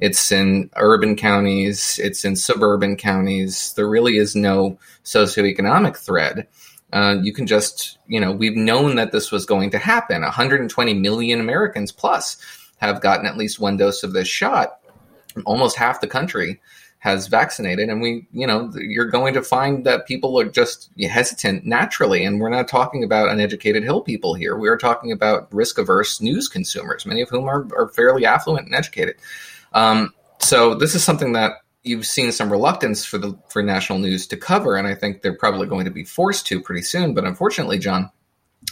it's 0.00 0.30
in 0.32 0.70
urban 0.76 1.16
counties, 1.16 1.98
it's 2.02 2.24
in 2.24 2.36
suburban 2.36 2.96
counties. 2.96 3.72
There 3.76 3.88
really 3.88 4.16
is 4.16 4.36
no 4.36 4.78
socioeconomic 5.04 5.96
thread. 5.96 6.46
Uh, 6.92 7.16
you 7.22 7.32
can 7.32 7.46
just, 7.46 7.98
you 8.06 8.20
know, 8.20 8.30
we've 8.30 8.56
known 8.56 8.94
that 8.94 9.10
this 9.10 9.32
was 9.32 9.44
going 9.46 9.70
to 9.70 9.78
happen. 9.78 10.22
120 10.22 10.94
million 10.94 11.40
Americans 11.40 11.90
plus 11.90 12.36
have 12.76 13.00
gotten 13.00 13.26
at 13.26 13.36
least 13.36 13.58
one 13.58 13.76
dose 13.76 14.04
of 14.04 14.12
this 14.12 14.28
shot. 14.28 14.78
Almost 15.44 15.76
half 15.76 16.00
the 16.00 16.06
country 16.06 16.60
has 17.04 17.26
vaccinated 17.26 17.90
and 17.90 18.00
we 18.00 18.26
you 18.32 18.46
know 18.46 18.72
you're 18.76 19.10
going 19.10 19.34
to 19.34 19.42
find 19.42 19.84
that 19.84 20.06
people 20.06 20.40
are 20.40 20.46
just 20.46 20.90
hesitant 20.98 21.62
naturally 21.66 22.24
and 22.24 22.40
we're 22.40 22.48
not 22.48 22.66
talking 22.66 23.04
about 23.04 23.28
uneducated 23.28 23.82
hill 23.82 24.00
people 24.00 24.32
here. 24.32 24.56
We 24.56 24.70
are 24.70 24.78
talking 24.78 25.12
about 25.12 25.52
risk 25.52 25.76
averse 25.76 26.22
news 26.22 26.48
consumers 26.48 27.04
many 27.04 27.20
of 27.20 27.28
whom 27.28 27.44
are, 27.44 27.68
are 27.76 27.88
fairly 27.88 28.24
affluent 28.24 28.64
and 28.64 28.74
educated. 28.74 29.16
Um, 29.74 30.14
so 30.38 30.74
this 30.74 30.94
is 30.94 31.04
something 31.04 31.34
that 31.34 31.52
you've 31.82 32.06
seen 32.06 32.32
some 32.32 32.50
reluctance 32.50 33.04
for 33.04 33.18
the 33.18 33.38
for 33.50 33.62
national 33.62 33.98
news 33.98 34.26
to 34.28 34.38
cover 34.38 34.74
and 34.76 34.88
i 34.88 34.94
think 34.94 35.20
they're 35.20 35.36
probably 35.36 35.66
going 35.66 35.84
to 35.84 35.90
be 35.90 36.04
forced 36.04 36.46
to 36.46 36.58
pretty 36.58 36.80
soon 36.80 37.12
but 37.12 37.26
unfortunately 37.26 37.78
john 37.78 38.10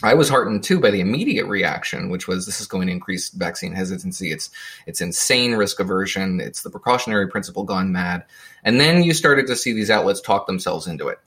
I 0.01 0.15
was 0.15 0.29
heartened 0.29 0.63
too 0.63 0.79
by 0.79 0.89
the 0.89 1.01
immediate 1.01 1.45
reaction, 1.45 2.09
which 2.09 2.27
was 2.27 2.45
this 2.45 2.59
is 2.59 2.67
going 2.67 2.87
to 2.87 2.93
increase 2.93 3.29
vaccine 3.29 3.73
hesitancy. 3.73 4.31
It's 4.31 4.49
it's 4.87 5.01
insane 5.01 5.53
risk 5.53 5.79
aversion. 5.79 6.39
It's 6.39 6.63
the 6.63 6.69
precautionary 6.69 7.27
principle 7.27 7.63
gone 7.63 7.91
mad. 7.91 8.25
And 8.63 8.79
then 8.79 9.03
you 9.03 9.13
started 9.13 9.47
to 9.47 9.55
see 9.55 9.73
these 9.73 9.91
outlets 9.91 10.21
talk 10.21 10.47
themselves 10.47 10.87
into 10.87 11.09
it, 11.09 11.19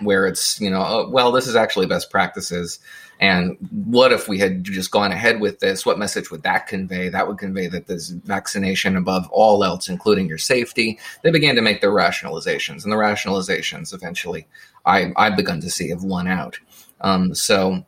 where 0.00 0.26
it's 0.26 0.60
you 0.60 0.70
know 0.70 0.84
oh, 0.86 1.08
well 1.10 1.32
this 1.32 1.46
is 1.46 1.56
actually 1.56 1.86
best 1.86 2.10
practices. 2.10 2.78
And 3.20 3.56
what 3.84 4.12
if 4.12 4.28
we 4.28 4.38
had 4.38 4.62
just 4.62 4.92
gone 4.92 5.10
ahead 5.10 5.40
with 5.40 5.58
this? 5.58 5.84
What 5.84 5.98
message 5.98 6.30
would 6.30 6.44
that 6.44 6.68
convey? 6.68 7.08
That 7.08 7.26
would 7.26 7.38
convey 7.38 7.66
that 7.66 7.88
this 7.88 8.10
vaccination 8.10 8.96
above 8.96 9.28
all 9.32 9.64
else, 9.64 9.88
including 9.88 10.28
your 10.28 10.38
safety. 10.38 11.00
They 11.24 11.32
began 11.32 11.56
to 11.56 11.62
make 11.62 11.80
their 11.80 11.90
rationalizations, 11.90 12.84
and 12.84 12.92
the 12.92 12.96
rationalizations 12.96 13.92
eventually 13.92 14.46
I, 14.88 15.12
I've 15.16 15.36
begun 15.36 15.60
to 15.60 15.70
see 15.70 15.90
have 15.90 16.02
won 16.02 16.26
out. 16.26 16.58
Um, 17.00 17.34
so 17.34 17.84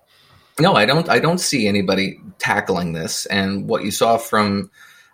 no, 0.61 0.74
I 0.74 0.86
don't. 0.86 1.08
I 1.08 1.18
don't 1.18 1.38
see 1.38 1.66
anybody 1.66 2.20
tackling 2.38 2.92
this. 2.92 3.26
And 3.26 3.68
what 3.68 3.84
you 3.84 3.90
saw 3.90 4.16
from, 4.18 4.70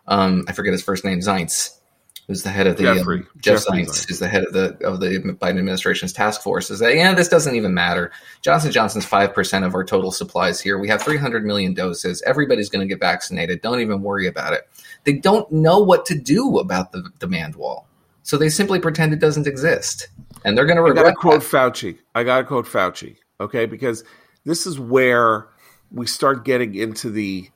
um, 0.08 0.44
I 0.48 0.52
forget 0.52 0.72
his 0.72 0.82
first 0.82 1.04
name, 1.04 1.20
Zients, 1.20 1.78
who's 2.26 2.42
the 2.42 2.50
head 2.50 2.66
of 2.66 2.76
the 2.76 2.82
Jeffrey. 2.82 3.18
Um, 3.18 3.28
Jeff 3.38 3.64
Zients, 3.64 3.86
Zients, 3.86 4.10
is 4.10 4.18
the 4.18 4.28
head 4.28 4.44
of 4.44 4.52
the 4.52 4.76
of 4.84 5.00
the 5.00 5.18
Biden 5.40 5.58
administration's 5.58 6.12
task 6.12 6.42
force. 6.42 6.70
Is 6.70 6.80
that 6.80 6.94
yeah, 6.94 7.14
this 7.14 7.28
doesn't 7.28 7.54
even 7.54 7.74
matter. 7.74 8.10
Johnson 8.42 8.72
Johnson's 8.72 9.06
five 9.06 9.32
percent 9.32 9.64
of 9.64 9.74
our 9.74 9.84
total 9.84 10.10
supplies 10.10 10.60
here. 10.60 10.78
We 10.78 10.88
have 10.88 11.02
300 11.02 11.44
million 11.44 11.74
doses. 11.74 12.22
Everybody's 12.22 12.68
going 12.68 12.86
to 12.86 12.92
get 12.92 13.00
vaccinated. 13.00 13.62
Don't 13.62 13.80
even 13.80 14.02
worry 14.02 14.26
about 14.26 14.52
it. 14.52 14.68
They 15.04 15.14
don't 15.14 15.50
know 15.52 15.78
what 15.78 16.06
to 16.06 16.18
do 16.18 16.58
about 16.58 16.92
the 16.92 17.08
demand 17.20 17.54
wall, 17.54 17.86
so 18.22 18.36
they 18.36 18.48
simply 18.48 18.80
pretend 18.80 19.12
it 19.12 19.20
doesn't 19.20 19.46
exist, 19.46 20.08
and 20.44 20.58
they're 20.58 20.66
going 20.66 20.76
to 20.76 20.82
regret. 20.82 21.06
I 21.06 21.10
got 21.10 21.14
to 21.14 21.20
quote 21.20 21.40
that. 21.42 21.74
Fauci. 21.74 21.98
I 22.14 22.24
got 22.24 22.38
to 22.38 22.44
quote 22.44 22.66
Fauci. 22.66 23.16
Okay, 23.40 23.66
because 23.66 24.04
this 24.44 24.66
is 24.66 24.78
where 24.78 25.48
we 25.90 26.06
start 26.06 26.44
getting 26.44 26.74
into 26.74 27.10
the 27.10 27.50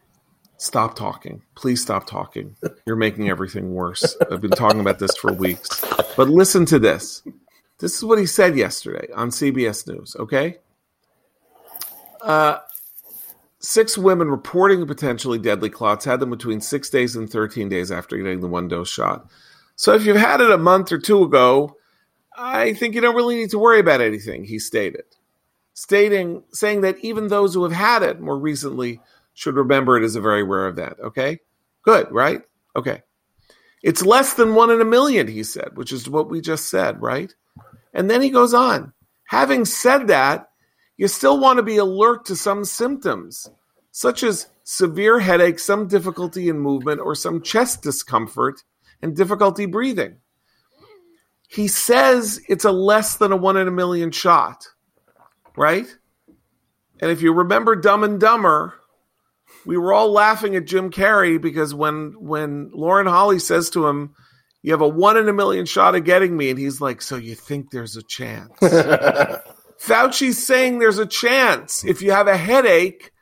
stop 0.59 0.95
talking. 0.95 1.43
Please 1.55 1.81
stop 1.81 2.07
talking. 2.07 2.57
You're 2.87 2.97
making 2.97 3.31
everything 3.31 3.73
worse. 3.73 4.17
I've 4.31 4.43
been 4.43 4.51
talking 4.51 4.81
about 4.81 4.99
this 4.99 5.17
for 5.17 5.33
weeks. 5.33 5.83
But 6.17 6.29
listen 6.29 6.67
to 6.67 6.79
this. 6.79 7.23
This 7.79 7.97
is 7.97 8.05
what 8.05 8.19
he 8.19 8.27
said 8.27 8.57
yesterday 8.57 9.09
on 9.15 9.31
CBS 9.31 9.89
News, 9.89 10.15
okay? 10.19 10.59
Uh, 12.21 12.59
six 13.59 13.97
women 13.97 14.29
reporting 14.29 14.87
potentially 14.87 15.39
deadly 15.39 15.71
clots 15.71 16.05
had 16.05 16.21
them 16.21 16.29
between 16.29 16.61
six 16.61 16.91
days 16.91 17.17
and 17.17 17.31
13 17.31 17.71
days 17.71 17.91
after 17.91 18.19
getting 18.19 18.41
the 18.41 18.49
one 18.49 18.69
dose 18.69 18.91
shot. 18.91 19.31
So 19.77 19.95
if 19.95 20.05
you've 20.05 20.17
had 20.17 20.43
it 20.43 20.51
a 20.51 20.59
month 20.59 20.93
or 20.93 20.99
two 20.99 21.23
ago, 21.23 21.75
I 22.37 22.75
think 22.75 22.95
you 22.95 23.01
don't 23.01 23.17
really 23.17 23.37
need 23.37 23.51
to 23.51 23.59
worry 23.59 23.81
about 23.81 24.03
anything, 24.03 24.45
he 24.45 24.59
stated 24.59 25.05
stating 25.81 26.43
saying 26.53 26.83
that 26.83 26.99
even 26.99 27.29
those 27.29 27.55
who 27.55 27.63
have 27.63 27.73
had 27.73 28.03
it 28.03 28.21
more 28.21 28.39
recently 28.39 29.01
should 29.33 29.55
remember 29.55 29.97
it 29.97 30.05
as 30.05 30.15
a 30.15 30.21
very 30.21 30.43
rare 30.43 30.69
event. 30.69 30.99
Okay, 31.03 31.39
good, 31.83 32.07
right? 32.13 32.43
Okay, 32.77 33.03
it's 33.83 34.05
less 34.05 34.35
than 34.35 34.55
one 34.55 34.71
in 34.71 34.83
a 34.83 34.85
million, 34.85 35.27
he 35.27 35.43
said, 35.43 35.71
which 35.77 35.91
is 35.91 36.07
what 36.07 36.29
we 36.29 36.43
just 36.43 36.69
said, 36.69 37.01
right? 37.01 37.35
And 37.95 38.11
then 38.11 38.21
he 38.21 38.29
goes 38.29 38.53
on. 38.53 38.93
Having 39.25 39.65
said 39.65 40.09
that, 40.09 40.51
you 40.99 41.09
still 41.09 41.41
want 41.41 41.57
to 41.57 41.63
be 41.63 41.79
alert 41.79 42.27
to 42.27 42.37
some 42.37 42.67
symptoms, 42.67 43.49
such 43.91 44.23
as 44.23 44.49
severe 44.65 45.19
headache, 45.19 45.59
some 45.59 45.89
difficulty 45.89 46.51
in 46.51 46.59
movement, 46.59 47.01
or 47.01 47.15
some 47.15 47.41
chest 47.41 47.81
discomfort 47.83 48.63
and 49.01 49.17
difficulty 49.17 49.65
breathing. 49.65 50.17
He 51.49 51.69
says 51.69 52.39
it's 52.51 52.67
a 52.67 52.71
less 52.71 53.17
than 53.17 53.33
a 53.33 53.37
one 53.37 53.57
in 53.57 53.67
a 53.67 53.71
million 53.73 54.11
shot 54.11 54.67
right? 55.61 55.87
And 57.01 57.11
if 57.11 57.23
you 57.23 57.33
remember 57.33 57.77
Dumb 57.77 58.03
and 58.03 58.19
Dumber, 58.19 58.75
we 59.67 59.77
were 59.77 59.93
all 59.93 60.11
laughing 60.11 60.57
at 60.57 60.65
Jim 60.65 60.91
Carrey 60.91 61.41
because 61.41 61.75
when 61.75 62.15
when 62.19 62.71
Lauren 62.73 63.07
Holly 63.07 63.39
says 63.39 63.71
to 63.71 63.87
him, 63.87 64.15
You 64.63 64.73
have 64.73 64.81
a 64.81 64.89
one 64.89 65.17
in 65.17 65.29
a 65.29 65.33
million 65.33 65.67
shot 65.67 65.95
of 65.95 66.05
getting 66.05 66.37
me. 66.37 66.51
And 66.51 66.59
he's 66.59 66.81
like, 66.81 67.03
So 67.03 67.17
you 67.17 67.35
think 67.35 67.71
there's 67.71 67.97
a 67.97 68.03
chance? 68.03 68.51
Fauci's 69.81 70.45
saying 70.47 70.79
there's 70.79 70.99
a 70.99 71.07
chance 71.07 71.85
if 71.85 72.03
you 72.03 72.13
have 72.13 72.27
a 72.29 72.37
headache 72.37 73.13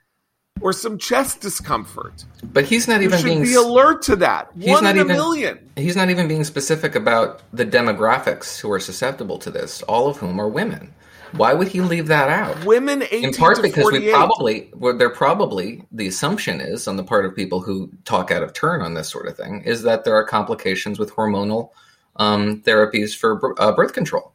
or 0.61 0.72
some 0.72 0.99
chest 0.99 1.41
discomfort. 1.41 2.24
But 2.43 2.64
he's 2.64 2.89
not 2.89 3.01
You 3.01 3.07
even 3.09 3.18
should 3.20 3.24
being 3.26 3.43
be 3.43 3.55
alert 3.55 4.03
to 4.03 4.16
that. 4.16 4.49
He's 4.59 4.70
One 4.70 4.82
not 4.82 4.97
in 4.97 5.03
even- 5.05 5.11
a 5.12 5.14
million. 5.14 5.70
he's 5.76 5.95
not 5.95 6.11
even 6.11 6.26
being 6.26 6.43
specific 6.43 6.97
about 6.97 7.43
the 7.53 7.64
demographics 7.64 8.59
who 8.59 8.72
are 8.72 8.80
susceptible 8.80 9.39
to 9.39 9.51
this, 9.53 9.82
all 9.82 10.09
of 10.09 10.16
whom 10.16 10.41
are 10.41 10.49
women. 10.49 10.93
Why 11.33 11.55
would 11.55 11.68
he 11.68 11.81
leave 11.81 12.07
that 12.09 12.29
out? 12.29 12.64
Women 12.64 13.03
18 13.03 13.24
in 13.24 13.35
part 13.35 13.62
because 13.62 13.83
48. 13.83 14.07
we 14.07 14.12
probably 14.12 14.70
well, 14.74 14.97
they're 14.97 15.11
probably 15.11 15.83
the 15.93 16.07
assumption 16.07 16.61
is 16.61 16.89
on 16.89 16.97
the 16.97 17.05
part 17.05 17.24
of 17.24 17.35
people 17.35 17.61
who 17.61 17.91
talk 18.05 18.31
out 18.31 18.43
of 18.43 18.53
turn 18.53 18.83
on 18.83 18.95
this 18.95 19.09
sort 19.09 19.26
of 19.26 19.37
thing 19.37 19.62
is 19.62 19.83
that 19.83 20.05
there 20.05 20.14
are 20.14 20.24
complications 20.24 20.99
with 20.99 21.12
hormonal 21.12 21.70
um, 22.16 22.62
therapies 22.62 23.16
for 23.16 23.55
uh, 23.61 23.72
birth 23.72 23.93
control 23.93 24.33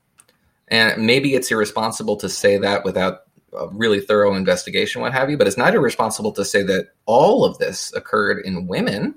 and 0.69 1.05
maybe 1.05 1.35
it's 1.35 1.51
irresponsible 1.51 2.15
to 2.17 2.29
say 2.29 2.57
that 2.57 2.83
without 2.83 3.21
a 3.57 3.67
really 3.69 3.99
thorough 3.99 4.35
investigation 4.35 5.01
what 5.01 5.13
have 5.13 5.29
you 5.29 5.37
but 5.37 5.47
it's 5.47 5.57
not 5.57 5.75
irresponsible 5.75 6.31
to 6.31 6.45
say 6.45 6.63
that 6.63 6.87
all 7.05 7.43
of 7.43 7.57
this 7.57 7.93
occurred 7.93 8.43
in 8.45 8.67
women 8.67 9.15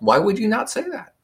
why 0.00 0.18
would 0.18 0.38
you 0.38 0.48
not 0.48 0.70
say 0.70 0.82
that 0.82 1.14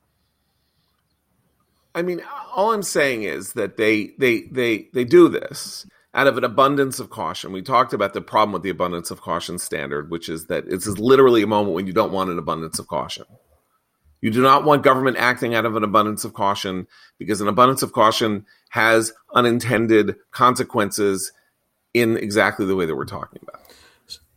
I 1.94 2.02
mean, 2.02 2.22
all 2.54 2.72
I'm 2.72 2.82
saying 2.82 3.22
is 3.22 3.52
that 3.52 3.76
they 3.76 4.12
they 4.18 4.42
they 4.50 4.88
they 4.92 5.04
do 5.04 5.28
this 5.28 5.86
out 6.14 6.26
of 6.26 6.38
an 6.38 6.44
abundance 6.44 7.00
of 7.00 7.10
caution. 7.10 7.52
We 7.52 7.62
talked 7.62 7.92
about 7.92 8.14
the 8.14 8.20
problem 8.20 8.52
with 8.52 8.62
the 8.62 8.70
abundance 8.70 9.10
of 9.10 9.20
caution 9.20 9.58
standard, 9.58 10.10
which 10.10 10.28
is 10.28 10.46
that 10.46 10.64
it's 10.66 10.86
literally 10.86 11.42
a 11.42 11.46
moment 11.46 11.74
when 11.74 11.86
you 11.86 11.92
don't 11.92 12.12
want 12.12 12.30
an 12.30 12.38
abundance 12.38 12.78
of 12.78 12.86
caution. 12.86 13.24
You 14.20 14.30
do 14.30 14.40
not 14.40 14.64
want 14.64 14.82
government 14.82 15.18
acting 15.18 15.54
out 15.54 15.66
of 15.66 15.76
an 15.76 15.84
abundance 15.84 16.24
of 16.24 16.32
caution 16.32 16.86
because 17.18 17.40
an 17.40 17.48
abundance 17.48 17.82
of 17.82 17.92
caution 17.92 18.46
has 18.70 19.12
unintended 19.34 20.16
consequences 20.30 21.32
in 21.92 22.16
exactly 22.16 22.64
the 22.64 22.74
way 22.74 22.86
that 22.86 22.96
we're 22.96 23.04
talking 23.04 23.40
about. 23.42 23.60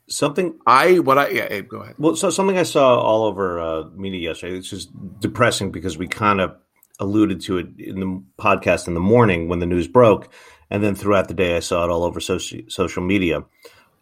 Something 0.09 0.59
I 0.65 0.99
what 0.99 1.17
I 1.17 1.29
yeah, 1.29 1.47
Abe, 1.49 1.67
go 1.67 1.77
ahead. 1.81 1.95
Well, 1.97 2.15
so 2.15 2.29
something 2.29 2.57
I 2.57 2.63
saw 2.63 2.99
all 2.99 3.25
over 3.25 3.59
uh, 3.59 3.83
media 3.95 4.29
yesterday. 4.29 4.57
It's 4.57 4.69
just 4.69 4.89
depressing 5.19 5.71
because 5.71 5.97
we 5.97 6.07
kind 6.07 6.41
of 6.41 6.55
alluded 6.99 7.41
to 7.41 7.57
it 7.57 7.67
in 7.77 7.99
the 7.99 8.23
podcast 8.39 8.87
in 8.87 8.93
the 8.93 8.99
morning 8.99 9.47
when 9.47 9.59
the 9.59 9.65
news 9.65 9.87
broke, 9.87 10.29
and 10.69 10.83
then 10.83 10.95
throughout 10.95 11.27
the 11.27 11.33
day 11.33 11.55
I 11.55 11.59
saw 11.59 11.83
it 11.83 11.89
all 11.89 12.03
over 12.03 12.19
soci- 12.19 12.71
social 12.71 13.03
media, 13.03 13.43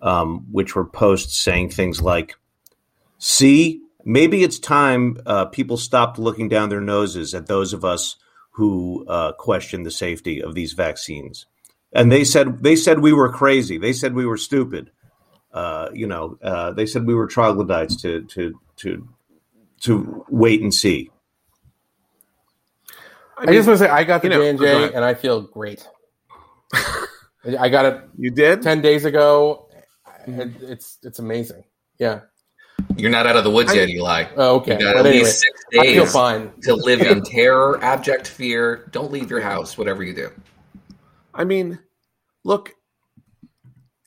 um, 0.02 0.48
which 0.52 0.76
were 0.76 0.86
posts 0.86 1.38
saying 1.38 1.70
things 1.70 2.02
like, 2.02 2.36
"See, 3.18 3.82
maybe 4.04 4.44
it's 4.44 4.60
time 4.60 5.18
uh, 5.26 5.46
people 5.46 5.78
stopped 5.78 6.20
looking 6.20 6.50
down 6.50 6.70
their 6.70 6.82
noses 6.82 7.34
at 7.34 7.48
those 7.48 7.74
of 7.74 7.84
us 7.84 8.16
who 8.52 9.06
uh, 9.08 9.34
question 9.34 9.84
the 9.84 9.92
safety 9.92 10.42
of 10.42 10.56
these 10.56 10.74
vaccines." 10.74 11.46
And 11.94 12.12
they 12.12 12.24
said 12.24 12.64
they 12.64 12.76
said 12.76 13.00
we 13.00 13.14
were 13.14 13.32
crazy. 13.32 13.78
They 13.78 13.94
said 13.94 14.14
we 14.14 14.26
were 14.26 14.38
stupid 14.38 14.92
uh, 15.56 15.90
you 15.94 16.06
know, 16.06 16.38
uh, 16.44 16.74
they 16.74 16.86
said 16.86 17.08
we 17.08 17.16
were 17.16 17.28
troglodytes 17.28 17.96
to 18.02 18.24
to 18.24 18.60
to 18.76 19.08
to 19.82 20.26
wait 20.30 20.62
and 20.62 20.74
see. 20.74 21.10
I 23.38 23.46
just 23.54 23.68
want 23.68 23.80
to 23.80 23.86
say 23.86 23.90
I 23.90 24.04
got 24.04 24.22
the 24.22 24.30
J 24.30 24.50
and 24.50 24.60
J, 24.60 24.94
and 24.94 25.04
I 25.04 25.14
feel 25.14 25.42
great. 25.42 25.88
I 27.60 27.70
got 27.70 27.86
it 27.86 28.02
You 28.18 28.32
did? 28.32 28.62
ten 28.62 28.82
days 28.82 29.06
ago. 29.06 29.68
Hmm. 30.26 30.40
and 30.40 30.56
It's 30.62 30.98
it's 31.04 31.20
amazing. 31.20 31.64
Yeah. 32.00 32.22
you're 32.98 33.12
not 33.12 33.26
out 33.28 33.36
of 33.38 33.44
the 33.44 33.52
woods 33.52 33.72
I- 33.72 33.76
yet 33.76 33.90
eli 33.90 34.26
Oh, 34.36 34.56
okay. 34.58 34.74
you 34.74 34.80
got 34.80 34.96
But 34.96 35.00
at 35.02 35.06
anyway, 35.06 35.24
least 35.24 35.40
six 35.42 35.64
I 35.80 35.84
feel 35.84 36.04
days 36.06 36.12
fine. 36.14 36.52
to 36.64 36.76
live 36.76 37.02
in 37.02 37.24
terror 37.36 37.82
abject 37.84 38.28
fear 38.28 38.88
don't 38.92 39.12
leave 39.12 39.30
your 39.30 39.40
house 39.42 39.78
whatever 39.78 40.04
you 40.04 40.14
do 40.14 40.30
I 41.34 41.44
mean, 41.46 41.80
look, 42.44 42.72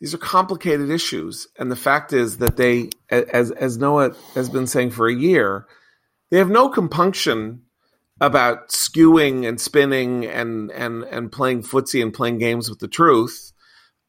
these 0.01 0.14
are 0.14 0.18
complicated 0.18 0.89
issues, 0.91 1.47
and 1.59 1.70
the 1.70 1.76
fact 1.76 2.12
is 2.14 2.39
that 2.39 2.57
they, 2.57 2.89
as 3.11 3.51
as 3.51 3.76
Noah 3.79 4.14
has 4.35 4.49
been 4.49 4.66
saying 4.66 4.91
for 4.93 5.09
a 5.09 5.14
year, 5.14 5.66
they 6.31 6.39
have 6.39 6.49
no 6.51 6.68
compunction 6.70 7.62
about 8.21 8.69
skewing 8.69 9.47
and 9.49 9.61
spinning 9.61 10.27
and 10.27 10.71
and 10.73 11.05
and 11.05 11.31
playing 11.31 11.62
footsie 11.62 12.03
and 12.03 12.12
playing 12.12 12.39
games 12.39 12.69
with 12.69 12.79
the 12.79 12.89
truth, 12.89 13.53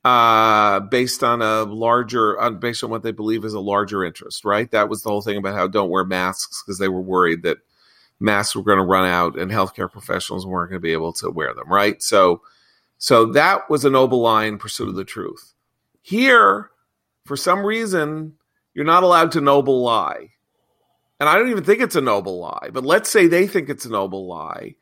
uh, 0.03 0.79
based 0.79 1.23
on 1.23 1.41
a 1.41 1.63
larger, 1.63 2.39
on, 2.39 2.59
based 2.59 2.83
on 2.83 2.89
what 2.89 3.03
they 3.03 3.11
believe 3.11 3.45
is 3.45 3.53
a 3.53 3.59
larger 3.59 4.03
interest. 4.03 4.45
Right? 4.45 4.69
That 4.71 4.89
was 4.89 5.03
the 5.03 5.09
whole 5.09 5.21
thing 5.21 5.37
about 5.37 5.55
how 5.55 5.67
don't 5.67 5.89
wear 5.89 6.05
masks 6.05 6.63
because 6.65 6.79
they 6.79 6.89
were 6.89 7.01
worried 7.01 7.43
that 7.43 7.57
masks 8.19 8.55
were 8.55 8.63
going 8.63 8.79
to 8.79 8.83
run 8.83 9.05
out 9.05 9.37
and 9.37 9.51
healthcare 9.51 9.91
professionals 9.91 10.45
weren't 10.45 10.71
going 10.71 10.81
to 10.81 10.85
be 10.85 10.93
able 10.93 11.13
to 11.13 11.29
wear 11.29 11.53
them. 11.53 11.71
Right? 11.71 12.01
So. 12.01 12.41
So 13.01 13.27
that 13.27 13.69
was 13.69 13.85
a 13.85 13.89
noble 13.89 14.19
line, 14.19 14.57
pursuit 14.57 14.89
of 14.89 14.95
the 14.95 15.05
truth. 15.05 15.53
Here, 16.01 16.69
for 17.25 17.37
some 17.37 17.65
reason, 17.65 18.33
you're 18.73 18.83
not 18.83 19.03
allowed 19.03 19.31
to 19.31 19.39
noble 19.39 19.81
lie. 19.81 20.31
And 21.19 21.27
I 21.27 21.35
don't 21.35 21.49
even 21.49 21.63
think 21.63 21.81
it's 21.81 21.95
a 21.95 22.01
noble 22.01 22.39
lie, 22.39 22.69
but 22.71 22.85
let's 22.85 23.09
say 23.09 23.27
they 23.27 23.45
think 23.45 23.69
it's 23.69 23.85
a 23.85 23.89
noble 23.89 24.27
lie. 24.27 24.75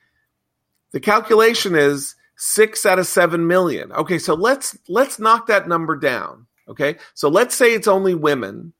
The 0.91 0.99
calculation 0.99 1.75
is 1.75 2.15
six 2.35 2.85
out 2.85 2.99
of 2.99 3.07
seven 3.07 3.47
million. 3.47 3.91
Okay, 3.91 4.19
so 4.19 4.35
let's 4.35 4.77
let's 4.87 5.19
knock 5.19 5.47
that 5.47 5.67
number 5.67 5.95
down. 5.95 6.45
Okay, 6.67 6.97
so 7.15 7.29
let's 7.29 7.55
say 7.55 7.73
it's 7.73 7.87
only 7.87 8.13
women, 8.13 8.73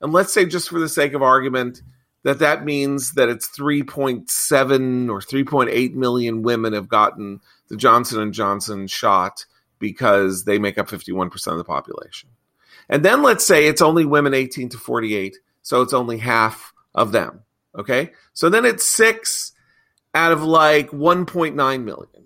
and 0.00 0.12
let's 0.12 0.32
say 0.32 0.44
just 0.44 0.68
for 0.68 0.80
the 0.80 0.88
sake 0.88 1.12
of 1.14 1.22
argument 1.22 1.82
that 2.24 2.40
that 2.40 2.64
means 2.64 3.12
that 3.12 3.28
it's 3.28 3.48
3.7 3.56 5.08
or 5.08 5.20
3.8 5.20 5.94
million 5.94 6.42
women 6.42 6.72
have 6.72 6.88
gotten 6.88 7.40
the 7.68 7.76
Johnson 7.76 8.20
and 8.20 8.34
Johnson 8.34 8.86
shot 8.86 9.46
because 9.78 10.44
they 10.44 10.58
make 10.58 10.78
up 10.78 10.88
51% 10.88 11.52
of 11.52 11.58
the 11.58 11.64
population. 11.64 12.30
And 12.88 13.04
then 13.04 13.22
let's 13.22 13.46
say 13.46 13.66
it's 13.66 13.82
only 13.82 14.04
women 14.04 14.34
18 14.34 14.70
to 14.70 14.78
48, 14.78 15.36
so 15.62 15.82
it's 15.82 15.92
only 15.92 16.18
half 16.18 16.72
of 16.94 17.12
them. 17.12 17.40
Okay? 17.78 18.12
So 18.32 18.48
then 18.48 18.64
it's 18.64 18.86
6 18.86 19.52
out 20.14 20.32
of 20.32 20.42
like 20.42 20.90
1.9 20.90 21.54
million. 21.54 22.18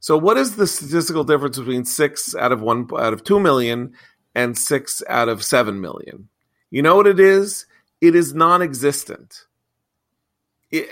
So 0.00 0.16
what 0.16 0.36
is 0.36 0.56
the 0.56 0.66
statistical 0.66 1.24
difference 1.24 1.58
between 1.58 1.84
6 1.84 2.34
out 2.36 2.52
of 2.52 2.60
1 2.60 2.88
out 2.98 3.12
of 3.12 3.24
two 3.24 3.40
million 3.40 3.92
and 4.34 4.56
six 4.56 5.02
out 5.08 5.28
of 5.28 5.44
7 5.44 5.80
million? 5.80 6.28
You 6.70 6.82
know 6.82 6.96
what 6.96 7.06
it 7.06 7.18
is? 7.18 7.66
It 8.00 8.14
is 8.14 8.34
non-existent. 8.34 9.44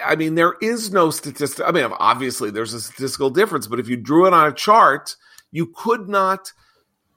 I 0.05 0.17
mean, 0.17 0.35
there 0.35 0.55
is 0.63 0.91
no 0.91 1.11
statistic. 1.11 1.67
I 1.67 1.71
mean, 1.71 1.91
obviously, 1.99 2.51
there's 2.51 2.73
a 2.73 2.81
statistical 2.81 3.29
difference, 3.29 3.67
but 3.67 3.79
if 3.79 3.89
you 3.89 3.97
drew 3.97 4.27
it 4.27 4.33
on 4.33 4.49
a 4.49 4.55
chart, 4.55 5.17
you 5.53 5.67
could 5.67 6.09
not, 6.09 6.53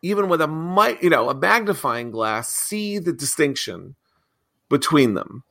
even 0.01 0.27
with 0.27 0.41
a 0.41 0.97
you 1.01 1.09
know 1.09 1.29
a 1.29 1.35
magnifying 1.35 2.11
glass, 2.11 2.49
see 2.49 2.99
the 2.99 3.13
distinction 3.13 3.95
between 4.69 5.13
them. 5.13 5.43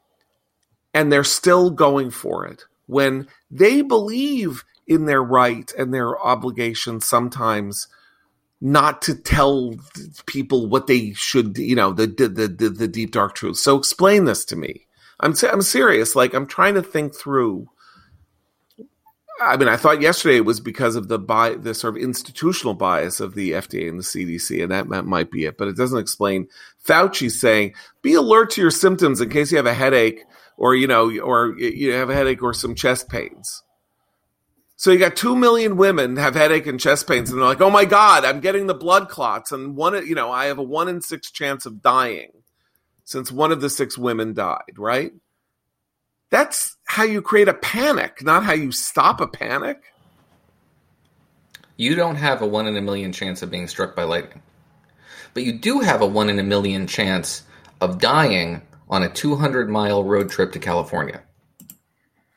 And 0.94 1.12
they're 1.12 1.24
still 1.24 1.70
going 1.70 2.10
for 2.10 2.46
it 2.46 2.64
when 2.86 3.28
they 3.50 3.82
believe 3.82 4.64
in 4.86 5.04
their 5.04 5.22
right 5.22 5.70
and 5.78 5.92
their 5.92 6.18
obligation 6.18 7.00
sometimes 7.00 7.86
not 8.60 9.02
to 9.02 9.14
tell 9.14 9.76
people 10.26 10.66
what 10.66 10.88
they 10.88 11.12
should, 11.12 11.56
you 11.58 11.76
know, 11.76 11.92
the 11.92 12.06
the 12.06 12.48
the, 12.48 12.68
the 12.70 12.88
deep 12.88 13.12
dark 13.12 13.34
truth. 13.34 13.58
So 13.58 13.76
explain 13.76 14.24
this 14.24 14.44
to 14.46 14.56
me. 14.56 14.86
I'm 15.20 15.34
I'm 15.50 15.62
serious. 15.62 16.16
Like 16.16 16.34
I'm 16.34 16.46
trying 16.46 16.74
to 16.74 16.82
think 16.82 17.14
through. 17.14 17.68
I 19.40 19.56
mean, 19.56 19.68
I 19.68 19.76
thought 19.76 20.00
yesterday 20.00 20.36
it 20.36 20.44
was 20.44 20.58
because 20.58 20.96
of 20.96 21.06
the 21.06 21.18
bi- 21.18 21.54
the 21.54 21.72
sort 21.72 21.96
of 21.96 22.02
institutional 22.02 22.74
bias 22.74 23.20
of 23.20 23.34
the 23.34 23.52
FDA 23.52 23.88
and 23.88 24.00
the 24.00 24.02
CDC, 24.02 24.60
and 24.60 24.72
that, 24.72 24.88
that 24.88 25.04
might 25.04 25.30
be 25.30 25.44
it. 25.44 25.56
But 25.56 25.68
it 25.68 25.76
doesn't 25.76 25.98
explain 25.98 26.48
Fauci 26.84 27.30
saying, 27.30 27.74
"Be 28.02 28.14
alert 28.14 28.50
to 28.50 28.60
your 28.60 28.72
symptoms 28.72 29.20
in 29.20 29.28
case 29.28 29.52
you 29.52 29.58
have 29.58 29.66
a 29.66 29.74
headache, 29.74 30.24
or 30.58 30.74
you 30.74 30.86
know, 30.86 31.10
or 31.20 31.58
you 31.58 31.92
have 31.94 32.10
a 32.10 32.14
headache 32.14 32.42
or 32.42 32.52
some 32.52 32.74
chest 32.74 33.08
pains." 33.08 33.62
So 34.76 34.90
you 34.90 34.98
got 34.98 35.16
two 35.16 35.34
million 35.34 35.78
women 35.78 36.18
have 36.18 36.34
headache 36.34 36.66
and 36.66 36.78
chest 36.78 37.08
pains, 37.08 37.30
and 37.30 37.38
they're 37.38 37.48
like, 37.48 37.62
"Oh 37.62 37.70
my 37.70 37.86
god, 37.86 38.26
I'm 38.26 38.40
getting 38.40 38.66
the 38.66 38.74
blood 38.74 39.08
clots, 39.08 39.52
and 39.52 39.74
one, 39.74 40.06
you 40.06 40.14
know, 40.14 40.30
I 40.30 40.46
have 40.46 40.58
a 40.58 40.62
one 40.62 40.88
in 40.88 41.00
six 41.00 41.30
chance 41.30 41.64
of 41.64 41.80
dying." 41.80 42.32
since 43.08 43.32
one 43.32 43.52
of 43.52 43.62
the 43.62 43.70
six 43.70 43.96
women 43.96 44.34
died, 44.34 44.76
right? 44.76 45.12
That's 46.28 46.76
how 46.84 47.04
you 47.04 47.22
create 47.22 47.48
a 47.48 47.54
panic, 47.54 48.22
not 48.22 48.44
how 48.44 48.52
you 48.52 48.70
stop 48.70 49.22
a 49.22 49.26
panic. 49.26 49.82
You 51.78 51.94
don't 51.94 52.16
have 52.16 52.42
a 52.42 52.46
one 52.46 52.66
in 52.66 52.76
a 52.76 52.82
million 52.82 53.12
chance 53.12 53.40
of 53.40 53.50
being 53.50 53.66
struck 53.66 53.96
by 53.96 54.02
lightning. 54.02 54.42
But 55.32 55.44
you 55.44 55.54
do 55.54 55.80
have 55.80 56.02
a 56.02 56.06
one 56.06 56.28
in 56.28 56.38
a 56.38 56.42
million 56.42 56.86
chance 56.86 57.44
of 57.80 57.98
dying 57.98 58.60
on 58.88 59.02
a 59.02 59.08
200 59.08 59.68
mile 59.68 60.04
road 60.04 60.30
trip 60.30 60.52
to 60.52 60.58
California. 60.58 61.22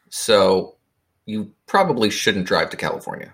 So 0.09 0.75
you 1.25 1.51
probably 1.67 2.09
shouldn't 2.09 2.45
drive 2.45 2.69
to 2.71 2.77
California. 2.77 3.33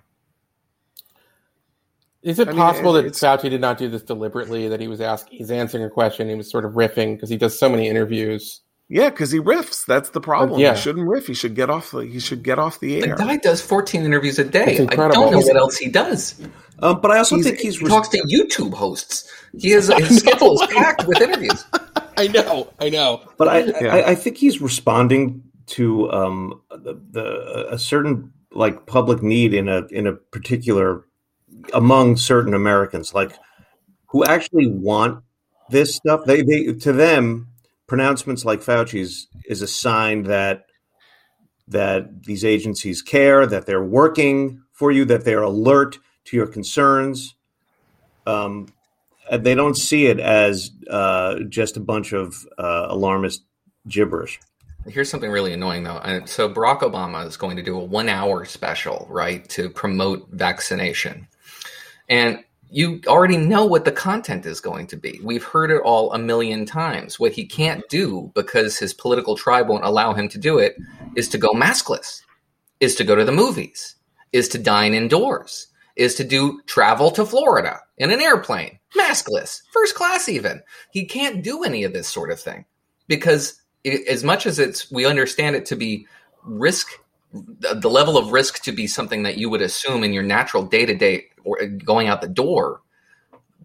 Is 2.23 2.39
it 2.39 2.47
I 2.47 2.51
mean, 2.51 2.59
possible 2.59 2.93
that 2.93 3.05
it's- 3.05 3.19
Fauci 3.21 3.49
did 3.49 3.61
not 3.61 3.77
do 3.77 3.87
this 3.89 4.01
deliberately? 4.01 4.67
That 4.67 4.81
he 4.81 4.87
was 4.87 4.99
asking, 5.01 5.37
he's 5.37 5.51
answering 5.51 5.83
a 5.83 5.89
question, 5.89 6.27
he 6.29 6.35
was 6.35 6.49
sort 6.49 6.65
of 6.65 6.73
riffing 6.73 7.15
because 7.15 7.29
he 7.29 7.37
does 7.37 7.57
so 7.57 7.69
many 7.69 7.87
interviews, 7.87 8.61
Yeah, 8.89 9.09
because 9.09 9.31
he 9.31 9.39
riffs. 9.39 9.85
That's 9.85 10.09
the 10.09 10.19
problem. 10.21 10.53
Uh, 10.59 10.63
yeah. 10.63 10.75
He 10.75 10.81
shouldn't 10.81 11.07
riff. 11.07 11.27
He 11.27 11.33
should 11.33 11.55
get 11.55 11.69
off. 11.69 11.91
The, 11.91 11.99
he 11.99 12.19
should 12.19 12.43
get 12.43 12.59
off 12.59 12.79
the 12.79 12.95
air. 12.95 13.01
The 13.01 13.07
air. 13.09 13.15
guy 13.15 13.37
does 13.37 13.61
14 13.61 14.03
interviews 14.03 14.39
a 14.39 14.43
day. 14.43 14.79
I 14.89 14.95
don't 14.95 15.11
know 15.13 15.31
He's- 15.31 15.45
what 15.45 15.57
else 15.57 15.77
he 15.77 15.89
does. 15.89 16.35
Um, 16.79 16.99
but 17.01 17.11
I 17.11 17.17
also 17.19 17.35
He's- 17.35 17.47
think 17.47 17.59
he's 17.59 17.79
He 17.79 17.85
talks 17.87 18.09
to 18.09 18.17
YouTube 18.23 18.73
hosts. 18.73 19.29
He 19.57 19.69
has 19.71 19.87
his 19.87 20.19
schedule 20.19 20.61
is 20.61 20.67
packed 20.73 21.07
with 21.07 21.21
interviews. 21.21 21.65
I 22.21 22.27
know, 22.27 22.73
I 22.79 22.89
know. 22.89 23.21
But 23.37 23.47
I, 23.47 23.59
Yeah. 23.59 23.95
I, 23.95 24.11
I 24.11 24.15
think 24.15 24.37
he's 24.37 24.59
responding 24.59 25.43
to 25.67 26.11
um, 26.11 26.61
the, 26.71 26.99
the 27.11 27.67
a 27.73 27.77
certain 27.77 28.33
like 28.51 28.87
public 28.87 29.21
need 29.21 29.53
in 29.53 29.69
a 29.69 29.85
in 29.87 30.07
a 30.07 30.13
particular 30.13 31.05
among 31.73 32.17
certain 32.17 32.53
Americans, 32.53 33.13
like 33.13 33.33
who 34.07 34.25
actually 34.25 34.67
want 34.67 35.23
this 35.69 35.95
stuff. 35.95 36.25
They 36.25 36.41
they 36.41 36.73
to 36.73 36.91
them 36.91 37.49
pronouncements 37.85 38.45
like 38.45 38.61
Fauci's 38.61 39.27
is 39.45 39.61
a 39.61 39.67
sign 39.67 40.23
that 40.23 40.65
that 41.67 42.23
these 42.23 42.45
agencies 42.45 43.01
care, 43.01 43.45
that 43.45 43.65
they're 43.65 43.83
working 43.83 44.63
for 44.71 44.91
you, 44.91 45.05
that 45.05 45.25
they're 45.25 45.43
alert 45.43 45.99
to 46.25 46.37
your 46.37 46.47
concerns. 46.47 47.35
Um, 48.25 48.67
and 48.67 48.76
they 49.31 49.55
don't 49.55 49.75
see 49.75 50.07
it 50.07 50.19
as 50.19 50.71
uh, 50.89 51.39
just 51.49 51.77
a 51.77 51.81
bunch 51.81 52.13
of 52.13 52.47
uh, 52.57 52.87
alarmist 52.89 53.43
gibberish. 53.87 54.39
Here's 54.87 55.09
something 55.09 55.29
really 55.29 55.53
annoying 55.53 55.83
though. 55.83 56.01
So 56.25 56.49
Barack 56.49 56.79
Obama 56.79 57.25
is 57.25 57.35
going 57.35 57.57
to 57.57 57.63
do 57.63 57.77
a 57.77 57.83
one 57.83 58.07
hour 58.07 58.45
special, 58.45 59.05
right, 59.09 59.47
to 59.49 59.69
promote 59.69 60.29
vaccination. 60.31 61.27
And 62.07 62.43
you 62.69 63.01
already 63.07 63.37
know 63.37 63.65
what 63.65 63.85
the 63.85 63.91
content 63.91 64.45
is 64.45 64.59
going 64.59 64.87
to 64.87 64.97
be. 64.97 65.19
We've 65.23 65.43
heard 65.43 65.71
it 65.71 65.81
all 65.83 66.11
a 66.13 66.19
million 66.19 66.65
times. 66.65 67.19
What 67.19 67.33
he 67.33 67.45
can't 67.45 67.83
do 67.89 68.31
because 68.35 68.77
his 68.77 68.93
political 68.93 69.35
tribe 69.35 69.69
won't 69.69 69.85
allow 69.85 70.13
him 70.13 70.27
to 70.29 70.37
do 70.37 70.57
it 70.57 70.77
is 71.15 71.29
to 71.29 71.37
go 71.37 71.49
maskless, 71.49 72.21
is 72.79 72.95
to 72.95 73.03
go 73.03 73.15
to 73.15 73.25
the 73.25 73.31
movies, 73.31 73.95
is 74.33 74.49
to 74.49 74.57
dine 74.57 74.93
indoors, 74.93 75.67
is 75.95 76.15
to 76.15 76.23
do 76.23 76.61
travel 76.65 77.09
to 77.11 77.25
Florida 77.25 77.79
in 77.97 78.11
an 78.11 78.21
airplane, 78.21 78.76
maskless, 78.95 79.61
first 79.71 79.95
class 79.95 80.29
even. 80.29 80.61
He 80.91 81.05
can't 81.05 81.43
do 81.43 81.63
any 81.63 81.83
of 81.83 81.93
this 81.93 82.07
sort 82.07 82.31
of 82.31 82.39
thing 82.39 82.65
because 83.07 83.61
it, 83.83 84.07
as 84.07 84.23
much 84.23 84.45
as 84.45 84.59
it's 84.59 84.91
we 84.91 85.05
understand 85.05 85.55
it 85.55 85.65
to 85.67 85.75
be 85.75 86.07
risk 86.43 86.87
the 87.33 87.89
level 87.89 88.17
of 88.17 88.31
risk 88.31 88.63
to 88.63 88.71
be 88.71 88.87
something 88.87 89.23
that 89.23 89.37
you 89.37 89.49
would 89.49 89.61
assume 89.61 90.03
in 90.03 90.13
your 90.13 90.23
natural 90.23 90.63
day-to-day 90.63 91.25
or 91.43 91.65
going 91.65 92.07
out 92.07 92.21
the 92.21 92.27
door 92.27 92.81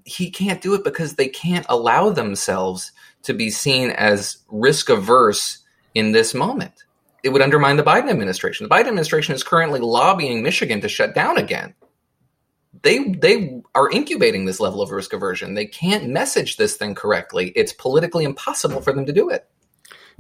he 0.05 0.31
can't 0.31 0.61
do 0.61 0.75
it 0.75 0.83
because 0.83 1.15
they 1.15 1.29
can't 1.29 1.67
allow 1.69 2.11
themselves 2.11 2.91
to 3.23 3.33
be 3.33 3.51
seen 3.51 3.91
as 3.91 4.39
risk 4.49 4.89
averse 4.89 5.59
in 5.95 6.11
this 6.11 6.35
moment. 6.35 6.85
It 7.23 7.29
would 7.29 7.43
undermine 7.43 7.77
the 7.77 7.85
biden 7.85 8.11
administration. 8.11 8.69
The 8.69 8.75
biden 8.75 8.89
administration 8.89 9.35
is 9.35 9.45
currently 9.45 9.79
lobbying 9.79 10.43
michigan 10.43 10.81
to 10.81 10.89
shut 10.89 11.15
down 11.15 11.39
again 11.39 11.75
they 12.83 12.99
they 13.13 13.63
are 13.75 13.91
incubating 13.91 14.45
this 14.45 14.61
level 14.61 14.83
of 14.83 14.91
risk 14.91 15.13
aversion. 15.13 15.55
They 15.55 15.67
can't 15.67 16.09
message 16.09 16.57
this 16.57 16.77
thing 16.77 16.95
correctly. 16.95 17.53
It's 17.57 17.73
politically 17.73 18.25
impossible 18.25 18.81
for 18.81 18.93
them 18.93 19.07
to 19.07 19.13
do 19.13 19.31
it. 19.31 19.49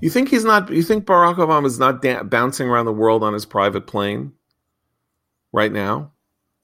You 0.00 0.10
think 0.10 0.30
he's 0.30 0.44
not? 0.44 0.70
You 0.70 0.82
think 0.82 1.04
Barack 1.04 1.36
Obama 1.36 1.66
is 1.66 1.78
not 1.78 2.02
da- 2.02 2.22
bouncing 2.22 2.68
around 2.68 2.86
the 2.86 2.92
world 2.92 3.22
on 3.22 3.32
his 3.34 3.44
private 3.44 3.86
plane 3.86 4.32
right 5.52 5.72
now? 5.72 6.10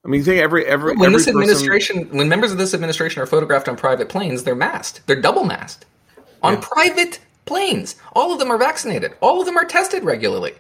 I 0.05 0.09
mean, 0.09 0.21
you 0.21 0.25
think 0.25 0.41
every 0.41 0.65
every 0.65 0.95
when 0.95 1.07
every 1.07 1.17
this 1.19 1.27
person- 1.27 1.41
administration 1.41 2.09
when 2.17 2.29
members 2.29 2.53
of 2.53 2.59
this 2.59 2.73
administration 2.75 3.21
are 3.23 3.27
photographed 3.27 3.69
on 3.69 3.77
private 3.77 4.09
planes 4.09 4.45
they're 4.45 4.55
masked. 4.55 5.07
They're 5.07 5.21
double 5.21 5.45
masked. 5.45 5.85
On 6.43 6.55
Yeah. 6.55 6.61
private 6.61 7.19
planes. 7.45 7.97
All 8.15 8.33
of 8.33 8.39
them 8.39 8.51
are 8.51 8.59
vaccinated. 8.59 9.13
All 9.21 9.41
of 9.41 9.47
them 9.47 9.57
are 9.57 9.65
tested 9.65 10.05
regularly 10.05 10.55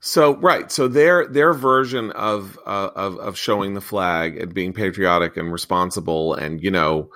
So 0.00 0.36
right, 0.36 0.70
so 0.70 0.86
their 0.86 1.26
their 1.26 1.52
version 1.52 2.12
of 2.12 2.58
uh, 2.66 2.90
of 2.94 3.18
of 3.18 3.36
showing 3.36 3.74
the 3.74 3.80
flag 3.80 4.36
and 4.36 4.54
being 4.54 4.72
patriotic 4.72 5.36
and 5.36 5.52
responsible 5.52 6.34
and 6.34 6.62
you 6.62 6.70
know 6.70 7.10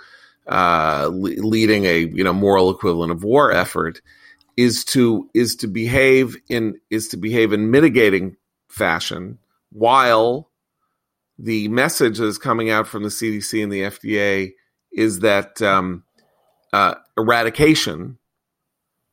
uh, 0.49 1.09
le- 1.13 1.41
leading 1.47 1.85
a 1.85 2.01
you 2.01 2.25
know 2.25 2.33
moral 2.33 2.71
equivalent 2.71 3.13
of 3.13 3.23
war 3.23 3.53
effort 3.53 4.01
is 4.57 4.85
to 4.85 5.29
is 5.33 5.57
to 5.57 5.69
behave 5.69 6.37
in 6.49 6.75
is 6.91 7.09
to 7.09 7.17
behave 7.17 7.53
in 7.53 7.71
mitigating 7.71 8.37
fashion 8.69 9.39
while 9.71 10.51
the 11.39 11.69
message 11.69 12.19
that 12.19 12.27
is 12.27 12.39
coming 12.39 12.71
out 12.71 12.87
from 12.87 13.03
the 13.03 13.09
CDC 13.09 13.63
and 13.63 13.73
the 13.73 13.83
FDA 13.83 14.53
is 14.93 15.21
that 15.21 15.63
um, 15.63 16.05
uh, 16.73 16.95
eradication 17.17 18.19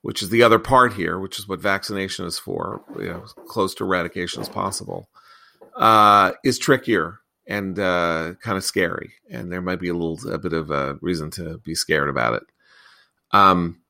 which 0.01 0.21
is 0.21 0.29
the 0.29 0.43
other 0.43 0.59
part 0.59 0.93
here, 0.93 1.19
which 1.19 1.39
is 1.39 1.47
what 1.47 1.59
vaccination 1.59 2.25
is 2.25 2.39
for, 2.39 2.81
you 2.97 3.07
know, 3.07 3.25
close 3.47 3.75
to 3.75 3.83
eradication 3.83 4.41
as 4.41 4.49
possible, 4.49 5.09
uh, 5.75 6.31
is 6.43 6.57
trickier 6.57 7.19
and 7.47 7.79
uh, 7.79 8.33
kind 8.41 8.57
of 8.57 8.63
scary. 8.63 9.13
And 9.29 9.51
there 9.51 9.61
might 9.61 9.79
be 9.79 9.89
a 9.89 9.93
little 9.93 10.31
a 10.31 10.37
bit 10.37 10.53
of 10.53 10.71
a 10.71 10.97
reason 11.01 11.31
to 11.31 11.57
be 11.59 11.75
scared 11.75 12.09
about 12.09 12.35
it. 12.35 12.43
Um, 13.31 13.81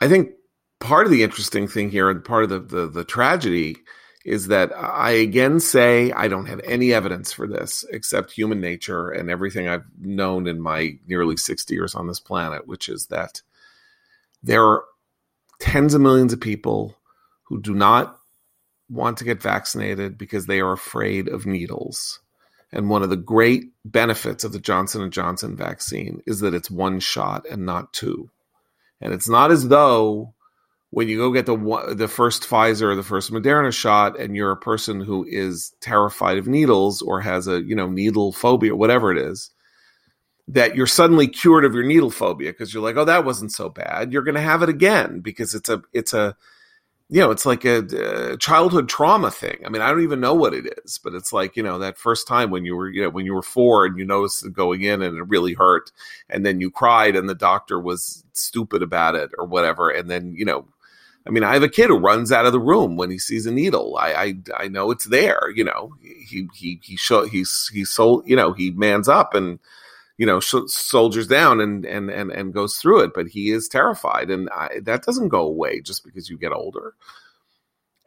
I 0.00 0.08
think 0.08 0.30
part 0.78 1.06
of 1.06 1.12
the 1.12 1.22
interesting 1.22 1.66
thing 1.66 1.90
here 1.90 2.08
and 2.08 2.24
part 2.24 2.44
of 2.44 2.50
the, 2.50 2.60
the, 2.60 2.86
the 2.86 3.04
tragedy 3.04 3.76
is 4.24 4.48
that 4.48 4.72
I 4.76 5.10
again 5.10 5.58
say 5.58 6.12
I 6.12 6.28
don't 6.28 6.46
have 6.46 6.60
any 6.64 6.92
evidence 6.92 7.32
for 7.32 7.46
this 7.46 7.84
except 7.90 8.30
human 8.32 8.60
nature 8.60 9.08
and 9.08 9.30
everything 9.30 9.68
I've 9.68 9.86
known 9.98 10.46
in 10.46 10.60
my 10.60 10.98
nearly 11.06 11.36
60 11.36 11.74
years 11.74 11.94
on 11.94 12.06
this 12.06 12.20
planet, 12.20 12.66
which 12.66 12.88
is 12.88 13.06
that 13.06 13.42
there 14.42 14.64
are 14.64 14.84
tens 15.60 15.94
of 15.94 16.00
millions 16.00 16.32
of 16.32 16.40
people 16.40 16.96
who 17.44 17.60
do 17.60 17.74
not 17.74 18.18
want 18.88 19.18
to 19.18 19.24
get 19.24 19.42
vaccinated 19.42 20.16
because 20.16 20.46
they 20.46 20.60
are 20.60 20.72
afraid 20.72 21.28
of 21.28 21.46
needles. 21.46 22.20
And 22.72 22.90
one 22.90 23.02
of 23.02 23.10
the 23.10 23.16
great 23.16 23.64
benefits 23.84 24.44
of 24.44 24.52
the 24.52 24.58
Johnson 24.58 25.02
and 25.02 25.12
Johnson 25.12 25.56
vaccine 25.56 26.22
is 26.26 26.40
that 26.40 26.54
it's 26.54 26.70
one 26.70 27.00
shot 27.00 27.46
and 27.50 27.64
not 27.64 27.92
two. 27.92 28.30
And 29.00 29.12
it's 29.12 29.28
not 29.28 29.50
as 29.50 29.68
though 29.68 30.34
when 30.90 31.08
you 31.08 31.18
go 31.18 31.32
get 31.32 31.46
the 31.46 31.94
the 31.94 32.08
first 32.08 32.42
Pfizer 32.44 32.82
or 32.82 32.94
the 32.94 33.02
first 33.02 33.30
Moderna 33.30 33.72
shot 33.72 34.18
and 34.18 34.34
you're 34.34 34.52
a 34.52 34.56
person 34.56 35.00
who 35.00 35.24
is 35.28 35.72
terrified 35.80 36.38
of 36.38 36.46
needles 36.46 37.02
or 37.02 37.20
has 37.20 37.46
a, 37.46 37.62
you 37.62 37.74
know, 37.74 37.88
needle 37.88 38.32
phobia, 38.32 38.74
whatever 38.74 39.12
it 39.12 39.18
is, 39.18 39.50
that 40.48 40.74
you're 40.74 40.86
suddenly 40.86 41.28
cured 41.28 41.66
of 41.66 41.74
your 41.74 41.84
needle 41.84 42.10
phobia 42.10 42.50
because 42.50 42.72
you're 42.72 42.82
like, 42.82 42.96
oh, 42.96 43.04
that 43.04 43.24
wasn't 43.24 43.52
so 43.52 43.68
bad. 43.68 44.12
You're 44.12 44.22
going 44.22 44.34
to 44.34 44.40
have 44.40 44.62
it 44.62 44.70
again 44.70 45.20
because 45.20 45.54
it's 45.54 45.68
a, 45.68 45.82
it's 45.92 46.14
a, 46.14 46.34
you 47.10 47.20
know, 47.20 47.30
it's 47.30 47.44
like 47.44 47.66
a, 47.66 48.32
uh 48.32 48.36
childhood 48.38 48.88
trauma 48.88 49.30
thing. 49.30 49.58
I 49.64 49.68
mean, 49.68 49.82
I 49.82 49.90
don't 49.90 50.02
even 50.02 50.20
know 50.20 50.34
what 50.34 50.54
it 50.54 50.66
is, 50.84 50.98
but 50.98 51.14
it's 51.14 51.34
like, 51.34 51.54
you 51.54 51.62
know, 51.62 51.78
that 51.78 51.98
first 51.98 52.26
time 52.26 52.50
when 52.50 52.64
you 52.64 52.76
were, 52.76 52.88
you 52.88 53.02
know, 53.02 53.10
when 53.10 53.26
you 53.26 53.34
were 53.34 53.42
four 53.42 53.84
and 53.84 53.98
you 53.98 54.06
noticed 54.06 54.50
going 54.52 54.82
in 54.82 55.02
and 55.02 55.18
it 55.18 55.28
really 55.28 55.52
hurt 55.52 55.92
and 56.30 56.46
then 56.46 56.60
you 56.60 56.70
cried 56.70 57.14
and 57.14 57.28
the 57.28 57.34
doctor 57.34 57.78
was 57.78 58.24
stupid 58.32 58.82
about 58.82 59.14
it 59.14 59.30
or 59.38 59.46
whatever. 59.46 59.90
And 59.90 60.10
then, 60.10 60.34
you 60.34 60.46
know, 60.46 60.66
I 61.26 61.30
mean, 61.30 61.44
I 61.44 61.52
have 61.52 61.62
a 61.62 61.68
kid 61.68 61.88
who 61.88 61.98
runs 61.98 62.32
out 62.32 62.46
of 62.46 62.52
the 62.52 62.60
room 62.60 62.96
when 62.96 63.10
he 63.10 63.18
sees 63.18 63.44
a 63.44 63.52
needle. 63.52 63.98
I, 63.98 64.12
I, 64.12 64.34
I 64.64 64.68
know 64.68 64.90
it's 64.90 65.04
there, 65.06 65.50
you 65.54 65.64
know, 65.64 65.92
he, 66.00 66.48
he, 66.54 66.80
he 66.82 66.96
show, 66.96 67.26
he's, 67.26 67.70
he's 67.72 67.90
so, 67.90 68.22
you 68.24 68.36
know, 68.36 68.54
he 68.54 68.70
mans 68.70 69.08
up 69.08 69.34
and, 69.34 69.58
you 70.18 70.26
know, 70.26 70.40
sh- 70.40 70.66
soldiers 70.66 71.26
down 71.26 71.60
and, 71.60 71.86
and, 71.86 72.10
and, 72.10 72.30
and 72.30 72.52
goes 72.52 72.76
through 72.76 73.00
it, 73.00 73.12
but 73.14 73.28
he 73.28 73.50
is 73.50 73.68
terrified. 73.68 74.30
And 74.30 74.50
I, 74.50 74.80
that 74.82 75.04
doesn't 75.04 75.28
go 75.28 75.40
away 75.40 75.80
just 75.80 76.04
because 76.04 76.28
you 76.28 76.36
get 76.36 76.52
older. 76.52 76.94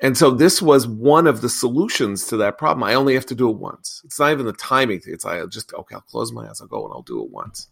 And 0.01 0.17
so 0.17 0.31
this 0.31 0.61
was 0.61 0.87
one 0.87 1.25
of 1.25 1.41
the 1.41 1.49
solutions 1.49 2.27
to 2.27 2.37
that 2.37 2.57
problem. 2.57 2.83
I 2.83 2.95
only 2.95 3.13
have 3.13 3.27
to 3.27 3.35
do 3.35 3.49
it 3.49 3.57
once. 3.57 4.01
It's 4.03 4.19
not 4.19 4.31
even 4.31 4.45
the 4.45 4.53
timing. 4.53 5.01
It's 5.05 5.25
I 5.25 5.45
just, 5.45 5.73
okay, 5.73 5.95
I'll 5.95 6.01
close 6.01 6.31
my 6.31 6.47
eyes. 6.47 6.59
I'll 6.59 6.67
go 6.67 6.83
and 6.83 6.93
I'll 6.93 7.03
do 7.03 7.23
it 7.23 7.31
once. 7.31 7.67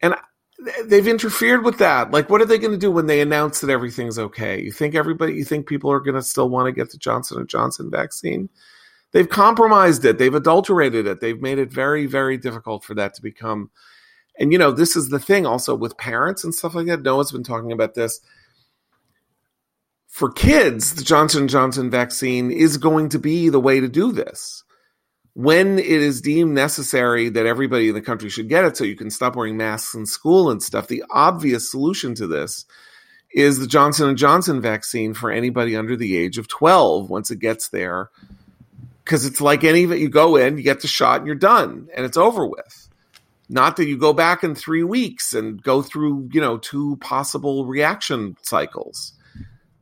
And 0.00 0.14
they've 0.84 1.08
interfered 1.08 1.64
with 1.64 1.78
that. 1.78 2.10
Like, 2.10 2.30
what 2.30 2.42
are 2.42 2.46
they 2.46 2.58
going 2.58 2.72
to 2.72 2.78
do 2.78 2.90
when 2.90 3.06
they 3.06 3.20
announce 3.20 3.60
that 3.60 3.70
everything's 3.70 4.18
okay? 4.18 4.62
You 4.62 4.70
think 4.70 4.94
everybody, 4.94 5.32
you 5.34 5.44
think 5.44 5.66
people 5.66 5.90
are 5.90 6.00
going 6.00 6.14
to 6.14 6.22
still 6.22 6.48
want 6.48 6.66
to 6.66 6.72
get 6.72 6.90
the 6.90 6.98
Johnson 6.98 7.38
and 7.38 7.48
Johnson 7.48 7.90
vaccine? 7.90 8.48
They've 9.16 9.26
compromised 9.26 10.04
it. 10.04 10.18
They've 10.18 10.34
adulterated 10.34 11.06
it. 11.06 11.20
They've 11.20 11.40
made 11.40 11.58
it 11.58 11.72
very, 11.72 12.04
very 12.04 12.36
difficult 12.36 12.84
for 12.84 12.92
that 12.96 13.14
to 13.14 13.22
become. 13.22 13.70
And 14.38 14.52
you 14.52 14.58
know, 14.58 14.72
this 14.72 14.94
is 14.94 15.08
the 15.08 15.18
thing 15.18 15.46
also 15.46 15.74
with 15.74 15.96
parents 15.96 16.44
and 16.44 16.54
stuff 16.54 16.74
like 16.74 16.86
that. 16.88 17.00
Noah's 17.00 17.32
been 17.32 17.42
talking 17.42 17.72
about 17.72 17.94
this. 17.94 18.20
For 20.06 20.30
kids, 20.30 20.96
the 20.96 21.02
Johnson 21.02 21.48
Johnson 21.48 21.88
vaccine 21.88 22.50
is 22.50 22.76
going 22.76 23.08
to 23.08 23.18
be 23.18 23.48
the 23.48 23.58
way 23.58 23.80
to 23.80 23.88
do 23.88 24.12
this. 24.12 24.62
When 25.32 25.78
it 25.78 25.86
is 25.86 26.20
deemed 26.20 26.52
necessary 26.52 27.30
that 27.30 27.46
everybody 27.46 27.88
in 27.88 27.94
the 27.94 28.02
country 28.02 28.28
should 28.28 28.50
get 28.50 28.66
it 28.66 28.76
so 28.76 28.84
you 28.84 28.96
can 28.96 29.08
stop 29.08 29.34
wearing 29.34 29.56
masks 29.56 29.94
in 29.94 30.04
school 30.04 30.50
and 30.50 30.62
stuff, 30.62 30.88
the 30.88 31.04
obvious 31.08 31.70
solution 31.70 32.14
to 32.16 32.26
this 32.26 32.66
is 33.32 33.60
the 33.60 33.66
Johnson 33.66 34.10
and 34.10 34.18
Johnson 34.18 34.60
vaccine 34.60 35.14
for 35.14 35.30
anybody 35.30 35.74
under 35.74 35.96
the 35.96 36.18
age 36.18 36.36
of 36.36 36.48
12 36.48 37.08
once 37.08 37.30
it 37.30 37.38
gets 37.38 37.70
there 37.70 38.10
because 39.06 39.24
it's 39.24 39.40
like 39.40 39.64
any 39.64 39.84
it 39.84 39.98
you 39.98 40.10
go 40.10 40.36
in 40.36 40.58
you 40.58 40.62
get 40.62 40.80
the 40.82 40.88
shot 40.88 41.18
and 41.18 41.26
you're 41.26 41.36
done 41.36 41.88
and 41.96 42.04
it's 42.04 42.18
over 42.18 42.46
with 42.46 42.86
not 43.48 43.76
that 43.76 43.86
you 43.86 43.96
go 43.96 44.12
back 44.12 44.42
in 44.42 44.54
three 44.54 44.82
weeks 44.82 45.32
and 45.32 45.62
go 45.62 45.82
through, 45.82 46.30
you 46.32 46.40
know, 46.40 46.58
two 46.58 46.96
possible 46.96 47.64
reaction 47.64 48.36
cycles. 48.42 49.12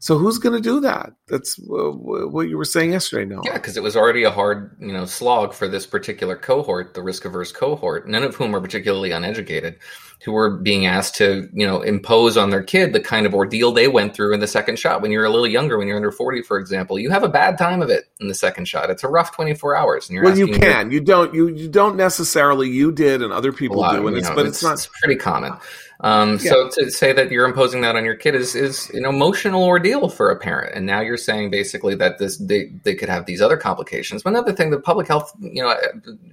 So 0.04 0.18
who's 0.18 0.36
going 0.36 0.54
to 0.54 0.60
do 0.60 0.80
that? 0.80 1.14
That's 1.28 1.58
what 1.64 2.46
you 2.46 2.58
were 2.58 2.66
saying 2.66 2.92
yesterday. 2.92 3.24
No, 3.24 3.40
yeah, 3.42 3.54
because 3.54 3.78
it 3.78 3.82
was 3.82 3.96
already 3.96 4.24
a 4.24 4.30
hard, 4.30 4.76
you 4.78 4.92
know, 4.92 5.06
slog 5.06 5.54
for 5.54 5.66
this 5.66 5.86
particular 5.86 6.36
cohort, 6.36 6.92
the 6.92 7.02
risk 7.02 7.24
averse 7.24 7.52
cohort, 7.52 8.06
none 8.06 8.22
of 8.22 8.34
whom 8.34 8.54
are 8.54 8.60
particularly 8.60 9.12
uneducated, 9.12 9.78
who 10.22 10.32
were 10.32 10.58
being 10.58 10.84
asked 10.84 11.14
to, 11.14 11.48
you 11.54 11.66
know, 11.66 11.80
impose 11.80 12.36
on 12.36 12.50
their 12.50 12.62
kid 12.62 12.92
the 12.92 13.00
kind 13.00 13.24
of 13.24 13.32
ordeal 13.32 13.72
they 13.72 13.88
went 13.88 14.14
through 14.14 14.34
in 14.34 14.40
the 14.40 14.46
second 14.46 14.78
shot. 14.78 15.00
When 15.00 15.10
you're 15.10 15.24
a 15.24 15.30
little 15.30 15.46
younger, 15.46 15.78
when 15.78 15.88
you're 15.88 15.96
under 15.96 16.12
forty, 16.12 16.42
for 16.42 16.58
example, 16.58 16.98
you 16.98 17.08
have 17.08 17.22
a 17.22 17.28
bad 17.30 17.56
time 17.56 17.80
of 17.80 17.88
it 17.88 18.04
in 18.20 18.28
the 18.28 18.34
second 18.34 18.66
shot. 18.66 18.90
It's 18.90 19.04
a 19.04 19.08
rough 19.08 19.34
twenty 19.34 19.54
four 19.54 19.74
hours. 19.74 20.10
And 20.10 20.16
you're 20.16 20.24
well, 20.24 20.36
you 20.36 20.48
can, 20.48 20.90
your, 20.90 21.00
you 21.00 21.00
don't, 21.00 21.32
you 21.32 21.48
you 21.48 21.66
don't 21.66 21.96
necessarily. 21.96 22.68
You 22.68 22.92
did, 22.92 23.22
and 23.22 23.32
other 23.32 23.54
people 23.54 23.78
lot, 23.78 23.96
do, 23.96 24.06
and 24.06 24.18
it's, 24.18 24.28
know, 24.28 24.34
but 24.34 24.44
it's, 24.44 24.58
it's 24.58 24.62
not 24.62 24.74
it's 24.74 24.90
pretty 25.02 25.16
common. 25.16 25.54
Um, 26.00 26.38
yeah. 26.42 26.50
So 26.50 26.70
to 26.70 26.90
say 26.90 27.12
that 27.12 27.30
you're 27.30 27.44
imposing 27.46 27.80
that 27.82 27.94
on 27.94 28.04
your 28.04 28.16
kid 28.16 28.34
is 28.34 28.54
is 28.54 28.90
an 28.90 29.04
emotional 29.04 29.62
ordeal 29.62 30.08
for 30.08 30.30
a 30.30 30.36
parent, 30.36 30.74
and 30.74 30.86
now 30.86 31.00
you're 31.00 31.16
saying 31.16 31.50
basically 31.50 31.94
that 31.94 32.18
this 32.18 32.36
they, 32.36 32.72
they 32.82 32.94
could 32.94 33.08
have 33.08 33.26
these 33.26 33.40
other 33.40 33.56
complications. 33.56 34.22
But 34.22 34.30
another 34.30 34.52
thing, 34.52 34.70
the 34.70 34.80
public 34.80 35.06
health, 35.06 35.32
you 35.40 35.62
know, 35.62 35.74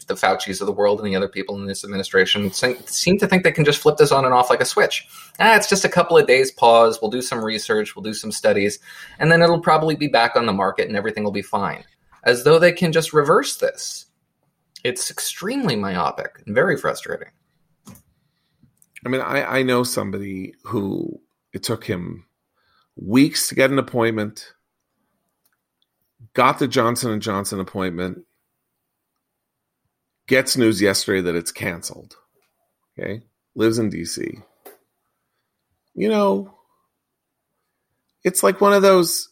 the 0.08 0.16
Fauci's 0.16 0.62
of 0.62 0.68
the 0.68 0.74
world 0.74 1.00
and 1.00 1.08
the 1.08 1.16
other 1.16 1.30
people 1.30 1.56
in 1.58 1.68
this 1.68 1.84
administration 1.84 2.52
seem 2.52 3.18
to 3.20 3.28
think 3.28 3.44
they 3.44 3.52
can 3.52 3.66
just 3.66 3.82
flip 3.82 3.98
this 3.98 4.12
on 4.12 4.26
and 4.26 4.34
off 4.34 4.50
like 4.50 4.62
a 4.62 4.66
switch. 4.66 5.08
Ah, 5.40 5.56
it's 5.56 5.70
just 5.70 5.86
a 5.86 5.90
couple 5.90 6.18
of 6.18 6.28
days 6.28 6.52
pause. 6.52 7.00
We'll 7.02 7.12
do 7.12 7.22
some 7.22 7.44
research, 7.44 7.96
we'll 7.96 8.04
do 8.04 8.14
some 8.14 8.32
studies, 8.32 8.80
and 9.20 9.32
then 9.32 9.42
it'll 9.42 9.62
probably 9.62 9.96
be 9.96 10.08
back 10.08 10.36
on 10.36 10.48
the 10.48 10.54
market 10.54 10.88
and 10.88 10.98
everything 10.98 11.24
will 11.24 11.32
be 11.32 11.42
fine. 11.44 11.84
As 12.24 12.44
though 12.44 12.60
they 12.60 12.72
can 12.72 12.92
just 12.92 13.14
reverse 13.14 13.58
this. 13.58 14.08
It's 14.84 15.12
extremely 15.12 15.76
myopic 15.76 16.42
and 16.46 16.56
very 16.56 16.76
frustrating. 16.76 17.28
I 19.06 19.10
mean, 19.10 19.22
I, 19.22 19.60
I 19.60 19.64
know 19.64 19.84
somebody 19.84 20.54
who 20.64 21.20
it 21.54 21.64
took 21.64 21.84
him 21.84 22.26
weeks 22.96 23.50
to 23.50 23.56
get 23.56 23.72
an 23.72 23.80
appointment, 23.80 24.54
got 26.34 26.60
the 26.60 26.68
Johnson 26.68 27.12
and 27.12 27.22
Johnson 27.22 27.60
appointment, 27.60 28.26
gets 30.28 30.56
news 30.56 30.82
yesterday 30.82 31.22
that 31.22 31.36
it's 31.36 31.52
canceled. 31.52 32.16
Okay, 32.98 33.22
lives 33.56 33.80
in 33.80 33.90
DC. 33.90 34.42
You 35.94 36.10
know, 36.10 36.54
it's 38.24 38.44
like 38.44 38.62
one 38.62 38.74
of 38.74 38.82
those. 38.82 39.30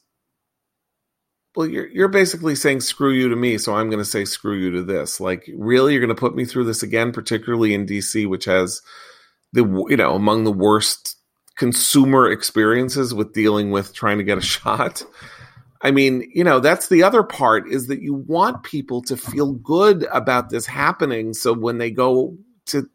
Well, 1.55 1.67
you're 1.67 1.88
you're 1.88 2.07
basically 2.07 2.55
saying 2.55 2.82
screw 2.82 3.11
you 3.11 3.30
to 3.30 3.36
me, 3.36 3.57
so 3.57 3.76
I'm 3.76 3.89
going 3.89 3.99
to 3.99 4.05
say 4.05 4.26
screw 4.26 4.55
you 4.55 4.72
to 4.72 4.84
this. 4.84 5.20
Like, 5.20 5.49
really, 5.55 5.93
you're 5.93 6.01
going 6.01 6.15
to 6.15 6.20
put 6.20 6.36
me 6.36 6.45
through 6.45 6.65
this 6.65 6.84
again, 6.84 7.11
particularly 7.11 7.74
in 7.74 7.86
DC, 7.86 8.28
which 8.28 8.45
has 8.45 8.82
the 9.54 9.64
you 9.89 9.97
know 9.97 10.16
among 10.16 10.43
the 10.43 10.52
worst 10.52 11.18
consumer 11.56 12.32
experiences 12.32 13.14
with 13.14 13.34
dealing 13.34 13.70
with 13.70 13.93
trying 13.93 14.18
to 14.18 14.24
get 14.24 14.38
a 14.38 14.41
shot. 14.56 15.04
I 15.82 15.91
mean, 15.91 16.30
you 16.34 16.43
know, 16.43 16.60
that's 16.60 16.89
the 16.89 17.04
other 17.04 17.24
part 17.24 17.70
is 17.70 17.88
that 17.88 18.02
you 18.02 18.14
want 18.14 18.64
people 18.64 19.02
to 19.04 19.16
feel 19.16 19.54
good 19.54 20.06
about 20.12 20.50
this 20.50 20.66
happening. 20.66 21.34
So 21.34 21.54
when 21.54 21.78
they 21.78 21.89
go 21.89 22.38
to 22.68 22.89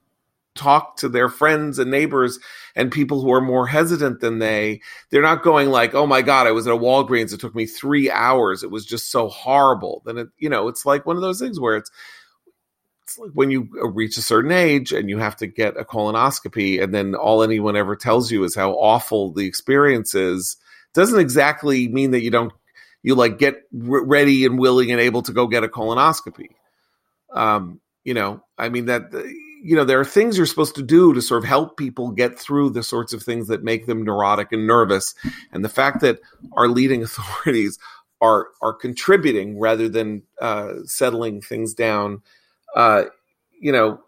talk 0.55 0.99
to 0.99 1.09
their 1.09 1.29
friends 1.29 1.79
and 1.79 1.91
neighbors 1.91 2.39
and 2.77 2.93
people 2.93 3.23
who 3.23 3.33
are 3.33 3.41
more 3.41 3.67
hesitant 3.67 4.21
than 4.21 4.39
they, 4.39 4.83
they're 5.11 5.23
not 5.23 5.43
going 5.43 5.71
like, 5.71 5.95
oh 5.95 6.07
my 6.07 6.21
God, 6.21 6.47
I 6.47 6.53
was 6.53 6.67
at 6.67 6.75
a 6.75 6.77
Walgreens. 6.77 7.33
It 7.33 7.41
took 7.41 7.55
me 7.55 7.65
three 7.67 8.11
hours. 8.11 8.63
It 8.63 8.71
was 8.71 8.85
just 8.85 9.11
so 9.11 9.29
horrible. 9.29 10.03
Then 10.05 10.19
it, 10.19 10.29
you 10.39 10.51
know, 10.51 10.69
it's 10.69 10.85
like 10.85 11.07
one 11.07 11.17
of 11.17 11.23
those 11.23 11.41
things 11.41 11.59
where 11.59 11.77
it's, 11.77 11.91
when 13.33 13.51
you 13.51 13.69
uh, 13.81 13.89
reach 13.89 14.17
a 14.17 14.23
certain 14.23 14.53
age 14.53 14.93
and 14.93 15.09
you 15.09 15.19
have 15.19 15.37
to 15.37 15.47
get 15.47 15.77
a 15.77 15.85
colonoscopy 15.85 16.83
and 16.83 16.95
then 16.95 17.15
all 17.15 17.43
anyone 17.43 17.77
ever 17.77 17.97
tells 17.97 18.31
you 18.31 18.45
is 18.45 18.55
how 18.55 18.73
awful 18.73 19.33
the 19.33 19.47
experience 19.47 20.15
is 20.15 20.57
doesn't 20.93 21.21
exactly 21.21 21.89
mean 21.89 22.12
that 22.12 22.23
you 22.23 22.31
don't 22.31 22.53
you 23.03 23.15
like 23.15 23.39
get 23.39 23.62
ready 23.73 24.47
and 24.47 24.59
willing 24.59 24.91
and 24.91 25.01
able 25.01 25.23
to 25.23 25.33
go 25.33 25.47
get 25.47 25.65
a 25.65 25.69
colonoscopy. 25.69 26.49
Um 27.33 27.81
you 28.05 28.15
know 28.15 28.43
i 28.57 28.69
mean 28.69 28.87
that 28.87 29.11
you 29.62 29.75
know 29.75 29.85
there 29.85 29.99
are 29.99 30.05
things 30.05 30.37
you're 30.37 30.47
supposed 30.47 30.77
to 30.77 30.83
do 30.83 31.15
to 31.15 31.23
sort 31.23 31.43
of 31.43 31.49
help 31.49 31.77
people 31.77 32.11
get 32.11 32.39
through 32.39 32.71
the 32.71 32.83
sorts 32.83 33.12
of 33.12 33.23
things 33.23 33.49
that 33.49 33.65
make 33.65 33.87
them 33.87 34.05
neurotic 34.05 34.53
and 34.53 34.67
nervous 34.67 35.15
and 35.51 35.65
the 35.65 35.71
fact 35.71 36.01
that 36.01 36.21
our 36.53 36.69
leading 36.69 37.03
authorities 37.03 37.79
are 38.21 38.49
are 38.62 38.75
contributing 38.75 39.59
rather 39.59 39.89
than 39.89 40.23
uh, 40.41 40.75
settling 40.85 41.41
things 41.41 41.75
down 41.75 42.23
uh, 42.75 43.05
you 43.61 43.72
know, 43.72 44.01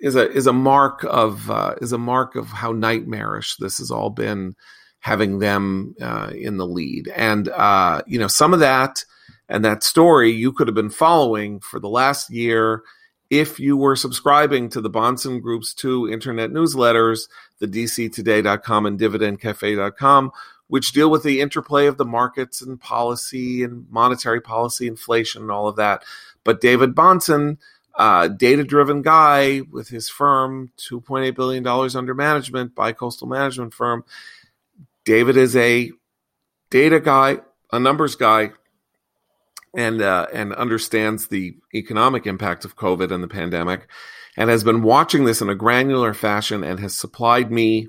is 0.00 0.16
a 0.16 0.30
is 0.30 0.46
a 0.46 0.52
mark 0.52 1.04
of 1.04 1.50
uh, 1.50 1.74
is 1.80 1.92
a 1.92 1.98
mark 1.98 2.36
of 2.36 2.48
how 2.48 2.72
nightmarish 2.72 3.56
this 3.56 3.78
has 3.78 3.90
all 3.90 4.10
been, 4.10 4.54
having 5.00 5.38
them 5.38 5.94
uh, 6.00 6.30
in 6.34 6.56
the 6.56 6.66
lead. 6.66 7.08
And 7.14 7.48
uh, 7.48 8.02
you 8.06 8.18
know, 8.18 8.28
some 8.28 8.52
of 8.52 8.60
that 8.60 9.04
and 9.48 9.64
that 9.64 9.82
story 9.82 10.30
you 10.30 10.52
could 10.52 10.68
have 10.68 10.74
been 10.74 10.90
following 10.90 11.60
for 11.60 11.78
the 11.78 11.88
last 11.88 12.30
year 12.30 12.82
if 13.30 13.58
you 13.58 13.76
were 13.76 13.96
subscribing 13.96 14.68
to 14.70 14.80
the 14.80 14.90
Bahnsen 14.90 15.40
Group's 15.40 15.74
two 15.74 16.08
internet 16.08 16.50
newsletters, 16.50 17.28
the 17.58 17.66
dctoday.com 17.66 18.86
and 18.86 19.00
dividendcafe.com, 19.00 20.30
which 20.68 20.92
deal 20.92 21.10
with 21.10 21.22
the 21.22 21.40
interplay 21.40 21.86
of 21.86 21.96
the 21.96 22.04
markets 22.04 22.60
and 22.60 22.80
policy 22.80 23.64
and 23.64 23.86
monetary 23.90 24.40
policy, 24.40 24.86
inflation, 24.86 25.42
and 25.42 25.50
all 25.50 25.66
of 25.66 25.76
that. 25.76 26.04
But 26.44 26.60
David 26.60 26.94
Bahnsen 26.94 27.58
uh, 27.96 28.28
data 28.28 28.64
driven 28.64 29.02
guy 29.02 29.60
with 29.70 29.88
his 29.88 30.08
firm, 30.08 30.72
$2.8 30.78 31.34
billion 31.34 31.66
under 31.96 32.14
management 32.14 32.74
by 32.74 32.92
coastal 32.92 33.28
management 33.28 33.72
firm. 33.72 34.04
David 35.04 35.36
is 35.36 35.54
a 35.54 35.92
data 36.70 36.98
guy, 36.98 37.38
a 37.72 37.78
numbers 37.78 38.16
guy, 38.16 38.50
and 39.76 40.00
uh, 40.00 40.26
and 40.32 40.54
understands 40.54 41.28
the 41.28 41.56
economic 41.74 42.26
impact 42.26 42.64
of 42.64 42.76
COVID 42.76 43.12
and 43.12 43.22
the 43.22 43.28
pandemic, 43.28 43.88
and 44.36 44.50
has 44.50 44.64
been 44.64 44.82
watching 44.82 45.24
this 45.24 45.40
in 45.40 45.48
a 45.48 45.54
granular 45.54 46.14
fashion 46.14 46.64
and 46.64 46.80
has 46.80 46.94
supplied 46.94 47.50
me, 47.50 47.88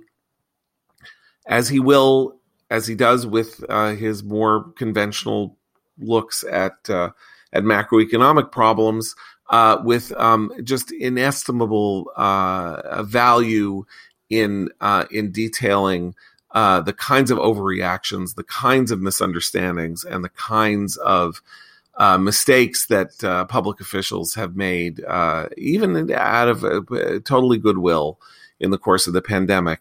as 1.47 1.69
he 1.69 1.79
will, 1.79 2.39
as 2.69 2.87
he 2.87 2.95
does 2.95 3.25
with 3.25 3.63
uh, 3.69 3.93
his 3.93 4.23
more 4.23 4.71
conventional 4.75 5.57
looks 5.97 6.43
at 6.43 6.89
uh, 6.89 7.11
at 7.53 7.63
macroeconomic 7.63 8.51
problems, 8.51 9.15
uh, 9.49 9.77
with 9.83 10.11
um, 10.13 10.51
just 10.63 10.91
inestimable 10.91 12.11
uh, 12.15 13.03
value 13.03 13.85
in 14.29 14.69
uh, 14.81 15.05
in 15.11 15.31
detailing 15.31 16.15
uh, 16.51 16.81
the 16.81 16.93
kinds 16.93 17.31
of 17.31 17.37
overreactions, 17.37 18.35
the 18.35 18.43
kinds 18.43 18.91
of 18.91 19.01
misunderstandings, 19.01 20.03
and 20.03 20.23
the 20.23 20.29
kinds 20.29 20.97
of 20.97 21.41
uh, 21.97 22.17
mistakes 22.17 22.87
that 22.87 23.23
uh, 23.23 23.45
public 23.45 23.79
officials 23.79 24.33
have 24.35 24.55
made, 24.55 24.99
even 25.57 26.11
out 26.11 26.47
of 26.47 26.61
totally 27.23 27.57
goodwill 27.57 28.19
in 28.59 28.71
the 28.71 28.77
course 28.77 29.07
of 29.07 29.13
the 29.13 29.21
pandemic. 29.21 29.79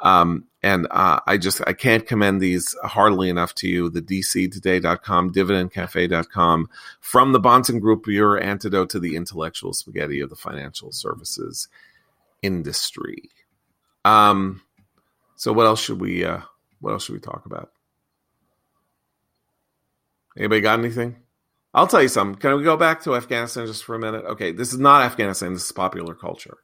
Um, 0.00 0.46
and 0.62 0.86
uh, 0.90 1.20
I 1.26 1.38
just 1.38 1.60
I 1.66 1.72
can't 1.72 2.06
commend 2.06 2.40
these 2.40 2.76
hardly 2.84 3.28
enough 3.28 3.54
to 3.56 3.68
you. 3.68 3.90
The 3.90 4.02
DCToday.com, 4.02 5.32
DividendCafe.com, 5.32 6.68
from 7.00 7.32
the 7.32 7.40
Bahnsen 7.40 7.80
Group, 7.80 8.06
your 8.06 8.40
antidote 8.40 8.90
to 8.90 9.00
the 9.00 9.16
intellectual 9.16 9.72
spaghetti 9.72 10.20
of 10.20 10.30
the 10.30 10.36
financial 10.36 10.92
services 10.92 11.68
industry. 12.42 13.30
Um, 14.04 14.62
so 15.36 15.52
what 15.52 15.66
else 15.66 15.80
should 15.80 16.00
we 16.00 16.24
uh, 16.24 16.40
what 16.80 16.92
else 16.92 17.04
should 17.04 17.14
we 17.14 17.20
talk 17.20 17.46
about? 17.46 17.70
Anybody 20.36 20.60
got 20.60 20.78
anything? 20.78 21.16
I'll 21.74 21.86
tell 21.86 22.02
you 22.02 22.08
something. 22.08 22.38
Can 22.38 22.56
we 22.56 22.64
go 22.64 22.76
back 22.76 23.02
to 23.02 23.16
Afghanistan 23.16 23.66
just 23.66 23.84
for 23.84 23.94
a 23.94 23.98
minute? 23.98 24.24
Okay, 24.24 24.52
this 24.52 24.72
is 24.72 24.78
not 24.78 25.02
Afghanistan. 25.02 25.54
This 25.54 25.64
is 25.64 25.72
popular 25.72 26.14
culture. 26.14 26.58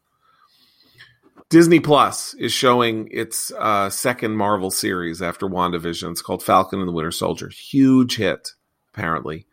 Disney 1.48 1.80
Plus 1.80 2.34
is 2.34 2.52
showing 2.52 3.08
its 3.10 3.50
uh, 3.52 3.90
second 3.90 4.36
Marvel 4.36 4.70
series 4.70 5.22
after 5.22 5.46
WandaVision. 5.46 6.10
It's 6.10 6.22
called 6.22 6.42
Falcon 6.42 6.80
and 6.80 6.88
the 6.88 6.92
Winter 6.92 7.10
Soldier. 7.10 7.48
Huge 7.48 8.16
hit, 8.16 8.52
apparently. 8.92 9.46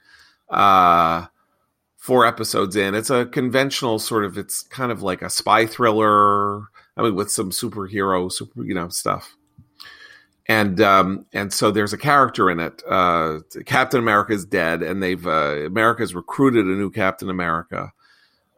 Uh, 0.49 1.25
four 1.97 2.25
episodes 2.25 2.75
in. 2.75 2.95
It's 2.95 3.09
a 3.09 3.25
conventional 3.25 3.99
sort 3.99 4.25
of, 4.25 4.37
it's 4.37 4.61
kind 4.63 4.91
of 4.91 5.01
like 5.01 5.21
a 5.21 5.29
spy 5.29 5.65
thriller. 5.65 6.63
I 6.97 7.01
mean, 7.01 7.15
with 7.15 7.31
some 7.31 7.51
superhero, 7.51 8.31
super, 8.31 8.63
you 8.63 8.73
know, 8.73 8.89
stuff. 8.89 9.35
And 10.47 10.79
um, 10.79 11.25
and 11.33 11.51
so 11.51 11.71
there's 11.71 11.93
a 11.93 11.97
character 11.97 12.51
in 12.51 12.59
it. 12.59 12.83
Uh, 12.87 13.39
Captain 13.65 13.99
America 13.99 14.33
is 14.33 14.45
dead, 14.45 14.83
and 14.83 15.01
they've 15.01 15.25
uh, 15.25 15.65
America's 15.65 16.13
recruited 16.13 16.67
a 16.67 16.69
new 16.69 16.91
Captain 16.91 17.31
America, 17.31 17.91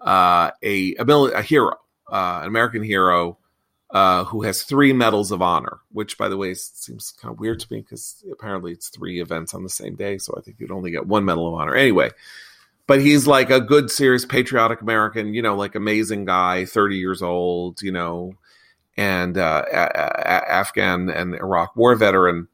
uh, 0.01 0.51
a 0.61 0.95
a, 0.95 1.05
mil- 1.05 1.33
a 1.33 1.41
hero 1.41 1.77
uh, 2.11 2.39
an 2.41 2.47
American 2.47 2.83
hero 2.83 3.37
uh, 3.89 4.25
who 4.25 4.41
has 4.43 4.63
three 4.63 4.91
medals 4.93 5.31
of 5.31 5.41
honor, 5.41 5.79
which, 5.91 6.17
by 6.17 6.27
the 6.27 6.37
way, 6.37 6.53
seems 6.53 7.11
kind 7.11 7.33
of 7.33 7.39
weird 7.39 7.59
to 7.59 7.67
me 7.71 7.81
because 7.81 8.23
apparently 8.31 8.71
it's 8.73 8.89
three 8.89 9.21
events 9.21 9.53
on 9.53 9.63
the 9.63 9.69
same 9.69 9.95
day. 9.95 10.17
So 10.17 10.33
I 10.37 10.41
think 10.41 10.57
you'd 10.59 10.71
only 10.71 10.91
get 10.91 11.07
one 11.07 11.25
medal 11.25 11.47
of 11.47 11.53
honor. 11.53 11.75
Anyway, 11.75 12.11
but 12.85 12.99
he's 13.01 13.27
like 13.27 13.49
a 13.49 13.61
good, 13.61 13.89
serious, 13.89 14.25
patriotic 14.25 14.81
American. 14.81 15.33
You 15.33 15.41
know, 15.41 15.55
like 15.55 15.75
amazing 15.75 16.25
guy, 16.25 16.65
thirty 16.65 16.97
years 16.97 17.21
old. 17.21 17.81
You 17.81 17.91
know, 17.91 18.33
and 18.97 19.37
uh, 19.37 19.63
a- 19.71 19.75
a- 19.75 20.51
Afghan 20.51 21.09
and 21.09 21.35
Iraq 21.35 21.75
war 21.75 21.95
veteran, 21.95 22.47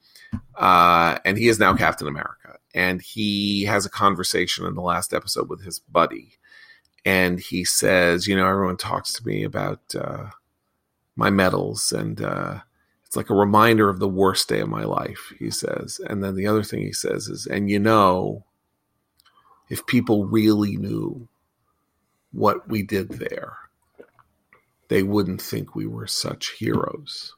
uh, 0.56 1.18
and 1.26 1.38
he 1.38 1.48
is 1.48 1.60
now 1.60 1.74
Captain 1.76 2.08
America. 2.08 2.58
And 2.76 3.02
he 3.02 3.66
has 3.66 3.86
a 3.86 3.90
conversation 3.90 4.66
in 4.66 4.74
the 4.74 4.82
last 4.82 5.14
episode 5.14 5.48
with 5.48 5.64
his 5.64 5.78
buddy, 5.80 6.34
and 7.06 7.40
he 7.40 7.64
says, 7.66 8.28
"You 8.28 8.36
know, 8.36 8.48
everyone 8.48 8.78
talks 8.78 9.14
to 9.14 9.28
me 9.28 9.44
about 9.44 9.82
uh, 9.96 10.30
my 11.16 11.30
medals, 11.30 11.92
and 11.92 12.22
uh, 12.22 12.60
it's 13.06 13.16
like 13.16 13.30
a 13.30 13.36
reminder 13.36 13.90
of 13.90 14.00
the 14.00 14.08
worst 14.08 14.50
day 14.50 14.60
of 14.60 14.70
my 14.70 14.84
life." 14.84 15.34
He 15.40 15.52
says, 15.52 16.00
and 16.08 16.24
then 16.24 16.36
the 16.36 16.48
other 16.48 16.64
thing 16.64 16.82
he 16.82 16.94
says 16.94 17.28
is, 17.28 17.46
"And 17.46 17.70
you 17.70 17.80
know, 17.80 18.46
if 19.70 19.86
people 19.86 20.26
really 20.26 20.78
knew 20.78 21.28
what 22.32 22.68
we 22.70 22.84
did 22.84 23.10
there." 23.10 23.58
they 24.94 25.02
wouldn't 25.02 25.42
think 25.42 25.74
we 25.74 25.88
were 25.88 26.06
such 26.06 26.52
heroes. 26.52 27.36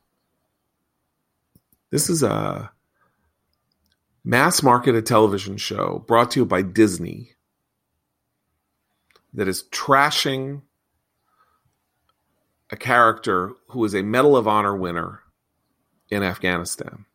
This 1.90 2.10
is 2.10 2.22
a 2.22 2.72
mass 4.26 4.62
marketed 4.62 5.06
television 5.06 5.56
show 5.56 6.04
brought 6.06 6.32
to 6.32 6.42
you 6.42 6.46
by 6.46 6.62
Disney 6.62 7.35
that 9.36 9.48
is 9.48 9.64
trashing 9.72 10.62
a 12.72 12.76
character 12.76 13.52
who 13.68 13.86
is 13.86 13.94
a 13.94 14.02
Medal 14.02 14.36
of 14.36 14.48
Honor 14.48 14.76
winner 14.76 15.22
in 16.10 16.24
Afghanistan. 16.24 17.06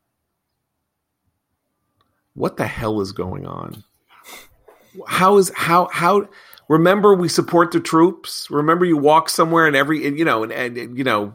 What 2.34 2.56
the 2.56 2.66
hell 2.66 3.00
is 3.00 3.12
going 3.12 3.46
on? 3.46 3.82
How 5.06 5.36
is 5.38 5.50
how 5.54 5.88
how 5.92 6.28
remember 6.68 7.14
we 7.14 7.28
support 7.28 7.72
the 7.72 7.80
troops 7.80 8.48
remember 8.50 8.84
you 8.84 8.96
walk 8.96 9.28
somewhere 9.28 9.66
and 9.66 9.76
every 9.76 10.06
and, 10.06 10.18
you 10.18 10.24
know 10.24 10.42
and, 10.42 10.52
and, 10.52 10.76
and, 10.76 10.98
you 10.98 11.04
know 11.04 11.34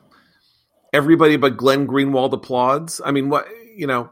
everybody 0.94 1.36
but 1.36 1.58
glenn 1.58 1.86
greenwald 1.86 2.32
applauds 2.32 3.02
i 3.04 3.12
mean 3.12 3.30
what 3.30 3.46
you 3.76 3.86
know 3.86 4.10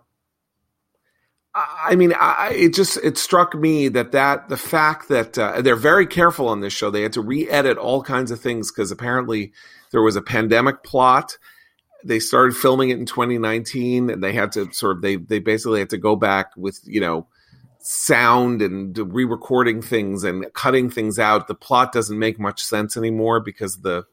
i, 1.55 1.95
mean 1.95 2.13
I, 2.19 2.53
it 2.55 2.73
just 2.73 2.97
it 2.97 3.17
struck 3.17 3.53
me 3.53 3.87
that 3.89 4.11
that 4.11 4.49
the 4.49 4.57
fact 4.57 5.09
that 5.09 5.37
uh, 5.37 5.61
they're 5.61 5.75
very 5.75 6.07
careful 6.07 6.47
on 6.47 6.61
this 6.61 6.73
show. 6.73 6.89
They 6.89 7.03
had 7.03 7.13
to 7.13 7.21
re-edit 7.21 7.77
all 7.77 8.01
kinds 8.01 8.31
of 8.31 8.39
things 8.39 8.71
because 8.71 8.91
apparently 8.91 9.53
there 9.91 10.01
was 10.01 10.15
a 10.15 10.21
pandemic 10.21 10.83
plot. 10.83 11.37
They 12.03 12.19
started 12.19 12.55
filming 12.55 12.89
it 12.89 12.99
in 12.99 13.05
2019 13.05 14.09
and 14.09 14.23
they 14.23 14.33
had 14.33 14.51
to 14.53 14.71
sort 14.73 14.97
of 14.97 15.01
they 15.01 15.17
they 15.17 15.39
basically 15.39 15.79
had 15.79 15.91
to 15.91 15.97
go 15.97 16.15
back 16.15 16.51
with 16.57 16.79
you 16.85 17.01
know 17.01 17.27
sound 17.79 18.61
and 18.61 18.97
re-recording 19.13 19.81
things 19.81 20.23
and 20.23 20.45
cutting 20.53 20.89
things 20.89 21.19
out. 21.19 21.47
The 21.47 21.55
plot 21.55 21.91
doesn't 21.91 22.17
make 22.17 22.39
much 22.39 22.63
sense 22.63 22.97
anymore 22.97 23.39
because 23.39 23.81
the 23.81 24.05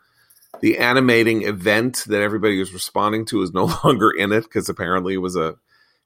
the 0.61 0.78
animating 0.78 1.43
event 1.43 2.05
that 2.09 2.20
everybody 2.20 2.59
was 2.59 2.74
responding 2.74 3.24
to 3.26 3.41
is 3.43 3.53
no 3.53 3.64
longer 3.84 4.11
in 4.11 4.32
it 4.32 4.43
because 4.43 4.68
apparently 4.68 5.14
it 5.14 5.18
was 5.18 5.36
a 5.36 5.57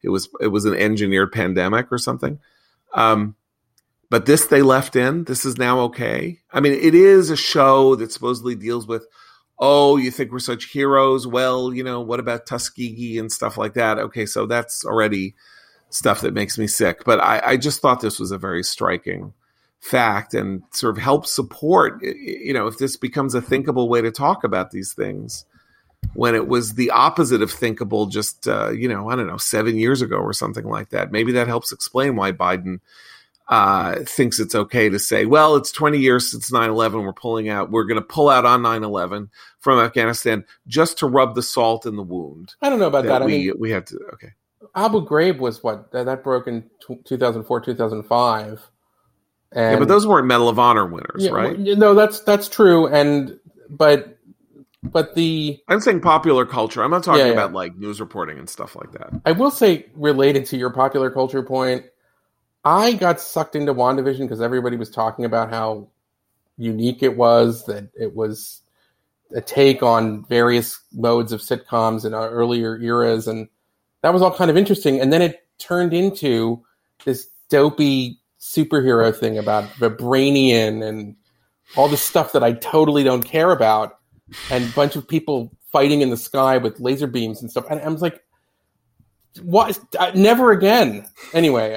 it 0.05 0.11
was 0.11 0.28
it 0.40 0.48
was 0.48 0.64
an 0.64 0.74
engineered 0.74 1.32
pandemic 1.32 1.90
or 1.90 1.98
something. 1.98 2.38
Um 2.92 3.36
but 4.11 4.26
this 4.26 4.46
they 4.46 4.62
left 4.62 4.94
in 4.94 5.24
this 5.24 5.44
is 5.44 5.59
now 5.59 5.80
okay. 5.80 6.40
I 6.52 6.61
mean 6.61 6.74
it 6.74 6.94
is 6.94 7.30
a 7.30 7.36
show 7.36 7.96
that 7.96 8.12
supposedly 8.12 8.55
deals 8.55 8.86
with 8.86 9.07
oh 9.59 9.96
you 9.96 10.11
think 10.11 10.30
we're 10.30 10.38
such 10.38 10.66
heroes? 10.66 11.26
Well 11.26 11.72
you 11.72 11.82
know 11.82 12.00
what 12.00 12.20
about 12.20 12.46
tuskegee 12.46 13.18
and 13.18 13.32
stuff 13.32 13.59
like 13.59 13.74
that? 13.74 13.98
Okay 13.98 14.26
so 14.26 14.46
that's 14.46 14.84
already 14.84 15.34
stuff 15.94 16.20
that 16.22 16.34
makes 16.34 16.59
me 16.59 16.66
sick. 16.66 17.05
But 17.05 17.20
I, 17.20 17.40
I, 17.44 17.57
just 17.57 17.80
thought 17.80 18.00
this 18.00 18.18
was 18.18 18.32
a 18.32 18.38
very 18.38 18.64
striking 18.64 19.32
fact 19.78 20.34
and 20.34 20.62
sort 20.72 20.96
of 20.96 21.02
help 21.02 21.24
support, 21.24 22.02
you 22.02 22.52
know, 22.52 22.66
if 22.66 22.78
this 22.78 22.96
becomes 22.96 23.34
a 23.34 23.40
thinkable 23.40 23.88
way 23.88 24.02
to 24.02 24.11
talk 24.11 24.42
about 24.42 24.72
these 24.72 24.92
things 24.92 25.44
when 26.12 26.34
it 26.34 26.46
was 26.46 26.74
the 26.74 26.90
opposite 26.90 27.42
of 27.42 27.50
thinkable 27.50 28.07
just, 28.07 28.46
uh, 28.46 28.70
you 28.70 28.88
know, 28.88 29.09
I 29.09 29.16
don't 29.16 29.26
know, 29.26 29.36
seven 29.36 29.78
years 29.78 30.02
ago 30.02 30.16
or 30.16 30.32
something 30.32 30.64
like 30.64 30.90
that. 30.90 31.11
Maybe 31.11 31.32
that 31.32 31.48
helps 31.48 31.72
explain 31.72 32.16
why 32.16 32.32
Biden 32.32 32.80
uh, 33.48 33.96
thinks 34.05 34.40
it's 34.40 34.55
okay 34.55 34.88
to 34.88 34.98
say, 34.98 35.26
well, 35.26 35.57
it's 35.57 35.72
20 35.72 35.98
years 35.98 36.30
since 36.30 36.52
9 36.52 36.70
11. 36.70 37.02
We're 37.02 37.12
pulling 37.12 37.48
out, 37.48 37.70
we're 37.70 37.84
going 37.84 38.00
to 38.00 38.07
pull 38.07 38.28
out 38.28 38.44
on 38.44 38.62
9 38.62 38.84
11 38.84 39.30
from 39.59 39.78
Afghanistan 39.80 40.44
just 40.66 40.98
to 40.98 41.07
rub 41.07 41.34
the 41.34 41.42
salt 41.42 41.86
in 41.86 41.96
the 41.96 42.02
wound. 42.02 42.55
I 42.62 42.68
don't 42.68 42.78
know 42.78 42.86
about 42.86 43.05
that. 43.05 43.20
that. 43.20 43.26
We, 43.26 43.34
I 43.34 43.38
mean, 43.38 43.52
we 43.59 43.70
had 43.70 43.86
to, 43.88 43.98
okay. 44.14 44.32
Abu 44.74 45.07
Ghraib 45.07 45.38
was 45.38 45.62
what 45.62 45.92
that 45.92 46.24
broke 46.24 46.48
in 46.48 46.68
2004, 47.05 47.61
2005. 47.61 48.70
And, 49.52 49.72
yeah, 49.72 49.78
but 49.78 49.88
those 49.88 50.07
weren't 50.07 50.26
Medal 50.26 50.48
of 50.48 50.59
Honor 50.59 50.86
winners, 50.86 51.24
yeah, 51.24 51.30
right? 51.30 51.57
No, 51.59 51.94
that's 51.94 52.20
that's 52.20 52.48
true. 52.48 52.88
And 52.88 53.38
but 53.70 54.13
but 54.85 55.14
the 55.14 55.61
I'm 55.68 55.80
saying 55.80 56.01
popular 56.01 56.45
culture. 56.47 56.82
I'm 56.82 56.91
not 56.91 57.05
talking 57.05 57.20
yeah, 57.20 57.26
yeah. 57.26 57.32
about 57.32 57.53
like 57.53 57.76
news 57.76 58.01
reporting 58.01 58.39
and 58.39 58.49
stuff 58.49 58.76
like 58.76 58.93
that. 58.93 59.12
I 59.24 59.32
will 59.32 59.51
say, 59.51 59.87
related 59.95 60.47
to 60.47 60.57
your 60.57 60.70
popular 60.70 61.11
culture 61.11 61.43
point, 61.43 61.85
I 62.64 62.93
got 62.93 63.20
sucked 63.20 63.57
into 63.57 63.74
WandaVision 63.74 64.20
because 64.20 64.41
everybody 64.41 64.76
was 64.76 64.91
talking 64.91 65.24
about 65.24 65.51
how 65.51 65.89
unique 66.57 67.03
it 67.03 67.16
was. 67.16 67.64
That 67.66 67.89
it 67.99 68.14
was 68.14 68.62
a 69.35 69.41
take 69.41 69.82
on 69.82 70.24
various 70.26 70.80
modes 70.93 71.32
of 71.32 71.41
sitcoms 71.41 72.05
in 72.05 72.14
earlier 72.14 72.78
eras, 72.78 73.26
and 73.26 73.49
that 74.03 74.12
was 74.12 74.22
all 74.22 74.35
kind 74.35 74.51
of 74.51 74.57
interesting. 74.57 75.01
And 75.01 75.12
then 75.12 75.22
it 75.22 75.47
turned 75.59 75.95
into 75.95 76.62
this 77.05 77.28
dopey 77.49 78.20
superhero 78.41 79.16
thing 79.16 79.39
about 79.39 79.64
Vibranium 79.74 80.87
and 80.87 81.16
all 81.76 81.89
the 81.89 81.97
stuff 81.97 82.32
that 82.32 82.45
I 82.45 82.53
totally 82.53 83.03
don't 83.03 83.22
care 83.22 83.51
about, 83.51 83.99
and 84.51 84.64
a 84.64 84.72
bunch 84.75 84.97
of 84.97 85.07
people 85.07 85.51
fighting 85.72 86.01
in 86.01 86.11
the 86.11 86.16
sky 86.16 86.59
with 86.59 86.81
laser 86.81 87.07
beams 87.07 87.43
and 87.43 87.51
stuff. 87.51 87.66
And 87.70 87.81
I 87.81 87.89
was 87.89 88.03
like, 88.03 88.22
what? 89.43 89.79
Never 90.14 90.53
again. 90.53 91.07
Anyway, 91.33 91.77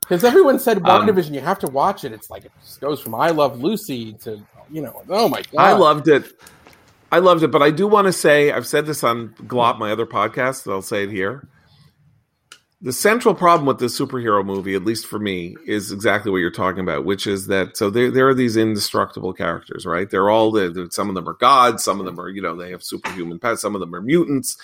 because 0.00 0.24
everyone 0.24 0.58
said 0.58 0.78
WandaVision, 0.78 1.28
um, 1.28 1.34
you 1.34 1.40
have 1.40 1.58
to 1.60 1.66
watch 1.66 2.04
it. 2.04 2.12
It's 2.12 2.30
like 2.30 2.44
it 2.44 2.52
just 2.62 2.80
goes 2.80 3.00
from 3.00 3.14
I 3.14 3.30
Love 3.30 3.60
Lucy 3.60 4.12
to 4.22 4.42
you 4.70 4.82
know, 4.82 5.02
oh 5.08 5.28
my 5.28 5.42
god, 5.42 5.60
I 5.60 5.72
loved 5.72 6.08
it. 6.08 6.24
I 7.12 7.18
loved 7.18 7.42
it, 7.42 7.48
but 7.48 7.62
I 7.62 7.70
do 7.70 7.86
want 7.86 8.06
to 8.06 8.12
say 8.12 8.50
I've 8.50 8.66
said 8.66 8.86
this 8.86 9.04
on 9.04 9.30
GLoP, 9.46 9.78
my 9.78 9.92
other 9.92 10.06
podcast, 10.06 10.70
I'll 10.70 10.82
say 10.82 11.04
it 11.04 11.10
here. 11.10 11.48
The 12.84 12.92
central 12.92 13.34
problem 13.34 13.64
with 13.64 13.78
this 13.78 13.98
superhero 13.98 14.44
movie, 14.44 14.74
at 14.74 14.84
least 14.84 15.06
for 15.06 15.18
me, 15.18 15.56
is 15.66 15.90
exactly 15.90 16.30
what 16.30 16.36
you're 16.38 16.50
talking 16.50 16.82
about, 16.82 17.06
which 17.06 17.26
is 17.26 17.46
that 17.46 17.78
so 17.78 17.88
there 17.88 18.10
there 18.10 18.28
are 18.28 18.34
these 18.34 18.58
indestructible 18.58 19.32
characters, 19.32 19.86
right? 19.86 20.10
They're 20.10 20.28
all 20.28 20.52
some 20.90 21.08
of 21.08 21.14
them 21.14 21.26
are 21.26 21.32
gods, 21.32 21.82
some 21.82 21.98
of 21.98 22.04
them 22.04 22.20
are 22.20 22.28
you 22.28 22.42
know 22.42 22.54
they 22.54 22.72
have 22.72 22.82
superhuman 22.82 23.38
powers, 23.38 23.62
some 23.62 23.74
of 23.74 23.80
them 23.80 23.94
are 23.94 24.02
mutants. 24.02 24.58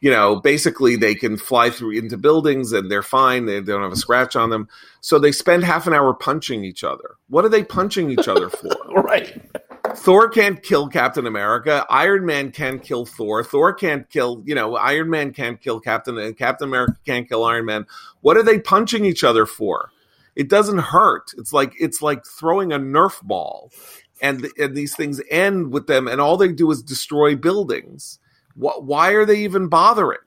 You 0.00 0.10
know, 0.10 0.40
basically 0.40 0.96
they 0.96 1.14
can 1.14 1.36
fly 1.36 1.70
through 1.70 1.96
into 1.96 2.18
buildings 2.18 2.72
and 2.72 2.90
they're 2.90 3.04
fine. 3.04 3.46
They, 3.46 3.60
they 3.60 3.70
don't 3.72 3.82
have 3.82 3.92
a 3.92 3.96
scratch 3.96 4.34
on 4.34 4.50
them. 4.50 4.68
So 5.00 5.20
they 5.20 5.30
spend 5.30 5.62
half 5.62 5.86
an 5.86 5.94
hour 5.94 6.12
punching 6.12 6.64
each 6.64 6.82
other. 6.82 7.18
What 7.28 7.44
are 7.44 7.50
they 7.50 7.62
punching 7.62 8.10
each 8.10 8.26
other 8.26 8.48
for? 8.48 8.70
right. 8.96 9.40
Thor 9.96 10.28
can't 10.28 10.62
kill 10.62 10.88
Captain 10.88 11.26
America. 11.26 11.86
Iron 11.90 12.24
Man 12.24 12.50
can 12.52 12.78
kill 12.78 13.06
Thor. 13.06 13.44
Thor 13.44 13.72
can't 13.72 14.08
kill, 14.08 14.42
you 14.44 14.54
know, 14.54 14.76
Iron 14.76 15.10
Man 15.10 15.32
can't 15.32 15.60
kill 15.60 15.80
Captain 15.80 16.18
and 16.18 16.36
Captain 16.36 16.68
America 16.68 16.96
can't 17.04 17.28
kill 17.28 17.44
Iron 17.44 17.66
Man. 17.66 17.86
What 18.20 18.36
are 18.36 18.42
they 18.42 18.58
punching 18.58 19.04
each 19.04 19.24
other 19.24 19.46
for? 19.46 19.90
It 20.36 20.48
doesn't 20.48 20.78
hurt. 20.78 21.32
It's 21.38 21.52
like 21.52 21.74
it's 21.78 22.02
like 22.02 22.24
throwing 22.24 22.72
a 22.72 22.78
Nerf 22.78 23.22
ball. 23.22 23.70
And, 24.22 24.48
and 24.58 24.76
these 24.76 24.94
things 24.94 25.20
end 25.30 25.72
with 25.72 25.86
them 25.86 26.06
and 26.06 26.20
all 26.20 26.36
they 26.36 26.52
do 26.52 26.70
is 26.70 26.82
destroy 26.82 27.34
buildings. 27.34 28.18
What, 28.54 28.84
why 28.84 29.12
are 29.12 29.24
they 29.24 29.38
even 29.38 29.68
bothering? 29.68 30.18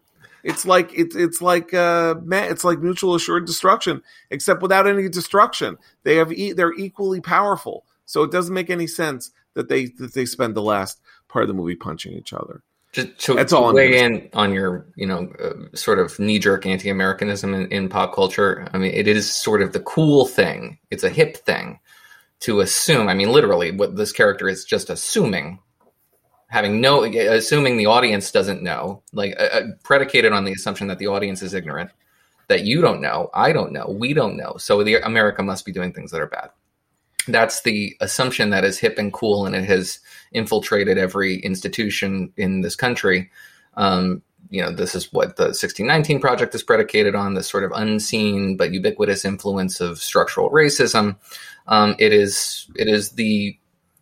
It's 0.43 0.65
like 0.65 0.91
it's 0.93 1.15
it's 1.15 1.41
like 1.41 1.73
uh 1.73 2.15
it's 2.29 2.65
like 2.65 2.79
mutual 2.79 3.15
assured 3.15 3.45
destruction, 3.45 4.01
except 4.29 4.61
without 4.61 4.87
any 4.87 5.07
destruction. 5.07 5.77
They 6.03 6.17
have 6.17 6.33
e- 6.33 6.51
they're 6.51 6.73
equally 6.73 7.21
powerful. 7.21 7.85
So 8.05 8.23
it 8.23 8.31
doesn't 8.31 8.53
make 8.53 8.69
any 8.69 8.87
sense 8.87 9.31
that 9.55 9.69
they 9.69 9.85
that 9.99 10.13
they 10.13 10.25
spend 10.25 10.55
the 10.55 10.61
last 10.61 10.99
part 11.27 11.43
of 11.43 11.47
the 11.47 11.53
movie 11.53 11.75
punching 11.75 12.13
each 12.13 12.33
other. 12.33 12.63
Just 12.93 13.17
to, 13.21 13.33
That's 13.33 13.51
all 13.51 13.69
to 13.69 13.75
weigh 13.75 14.03
in 14.03 14.29
on 14.33 14.53
your, 14.53 14.85
you 14.95 15.07
know, 15.07 15.27
uh, 15.43 15.75
sort 15.75 15.97
of 15.97 16.19
knee-jerk 16.19 16.67
anti-Americanism 16.67 17.51
in, 17.55 17.65
in 17.71 17.89
pop 17.89 18.13
culture. 18.13 18.67
I 18.71 18.77
mean, 18.77 18.91
it 18.93 19.07
is 19.07 19.35
sort 19.35 19.63
of 19.63 19.73
the 19.73 19.79
cool 19.79 20.27
thing. 20.27 20.77
It's 20.91 21.03
a 21.03 21.09
hip 21.09 21.37
thing 21.37 21.79
to 22.41 22.59
assume. 22.59 23.09
I 23.09 23.15
mean, 23.15 23.31
literally, 23.31 23.71
what 23.71 23.95
this 23.95 24.11
character 24.11 24.47
is 24.47 24.63
just 24.63 24.91
assuming, 24.91 25.57
having 26.49 26.81
no, 26.81 27.03
assuming 27.03 27.77
the 27.77 27.87
audience 27.87 28.31
doesn't 28.31 28.61
know, 28.61 29.01
like 29.11 29.33
uh, 29.39 29.43
uh 29.43 29.61
predicated 29.83 30.31
on 30.31 30.43
the 30.43 30.51
assumption 30.51 30.85
that 30.87 30.99
the 30.99 31.07
audience 31.07 31.41
is 31.41 31.55
ignorant, 31.55 31.89
that 32.47 32.63
you 32.63 32.79
don't 32.79 33.01
know, 33.01 33.31
I 33.33 33.53
don't 33.53 33.71
know, 33.71 33.87
we 33.87 34.13
don't 34.13 34.37
know. 34.37 34.57
So 34.59 34.83
the 34.83 35.03
America 35.03 35.41
must 35.41 35.65
be 35.65 35.71
doing 35.71 35.93
things 35.93 36.11
that 36.11 36.21
are 36.21 36.27
bad 36.27 36.51
that's 37.27 37.61
the 37.61 37.95
assumption 38.01 38.49
that 38.49 38.63
is 38.63 38.79
hip 38.79 38.97
and 38.97 39.13
cool 39.13 39.45
and 39.45 39.55
it 39.55 39.65
has 39.65 39.99
infiltrated 40.31 40.97
every 40.97 41.37
institution 41.39 42.31
in 42.37 42.61
this 42.61 42.75
country 42.75 43.29
um, 43.75 44.21
you 44.53 44.61
know, 44.61 44.71
this 44.71 44.93
is 44.93 45.11
what 45.11 45.37
the 45.37 45.45
1619 45.45 46.19
project 46.19 46.53
is 46.53 46.61
predicated 46.61 47.15
on 47.15 47.33
this 47.33 47.49
sort 47.49 47.63
of 47.63 47.71
unseen 47.73 48.55
but 48.55 48.71
ubiquitous 48.71 49.25
influence 49.25 49.81
of 49.81 49.97
structural 49.97 50.51
racism. 50.51 51.15
Um, 51.67 51.95
it 51.97 52.13
is 52.13 52.67
it 52.75 52.87
is 52.87 53.11
the 53.11 53.57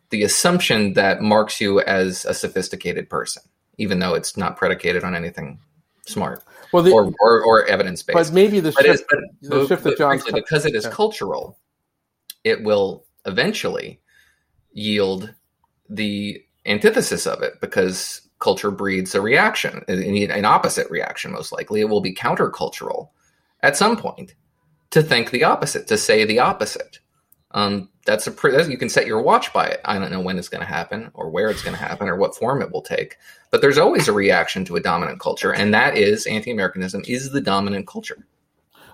the 0.09 0.23
assumption 0.23 0.91
that 0.93 1.21
marks 1.21 1.61
you 1.61 1.79
as 1.79 2.25
a 2.25 2.33
sophisticated 2.33 3.09
person, 3.09 3.43
even 3.77 3.99
though 3.99 4.13
it's 4.13 4.35
not 4.35 4.57
predicated 4.57 5.05
on 5.05 5.15
anything 5.15 5.57
smart 6.05 6.43
Well, 6.73 6.83
the, 6.83 6.91
or, 6.91 7.13
or, 7.21 7.41
or 7.43 7.65
evidence 7.67 8.03
based. 8.03 8.15
but 8.15 8.33
maybe 8.33 8.59
the 8.59 8.73
But, 8.73 8.85
shift, 8.85 9.05
but, 9.09 9.19
the 9.41 9.67
shift 9.67 9.83
that 9.83 9.91
but 9.91 9.97
John's 9.97 10.25
because 10.25 10.65
it 10.65 10.75
is 10.75 10.83
yeah. 10.83 10.89
cultural, 10.89 11.57
it 12.43 12.61
will 12.63 13.05
eventually 13.25 13.99
yield 14.73 15.33
the 15.89 16.43
antithesis 16.65 17.25
of 17.27 17.41
it 17.41 17.59
because 17.61 18.21
culture 18.39 18.71
breeds 18.71 19.15
a 19.15 19.21
reaction, 19.21 19.83
an, 19.87 20.45
opposite 20.45 20.89
reaction, 20.89 21.31
most 21.31 21.51
likely. 21.51 21.81
It 21.81 21.89
will 21.89 22.01
be 22.01 22.13
countercultural 22.13 23.09
at 23.61 23.77
some 23.77 23.95
point 23.97 24.33
to 24.89 25.01
think 25.01 25.31
the 25.31 25.43
opposite, 25.43 25.87
to 25.87 25.97
say 25.97 26.25
the 26.25 26.39
opposite. 26.39 26.99
Um, 27.51 27.89
that's 28.05 28.27
a 28.27 28.31
pre- 28.31 28.65
you 28.67 28.77
can 28.77 28.89
set 28.89 29.05
your 29.05 29.21
watch 29.21 29.53
by 29.53 29.67
it. 29.67 29.81
I 29.85 29.99
don't 29.99 30.11
know 30.11 30.21
when 30.21 30.37
it's 30.37 30.49
going 30.49 30.61
to 30.61 30.67
happen 30.67 31.11
or 31.13 31.29
where 31.29 31.49
it's 31.49 31.61
going 31.61 31.75
to 31.75 31.83
happen 31.83 32.07
or 32.07 32.15
what 32.15 32.35
form 32.35 32.61
it 32.61 32.71
will 32.71 32.81
take, 32.81 33.17
but 33.51 33.61
there's 33.61 33.77
always 33.77 34.07
a 34.07 34.13
reaction 34.13 34.65
to 34.65 34.75
a 34.75 34.81
dominant 34.81 35.19
culture, 35.19 35.53
and 35.53 35.73
that 35.73 35.97
is 35.97 36.25
anti-Americanism 36.25 37.03
is 37.07 37.31
the 37.31 37.41
dominant 37.41 37.87
culture. 37.87 38.25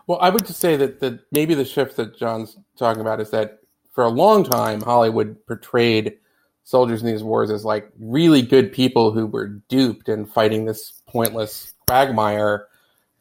Well, 0.07 0.19
I 0.21 0.29
would 0.29 0.45
just 0.45 0.59
say 0.59 0.75
that 0.75 0.99
the 0.99 1.19
maybe 1.31 1.53
the 1.53 1.65
shift 1.65 1.97
that 1.97 2.17
John's 2.17 2.57
talking 2.77 3.01
about 3.01 3.21
is 3.21 3.29
that 3.31 3.59
for 3.97 4.03
a 4.03 4.09
long 4.09 4.43
time 4.43 4.79
Hollywood 4.79 5.43
portrayed 5.47 6.19
soldiers 6.63 7.01
in 7.01 7.07
these 7.07 7.23
wars 7.23 7.49
as 7.49 7.65
like 7.65 7.89
really 7.97 8.43
good 8.43 8.71
people 8.71 9.11
who 9.11 9.25
were 9.25 9.47
duped 9.69 10.07
and 10.07 10.29
fighting 10.31 10.65
this 10.65 11.01
pointless 11.07 11.73
quagmire, 11.87 12.67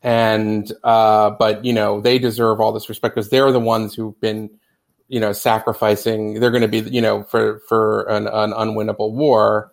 and 0.02 0.70
uh, 0.84 1.30
but 1.30 1.64
you 1.64 1.72
know 1.72 2.02
they 2.02 2.18
deserve 2.18 2.60
all 2.60 2.72
this 2.72 2.90
respect 2.90 3.14
because 3.14 3.30
they're 3.30 3.52
the 3.52 3.58
ones 3.58 3.94
who've 3.94 4.20
been 4.20 4.50
you 5.08 5.18
know 5.18 5.32
sacrificing. 5.32 6.40
They're 6.40 6.50
going 6.50 6.60
to 6.60 6.68
be 6.68 6.80
you 6.90 7.00
know 7.00 7.22
for 7.22 7.60
for 7.70 8.02
an, 8.10 8.26
an 8.26 8.52
unwinnable 8.52 9.12
war. 9.12 9.72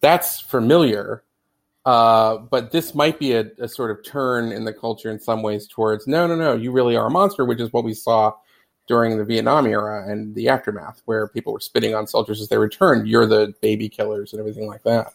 That's 0.00 0.40
familiar. 0.40 1.24
Uh, 1.84 2.38
but 2.38 2.70
this 2.70 2.94
might 2.94 3.18
be 3.18 3.32
a, 3.32 3.50
a 3.58 3.68
sort 3.68 3.90
of 3.90 4.02
turn 4.02 4.50
in 4.50 4.64
the 4.64 4.72
culture 4.72 5.10
in 5.10 5.20
some 5.20 5.42
ways 5.42 5.68
towards 5.68 6.06
no, 6.06 6.26
no, 6.26 6.36
no, 6.36 6.54
you 6.54 6.72
really 6.72 6.96
are 6.96 7.08
a 7.08 7.10
monster, 7.10 7.44
which 7.44 7.60
is 7.60 7.70
what 7.70 7.84
we 7.84 7.92
saw 7.92 8.32
during 8.88 9.18
the 9.18 9.24
Vietnam 9.24 9.66
era 9.66 10.10
and 10.10 10.34
the 10.34 10.48
aftermath, 10.48 11.02
where 11.04 11.28
people 11.28 11.52
were 11.52 11.60
spitting 11.60 11.94
on 11.94 12.06
soldiers 12.06 12.40
as 12.40 12.48
they 12.48 12.58
returned. 12.58 13.06
You're 13.06 13.26
the 13.26 13.54
baby 13.60 13.88
killers 13.88 14.32
and 14.32 14.40
everything 14.40 14.66
like 14.66 14.82
that. 14.84 15.12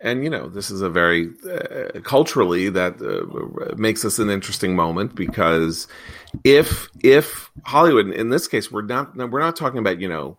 and 0.00 0.22
you 0.22 0.30
know 0.30 0.48
this 0.48 0.70
is 0.70 0.80
a 0.80 0.88
very 0.88 1.30
uh, 1.50 1.98
culturally 2.02 2.68
that 2.70 2.94
uh, 3.02 3.74
makes 3.76 4.02
this 4.02 4.18
an 4.20 4.30
interesting 4.30 4.76
moment 4.76 5.14
because 5.16 5.88
if 6.44 6.88
if 7.02 7.50
hollywood 7.64 8.08
in 8.10 8.28
this 8.28 8.46
case 8.46 8.70
we're 8.70 8.82
not 8.82 9.16
we're 9.16 9.40
not 9.40 9.56
talking 9.56 9.78
about 9.80 9.98
you 10.00 10.08
know 10.08 10.36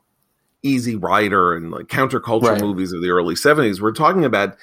easy 0.64 0.96
rider 0.96 1.56
and 1.58 1.72
like 1.72 1.88
counterculture 1.88 2.52
Right. 2.52 2.62
movies 2.62 2.94
of 2.94 3.02
the 3.02 3.10
early 3.10 3.36
70s 3.36 3.82
we're 3.82 3.92
talking 3.92 4.24
about 4.24 4.56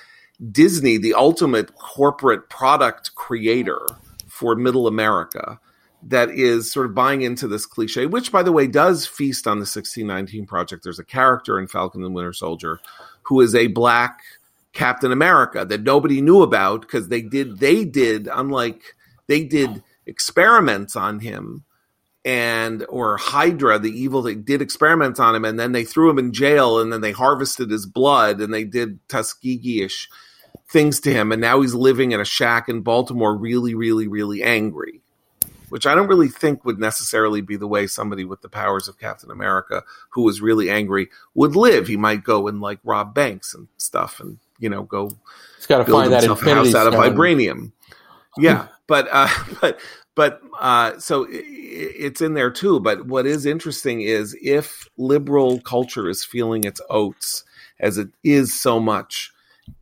disney 0.50 0.96
the 0.96 1.12
ultimate 1.12 1.74
corporate 1.76 2.48
product 2.48 3.14
creator 3.16 3.80
for 4.28 4.54
middle 4.56 4.86
america 4.86 5.60
that 6.08 6.30
is 6.30 6.70
sort 6.70 6.86
of 6.86 6.94
buying 6.94 7.22
into 7.22 7.48
this 7.48 7.66
cliche 7.66 8.06
which 8.06 8.30
by 8.30 8.42
the 8.42 8.52
way 8.52 8.66
does 8.66 9.06
feast 9.06 9.46
on 9.46 9.58
the 9.58 9.62
1619 9.62 10.46
project. 10.46 10.84
There's 10.84 10.98
a 10.98 11.04
character 11.04 11.58
in 11.58 11.66
falcon 11.66 12.04
and 12.04 12.14
winter 12.14 12.32
soldier 12.32 12.80
who 13.22 13.40
is 13.40 13.54
a 13.54 13.66
black 13.68 14.20
Captain 14.72 15.10
America 15.10 15.64
that 15.64 15.82
nobody 15.82 16.20
knew 16.20 16.42
about 16.42 16.82
because 16.82 17.08
they 17.08 17.22
did 17.22 17.58
they 17.58 17.84
did 17.84 18.28
unlike 18.32 18.94
they 19.26 19.42
did 19.42 19.82
experiments 20.06 20.94
on 20.94 21.20
him 21.20 21.64
and 22.26 22.84
or 22.88 23.16
Hydra 23.16 23.78
the 23.78 23.90
evil 23.90 24.20
they 24.20 24.34
did 24.34 24.60
experiments 24.60 25.18
on 25.18 25.34
him 25.34 25.44
and 25.44 25.58
then 25.58 25.72
they 25.72 25.84
threw 25.84 26.10
him 26.10 26.18
in 26.18 26.32
jail 26.32 26.78
and 26.78 26.92
then 26.92 27.00
they 27.00 27.12
harvested 27.12 27.70
his 27.70 27.86
blood 27.86 28.40
and 28.40 28.52
they 28.52 28.64
did 28.64 28.98
Tuskegee-ish 29.08 30.08
things 30.68 31.00
to 31.00 31.12
him. 31.12 31.32
And 31.32 31.40
now 31.40 31.60
he's 31.60 31.74
living 31.74 32.12
in 32.12 32.20
a 32.20 32.24
shack 32.24 32.68
in 32.68 32.82
Baltimore 32.82 33.34
really 33.34 33.74
really 33.74 34.08
really 34.08 34.42
angry 34.42 35.00
which 35.76 35.86
I 35.86 35.94
don't 35.94 36.08
really 36.08 36.28
think 36.28 36.64
would 36.64 36.78
necessarily 36.78 37.42
be 37.42 37.56
the 37.56 37.68
way 37.68 37.86
somebody 37.86 38.24
with 38.24 38.40
the 38.40 38.48
powers 38.48 38.88
of 38.88 38.98
Captain 38.98 39.30
America 39.30 39.82
who 40.08 40.22
was 40.22 40.40
really 40.40 40.70
angry 40.70 41.10
would 41.34 41.54
live 41.54 41.86
he 41.86 41.98
might 41.98 42.24
go 42.24 42.48
and 42.48 42.62
like 42.62 42.78
rob 42.82 43.12
banks 43.12 43.52
and 43.52 43.68
stuff 43.76 44.18
and 44.18 44.38
you 44.58 44.70
know 44.70 44.84
go 44.84 45.10
He's 45.56 45.66
got 45.66 45.84
to 45.84 45.92
find 45.92 46.10
that 46.14 46.24
infinity 46.24 46.72
house 46.72 46.74
out 46.74 46.86
of 46.86 46.94
vibranium. 46.94 47.72
Yeah, 48.38 48.68
but 48.86 49.06
uh, 49.12 49.28
but 49.60 49.78
but 50.14 50.40
uh, 50.58 50.98
so 50.98 51.26
it's 51.28 52.22
in 52.22 52.32
there 52.32 52.50
too. 52.50 52.80
But 52.80 53.06
what 53.06 53.26
is 53.26 53.44
interesting 53.44 54.00
is 54.00 54.34
if 54.40 54.88
liberal 54.96 55.60
culture 55.60 56.08
is 56.08 56.24
feeling 56.24 56.64
its 56.64 56.80
oats 56.88 57.44
as 57.80 57.98
it 57.98 58.08
is 58.24 58.58
so 58.58 58.80
much 58.80 59.30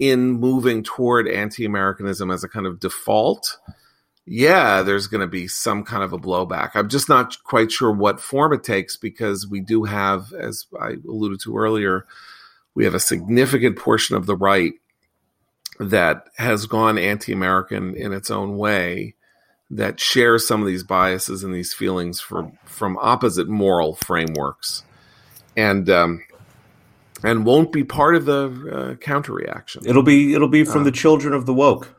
in 0.01 0.33
moving 0.33 0.83
toward 0.83 1.29
anti-Americanism 1.29 2.31
as 2.33 2.43
a 2.43 2.49
kind 2.49 2.67
of 2.67 2.81
default. 2.81 3.59
Yeah, 4.27 4.83
there's 4.83 5.07
going 5.07 5.21
to 5.21 5.27
be 5.27 5.49
some 5.49 5.85
kind 5.85 6.03
of 6.03 6.13
a 6.13 6.19
blowback. 6.19 6.71
I'm 6.75 6.89
just 6.89 7.09
not 7.09 7.43
quite 7.45 7.71
sure 7.71 7.93
what 7.93 8.21
form 8.21 8.53
it 8.55 8.65
takes 8.65 8.97
because 8.97 9.47
we 9.47 9.61
do 9.61 9.85
have, 9.85 10.33
as 10.33 10.67
I 10.81 10.95
alluded 11.07 11.41
to 11.43 11.57
earlier, 11.59 12.07
we 12.75 12.85
have 12.85 12.95
a 12.95 13.01
significant 13.01 13.77
portion 13.79 14.17
of 14.17 14.27
the 14.27 14.37
right 14.37 14.73
that 15.81 16.27
has 16.37 16.67
gone 16.67 16.99
anti-American 16.99 17.95
in 17.97 18.13
its 18.13 18.31
own 18.31 18.57
way 18.57 19.15
that 19.71 20.01
shares 20.01 20.47
some 20.47 20.61
of 20.61 20.67
these 20.67 20.85
biases 20.85 21.43
and 21.43 21.55
these 21.55 21.75
feelings 21.75 22.21
from 22.21 22.59
from 22.65 22.97
opposite 23.01 23.49
moral 23.49 23.95
frameworks 23.97 24.85
and 25.57 25.91
um, 25.91 26.25
and 27.25 27.45
won't 27.45 27.73
be 27.73 27.85
part 27.85 28.15
of 28.15 28.25
the 28.27 28.71
uh, 28.73 28.95
counter 28.97 29.33
reaction. 29.33 29.83
It'll 29.87 30.03
be 30.03 30.35
it'll 30.35 30.49
be 30.49 30.65
from 30.65 30.83
Uh. 30.83 30.85
the 30.85 30.93
children 30.93 31.35
of 31.35 31.47
the 31.47 31.55
woke. 31.55 31.94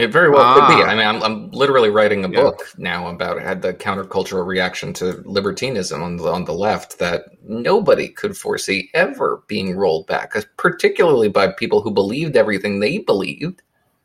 It 0.00 0.10
very 0.12 0.30
well 0.30 0.54
could 0.54 0.74
be. 0.74 0.82
Ah. 0.82 0.86
I 0.86 0.94
mean, 0.94 1.06
I'm, 1.06 1.22
I'm 1.22 1.50
literally 1.50 1.90
writing 1.90 2.24
a 2.24 2.28
Yeah. 2.28 2.42
book 2.42 2.60
now 2.78 3.08
about 3.08 3.40
had 3.40 3.60
the 3.62 3.74
countercultural 3.74 4.46
reaction 4.46 4.92
to 4.94 5.22
libertinism 5.26 6.02
on 6.02 6.16
the 6.16 6.24
on 6.28 6.44
the 6.44 6.54
left 6.54 6.98
that 6.98 7.24
nobody 7.42 8.08
could 8.08 8.36
foresee 8.36 8.90
ever 8.94 9.42
being 9.46 9.76
rolled 9.76 10.06
back, 10.06 10.32
particularly 10.56 11.28
by 11.28 11.48
people 11.52 11.82
who 11.82 11.90
believed 11.90 12.36
everything 12.36 12.80
they 12.80 12.98
believed. 12.98 13.62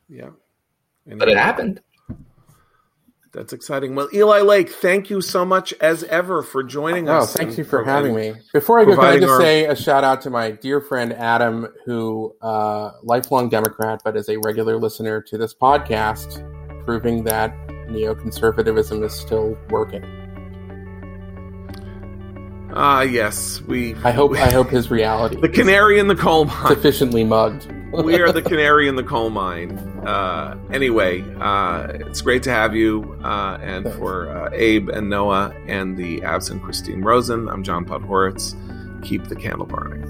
Yeah, 0.10 0.30
But 1.08 1.30
it 1.30 1.38
happened. 1.38 1.82
That's 3.36 3.52
exciting. 3.52 3.96
Well, 3.96 4.08
Eli 4.14 4.40
Lake, 4.40 4.70
thank 4.70 5.10
you 5.10 5.20
so 5.20 5.44
much 5.44 5.74
as 5.82 6.06
ever 6.06 6.42
for 6.42 6.64
joining 6.64 7.10
Oh, 7.10 7.18
us. 7.18 7.34
thank 7.34 7.58
you 7.58 7.66
for 7.66 7.84
having 7.84 8.16
me. 8.16 8.34
Before 8.54 8.80
I 8.80 8.86
go, 8.86 8.96
can 8.96 9.04
I 9.04 9.18
just 9.20 9.30
our- 9.30 9.42
say 9.42 9.66
a 9.66 9.76
shout 9.76 10.06
out 10.06 10.22
to 10.22 10.30
my 10.30 10.52
dear 10.52 10.80
friend 10.80 11.12
Adam, 11.12 11.68
who 11.86 12.34
uh, 12.42 12.92
lifelong 13.04 13.50
Democrat, 13.50 14.00
but 14.06 14.16
is 14.16 14.30
a 14.30 14.38
regular 14.38 14.78
listener 14.78 15.20
to 15.24 15.38
this 15.38 15.54
podcast, 15.54 16.42
proving 16.86 17.26
that 17.26 17.54
neoconservatism 17.90 19.04
is 19.04 19.14
still 19.14 19.58
working. 19.70 20.04
Ah, 22.74 23.02
yes, 23.02 23.62
we. 23.64 23.96
I 24.04 24.12
hope 24.12 24.34
I 24.36 24.52
hope 24.52 24.70
his 24.70 24.90
reality 24.92 25.36
the 25.42 25.50
canary 25.50 26.00
in 26.00 26.08
the 26.08 26.16
coal 26.16 26.46
mine. 26.46 26.68
sufficiently 26.68 27.24
mugged. 27.24 27.68
we 28.04 28.20
are 28.22 28.32
the 28.32 28.42
canary 28.52 28.88
in 28.88 28.96
the 28.96 29.04
coal 29.04 29.30
mine. 29.30 29.78
Uh, 30.06 30.56
anyway, 30.72 31.24
uh, 31.40 31.88
it's 31.92 32.22
great 32.22 32.44
to 32.44 32.52
have 32.52 32.76
you. 32.76 33.18
Uh, 33.24 33.58
and 33.62 33.84
Thanks. 33.84 33.98
for 33.98 34.30
uh, 34.30 34.50
Abe 34.54 34.90
and 34.90 35.10
Noah 35.10 35.54
and 35.68 35.98
the 35.98 36.24
absent 36.24 36.64
Christine 36.64 37.02
Rosen, 37.02 37.50
I'm 37.50 37.64
John 37.64 37.86
Podhoretz. 37.86 38.56
Keep 39.04 39.28
the 39.28 39.36
candle 39.36 39.66
burning. 39.66 40.04